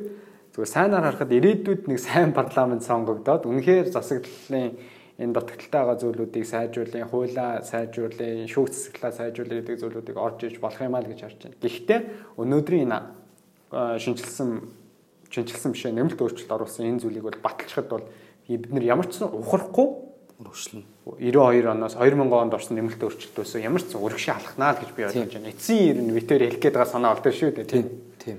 зүгээр 0.53 0.69
сайнаар 0.69 1.05
харахад 1.09 1.33
ирээдүйд 1.33 1.89
нэг 1.89 1.99
сайн 1.99 2.37
парламент 2.37 2.85
сонгогдоод 2.85 3.49
үнэхээр 3.49 3.89
засаглалын 3.89 4.77
энэ 5.19 5.35
дутагдaltaй 5.35 5.83
байгаа 5.83 5.99
зүйлүүдийг 5.99 6.47
сайжруулах, 6.47 7.11
хуулаа 7.11 7.63
сайжруулах, 7.67 8.47
шүүх 8.47 8.71
засаглалаа 8.71 9.13
сайжруулах 9.19 9.57
гэдэг 9.67 9.77
зүйлүүдийг 9.83 10.17
орж 10.17 10.39
иж 10.47 10.57
болох 10.63 10.79
юм 10.79 10.95
аа 10.95 11.03
л 11.03 11.11
гэж 11.11 11.21
харж 11.27 11.39
байна. 11.43 11.59
Гэхдээ 11.59 12.01
өнөөдрийн 12.39 12.87
энэ 12.87 13.99
шинжилсэн 13.99 14.51
шинжилсэн 15.29 15.73
бишээ 15.75 15.93
нэмэлт 15.93 16.23
өөрчлөлт 16.23 16.55
оруулсан 16.55 16.87
энэ 16.87 17.03
зүйлийг 17.03 17.25
бол 17.27 17.43
баталчихад 17.43 17.89
бол 17.91 18.07
бид 18.49 18.71
нар 18.73 18.85
ямар 18.87 19.11
ч 19.11 19.21
ухрахгүй 19.21 20.09
өргөшлөн. 20.39 20.87
92 21.19 21.67
оноос 21.67 21.99
2000 21.99 22.33
онд 22.33 22.55
орсон 22.55 22.79
нэмэлт 22.79 23.03
өөрчлөлт 23.03 23.43
өсөө 23.43 23.61
ямар 23.61 23.83
ч 23.83 23.93
урагшаа 23.99 24.39
алхнаа 24.39 24.73
л 24.73 24.81
гэж 24.81 24.91
би 24.95 25.03
ойлгож 25.05 25.35
байна. 25.35 25.51
Эцсийн 25.51 25.85
ер 25.93 25.99
нь 25.99 26.15
витер 26.15 26.41
хэлэх 26.47 26.63
гээд 26.63 26.77
байгаа 26.79 26.95
санаа 26.95 27.13
болдог 27.13 27.35
шүү 27.35 27.51
дээ. 27.59 27.67
Тийм. 27.67 27.87
Тийм. 28.23 28.39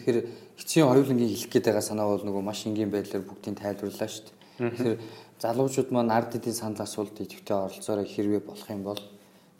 Тэгэхээр 0.00 0.18
эцсийн 0.56 0.88
хоёулангийн 0.88 1.30
хэлэх 1.36 1.52
гээд 1.52 1.66
байгаа 1.68 1.84
санаа 1.84 2.08
бол 2.08 2.24
нөгөө 2.24 2.42
маш 2.42 2.64
энгийн 2.64 2.90
байдлаар 2.90 3.22
бүгдийг 3.28 3.60
тайлбарлаа 3.60 4.08
шүү 4.08 4.24
дээ. 4.24 4.34
Тэгэхээр 4.72 4.98
залуучууд 5.44 5.92
маань 5.92 6.08
ард 6.08 6.40
эдийн 6.40 6.56
санал 6.56 6.80
асуулт 6.80 7.20
идэвхтэй 7.20 7.52
оролцоороо 7.52 8.08
хэрвээ 8.08 8.42
болох 8.48 8.68
юм 8.72 8.80
бол 8.88 9.02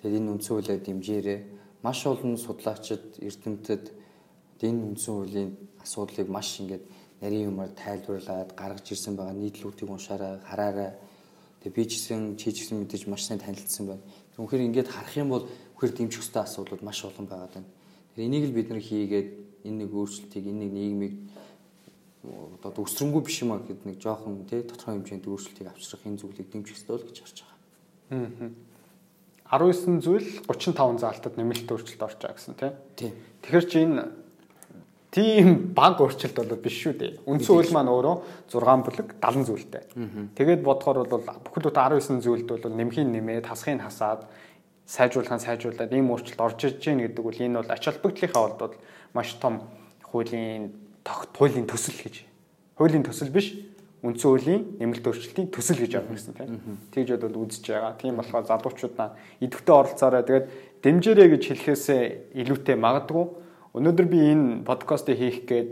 тэгээд 0.00 0.16
энэ 0.16 0.32
үндсэн 0.32 0.52
хуулиар 0.56 0.80
дэмжээрэй. 0.80 1.38
Маш 1.84 1.98
олон 2.08 2.40
судлаачид, 2.40 3.20
эрдэмтэд 3.20 3.92
энэ 4.64 4.80
үндсэн 4.80 5.12
хуулийн 5.12 5.50
асуудлыг 5.84 6.28
маш 6.32 6.56
ингээд 6.56 6.84
нарийн 7.20 7.52
юмар 7.52 7.68
тайлбарлаад 7.76 8.56
гаргаж 8.56 8.86
ирсэн 8.96 9.12
байгаа 9.12 9.36
нийтлүүдийг 9.36 9.90
уншаарай, 9.92 10.40
хараарай. 10.48 10.96
Тэгээд 11.60 11.76
би 11.76 11.84
ч 11.84 12.00
гэсэн 12.00 12.40
чи 12.40 12.48
ч 12.56 12.64
гэсэн 12.64 12.80
мэдээж 12.80 13.04
маш 13.04 13.28
сайн 13.28 13.44
танилцсан 13.44 13.84
байна. 13.84 14.04
Үнэхээр 14.40 14.64
ингээд 14.72 14.88
харах 14.88 15.16
юм 15.20 15.36
бол 15.36 15.44
үхэр 15.76 15.92
дэмжих 15.92 16.24
хөстэй 16.24 16.48
асуудлууд 16.48 16.80
маш 16.80 17.04
олон 17.04 17.28
байгаа 17.28 17.60
даа. 17.60 17.64
Тэр 18.16 18.24
энийг 18.24 18.48
л 18.48 18.56
бид 18.56 18.72
нар 18.72 18.80
хийгээд 18.80 19.28
энэ 19.68 19.84
нэг 19.84 19.90
өөрчлөлтийг, 19.92 20.48
энэ 20.48 20.60
нэг 20.64 20.70
нийгмийг 20.72 21.14
одоо 22.64 22.84
өсрөнгүү 22.84 23.22
биш 23.24 23.42
юм 23.44 23.52
а 23.52 23.60
гэхэд 23.60 23.84
нэг 23.84 23.98
жоохон 24.00 24.48
тий 24.48 24.64
тодорхой 24.64 24.96
хэмжээнд 24.96 25.28
өөрчлөлтийг 25.28 25.68
авчрах 25.68 26.06
энэ 26.08 26.20
зүйлийг 26.20 26.48
дэмжих 26.48 26.76
ёстой 26.76 26.96
л 26.96 27.06
гэж 27.08 27.16
харж 27.20 27.38
байгаа. 27.44 27.58
Аа. 28.10 29.60
19 29.60 30.00
зүйл 30.00 30.28
35 30.48 31.04
заалтад 31.04 31.36
нэмэлт 31.36 31.68
өөрчлөлт 31.68 32.02
орж 32.02 32.18
байгаа 32.18 32.36
гэсэн 32.40 32.56
тий. 32.56 33.12
Тэгэхээр 33.44 33.66
чи 33.68 33.78
энэ 33.84 34.04
тийм 35.12 35.70
баг 35.76 36.00
өөрчлөлт 36.00 36.36
бол 36.40 36.58
биш 36.58 36.76
шүү 36.80 36.94
дээ. 36.96 37.12
Үндсэн 37.28 37.52
хууль 37.54 37.74
маань 37.76 37.92
өөрөө 37.92 38.16
6 38.50 38.88
бүлэг 38.88 39.08
70 39.20 39.46
зүйлтэй. 39.46 39.82
Тэгээд 40.34 40.64
бодохоор 40.64 41.06
бол 41.06 41.22
бүхэл 41.22 41.70
бүтэн 41.70 41.86
19 41.92 42.24
зүйлд 42.24 42.48
бол 42.50 42.72
нэмхийн 42.72 43.12
нэмээд 43.14 43.46
хасхын 43.46 43.84
хасаад 43.84 44.26
сайжруулахын 44.88 45.44
сайжруулаад 45.44 45.92
ийм 45.92 46.10
өөрчлөлт 46.10 46.40
орж 46.40 46.60
иж 46.66 46.82
гэн 46.82 47.04
гэдэг 47.04 47.24
бол 47.24 47.40
энэ 47.40 47.58
бол 47.62 47.70
ач 47.70 47.84
холбогдлынхаа 47.84 48.42
бол 48.58 48.74
маш 49.14 49.38
том 49.40 49.62
хуулийн 50.02 50.83
хуулийн 51.04 51.68
төсөл 51.68 51.96
гэж. 52.00 52.24
Хуулийн 52.76 53.04
төсөл 53.04 53.30
биш 53.30 53.54
үндсэн 54.04 54.28
хуулийн 54.28 54.62
нэмэлт 54.80 55.04
өөрчлөлтийн 55.08 55.48
төсөл 55.48 55.80
гэж 55.80 55.92
авах 55.96 56.12
гэсэн 56.12 56.36
тийм. 56.36 56.60
Тэгж 56.92 57.16
бодвол 57.16 57.48
үзэж 57.48 57.64
байгаа. 57.72 57.96
Тийм 57.96 58.20
болохоор 58.20 58.44
залуучууд 58.44 58.94
маань 59.00 59.16
идэвхтэй 59.40 59.74
оролцоорой. 59.74 60.24
Тэгээд 60.28 60.46
дэмжээрэй 60.84 61.28
гэж 61.32 61.42
хэлэхээсээ 61.48 62.02
илүүтэй 62.36 62.76
магадгүй. 62.76 63.24
Өнөөдөр 63.72 64.06
би 64.12 64.18
энэ 64.28 64.68
подкастыг 64.68 65.16
хийх 65.16 65.48
гээд 65.48 65.68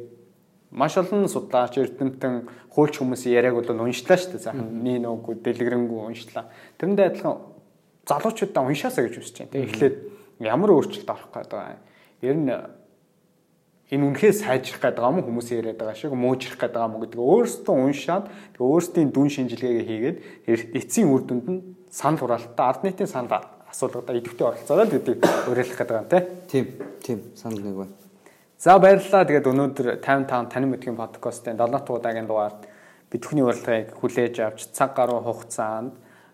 маш 0.72 0.96
олон 0.96 1.28
судлаач 1.28 1.76
эрдэмтэн 1.76 2.48
хуульч 2.72 3.04
хүмүүсийн 3.04 3.36
яриаг 3.36 3.60
бол 3.60 3.84
уншлаа 3.84 4.16
шүү 4.16 4.40
дээ. 4.40 4.46
Сайхан 4.48 4.80
нэг 4.80 5.04
нүггүй 5.04 5.36
дэлгэрэнгүй 5.44 6.00
уншлаа. 6.00 6.48
Тэрэндээ 6.80 7.06
адилхан 7.12 7.36
залуучуудаа 8.08 8.64
уншаасаа 8.64 9.04
гэж 9.04 9.14
хүсэж 9.20 9.36
байна. 9.52 9.60
Эхлээд 9.68 9.96
ямар 10.40 10.72
өөрчлөлт 10.72 11.12
орох 11.12 11.28
байгаа 11.36 11.76
юм. 11.76 11.80
Ер 12.24 12.36
нь 12.40 12.48
энэ 13.92 14.04
үнэхээр 14.08 14.32
сайжрах 14.32 14.80
гэдэг 14.80 15.04
юм 15.04 15.20
хүмүүс 15.20 15.48
яриад 15.52 15.76
байгаа 15.76 15.96
шиг 16.00 16.16
муужрах 16.16 16.56
гэдэг 16.56 16.80
юм 16.80 16.96
гэдэг 17.04 17.20
өөрсдөө 17.20 17.76
уншаад 17.76 18.24
тэгээ 18.56 18.72
өөрсдийн 18.72 19.08
дүн 19.12 19.28
шинжилгээгээ 19.28 19.84
хийгээд 19.84 20.18
эцсийн 20.80 21.12
үр 21.12 21.22
дүнд 21.28 21.46
нь 21.52 21.60
санал 21.92 22.24
хураалтаа 22.24 22.66
ард 22.72 22.82
нийтийн 22.88 23.12
санал 23.12 23.44
асуулгадаа 23.68 24.16
идэвхтэй 24.16 24.46
оролцоод 24.48 24.80
л 24.88 24.94
гэдэг 24.96 25.16
уриалах 25.52 25.76
гэдэг 25.76 25.96
юм 26.00 26.06
тийм 26.48 26.64
тийм 27.04 27.18
санал 27.36 27.60
нэг 27.60 27.76
байна. 27.76 27.94
За 28.62 28.78
баярлалаа. 28.78 29.26
Тэгээд 29.26 29.50
өнөөдөр 29.50 29.86
55 30.00 30.52
таны 30.54 30.66
мэдхийн 30.70 30.96
подкастын 30.96 31.58
7 31.58 31.66
дахь 31.66 31.90
удаагийн 31.90 32.30
дугаард 32.30 32.64
бидний 33.10 33.42
урилгыг 33.42 33.92
хүлээж 33.98 34.38
авч 34.40 34.70
цаг 34.70 34.94
гаруй 34.94 35.20
хугацаанд 35.20 35.92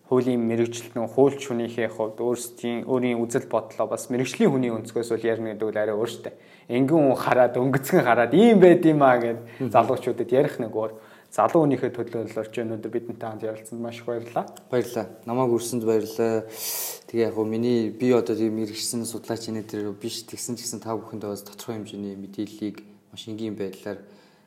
хуулийн 0.09 0.41
мэрэгчлэн 0.41 1.05
хуульч 1.05 1.53
хүнийхээ 1.53 1.89
хувьд 1.93 2.19
өөрсдийн 2.19 2.89
өөрийн 2.89 3.21
үзэл 3.21 3.45
бодлоо 3.53 3.87
бас 3.93 4.09
мэрэгжлийн 4.09 4.49
хүний 4.49 4.73
өнцгөөс 4.73 5.13
бол 5.13 5.29
ярина 5.29 5.53
гэдэг 5.53 5.69
үл 5.69 5.77
арай 5.77 5.97
өөртөө 5.97 6.33
энгэн 6.69 7.13
хараад 7.13 7.55
өнгөцгөн 7.61 8.05
хараад 8.09 8.33
ийм 8.33 8.57
байд 8.61 8.85
юм 8.89 9.05
аа 9.05 9.21
гэд 9.21 9.69
залуучуудад 9.69 10.33
ярих 10.33 10.57
нэг 10.61 10.73
өөр 10.73 10.93
залуу 11.29 11.69
хүнийхээ 11.69 11.93
төлөөлөлөж 11.93 12.55
өнөөдөр 12.57 12.93
бидэнтэй 12.93 13.29
хамт 13.29 13.45
ярилцсанд 13.45 13.85
маш 13.85 14.01
их 14.01 14.09
баярлалаа. 14.09 14.49
Баярлалаа. 14.73 15.07
Намайг 15.29 15.53
үрсэнд 15.53 15.85
баярлалаа. 15.85 16.49
Тэгээ 17.09 17.29
яг 17.29 17.35
гоо 17.37 17.45
миний 17.45 17.93
би 17.93 18.09
одоо 18.17 18.33
тийм 18.33 18.57
мэрэгсэн 18.57 19.05
судлаач 19.05 19.45
энэ 19.53 19.69
төр 19.69 19.93
биш 19.93 20.25
тэгсэн 20.25 20.57
ч 20.57 20.65
гэсэн 20.65 20.81
та 20.81 20.97
бүхэндээ 20.97 21.29
бас 21.29 21.45
тодорхой 21.45 21.85
хэмжээний 21.85 22.17
мэдээллийг 22.17 22.81
маш 23.13 23.29
энгийн 23.29 23.61
байдлаар 23.61 24.01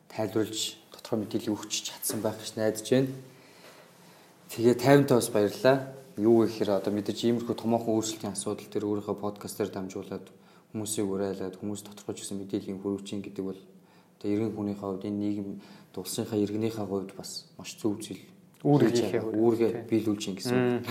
тайлбарлаж 0.10 0.82
тодорхой 0.90 1.18
мэдээлэл 1.22 1.54
өгч 1.54 1.74
чадсан 1.86 2.26
байх 2.26 2.42
гэж 2.42 2.58
найдаж 2.58 2.86
байна. 2.90 3.14
Тэгээ 4.52 4.76
50-тай 4.84 5.16
бас 5.16 5.30
баярлалаа. 5.32 5.78
Юу 6.20 6.44
гэхээр 6.44 6.76
одоо 6.76 6.92
мэдээж 6.92 7.24
иймэрхүү 7.24 7.56
томоохон 7.56 7.96
өөрчлөлтийн 7.96 8.36
асуудал 8.36 8.68
төр 8.68 8.84
өөрийнхөө 8.84 9.16
подкастаар 9.16 9.72
дамжуулаад 9.72 10.28
хүмүүсийг 10.76 11.08
урайлаад 11.08 11.56
хүмүүс 11.56 11.88
тодорхойж 11.88 12.20
гэсэн 12.20 12.36
мэдээллийн 12.36 12.84
хүрүүчин 12.84 13.24
гэдэг 13.24 13.44
бол 13.48 13.56
одоо 13.56 14.28
иргэн 14.28 14.52
хүнийхээ 14.52 14.84
хувьд 14.84 15.08
энэ 15.08 15.20
нийгэм 15.24 15.50
дулсынхаа 15.96 16.36
иргэнийхээ 16.36 16.84
хувьд 16.84 17.16
бас 17.16 17.48
маш 17.56 17.80
зөв 17.80 17.96
зүйл 18.04 18.28
үүргээ 18.68 19.24
үүргээ 19.40 19.72
биелүүлж 19.88 20.24
ин 20.28 20.36
гэсэн. 20.36 20.84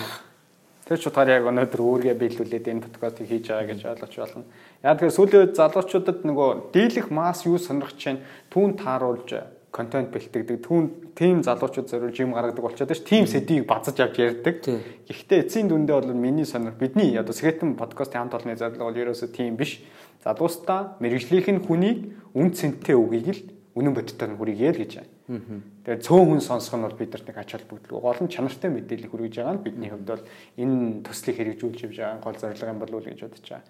Тэр 0.89 0.97
ч 0.97 1.05
утгаар 1.13 1.29
яг 1.29 1.45
өнөөдөр 1.45 1.81
үүргээ 1.85 2.17
биелүүлээд 2.17 2.65
энэ 2.65 2.85
подкастыг 2.89 3.29
хийж 3.29 3.45
байгаа 3.53 3.77
гэж 3.77 3.81
ойлгож 3.93 4.15
байна. 4.25 4.49
Яг 4.81 4.97
тэгэхээр 4.97 5.17
сүүлийн 5.21 5.41
үед 5.45 5.61
залуучуудад 5.61 6.25
нөгөө 6.25 6.49
дийлэх 6.73 7.13
масс 7.13 7.45
юу 7.45 7.61
сонирхож 7.61 8.01
чинь 8.01 8.25
түүн 8.49 8.81
тааруулж 8.81 9.60
контент 9.71 10.11
бэлтгэдэг. 10.11 10.67
Түүн 10.67 11.15
тим 11.15 11.43
залуучууд 11.47 11.89
зориулж 11.91 12.19
юм 12.19 12.35
гаргадаг 12.35 12.63
болчиход 12.63 12.91
ш. 12.91 13.07
Тим 13.07 13.27
сэдвийг 13.27 13.67
базаж 13.71 13.99
авч 14.03 14.19
ярьдаг. 14.19 14.67
Гэхдээ 15.07 15.47
эцсийн 15.47 15.71
дүндээ 15.71 15.97
бол 16.01 16.15
миний 16.15 16.45
сонир 16.45 16.75
бидний 16.75 17.15
одоо 17.15 17.33
Сэхэтэн 17.33 17.79
подкастын 17.79 18.27
хамт 18.27 18.35
олонны 18.35 18.59
зорилго 18.59 18.91
бол 18.91 18.99
ерөөсөө 18.99 19.31
тим 19.31 19.55
биш. 19.55 19.79
Залуустаа 20.27 20.99
мэрэгжлийнх 20.99 21.49
нь 21.55 21.63
хүнийг 21.63 21.99
үн 22.35 22.51
цэнтэй 22.51 22.99
үгийг 22.99 23.29
л 23.31 23.43
үнэн 23.79 23.95
бодитоор 23.95 24.35
хүргье 24.35 24.75
л 24.75 24.83
гэж 24.83 24.93
байна. 24.99 25.63
Тэгээд 25.87 26.03
цөөн 26.03 26.27
хүн 26.27 26.43
сонсох 26.43 26.75
нь 26.75 26.85
бол 26.85 26.99
бидэрт 26.99 27.27
нэг 27.31 27.39
ач 27.39 27.55
холбогдол. 27.55 28.03
Гол 28.03 28.21
нь 28.27 28.29
чанартай 28.29 28.71
мэдээлэл 28.75 29.07
хүргэж 29.07 29.35
байгаа 29.39 29.55
нь 29.55 29.63
бидний 29.63 29.91
хувьд 29.95 30.11
бол 30.11 30.25
энэ 30.59 31.07
төслийг 31.07 31.39
хэрэгжүүлж 31.39 31.79
явж 31.87 31.97
байгаа 32.03 32.19
гол 32.19 32.35
зорилго 32.35 32.67
юм 32.75 32.83
болов 32.83 32.99
уу 32.99 33.07
гэж 33.07 33.21
бодож 33.23 33.47
байгаа. 33.47 33.65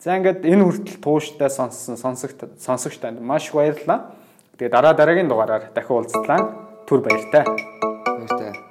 За 0.00 0.16
ингээд 0.16 0.40
энэ 0.42 0.64
хүртэл 0.64 1.04
тууштай 1.04 1.50
сонссон 1.52 2.00
сонсогч 2.00 2.40
сонсогч 2.58 2.96
танд 2.96 3.20
маш 3.20 3.52
баярлалаа. 3.52 4.16
Тэгээ 4.62 4.78
дараа 4.78 4.94
дараагийн 4.94 5.26
дугаараар 5.26 5.74
дахин 5.74 5.90
уулзлаа. 5.90 6.38
Түр 6.86 7.02
баяртай. 7.02 7.42
Баяртай. 8.06 8.61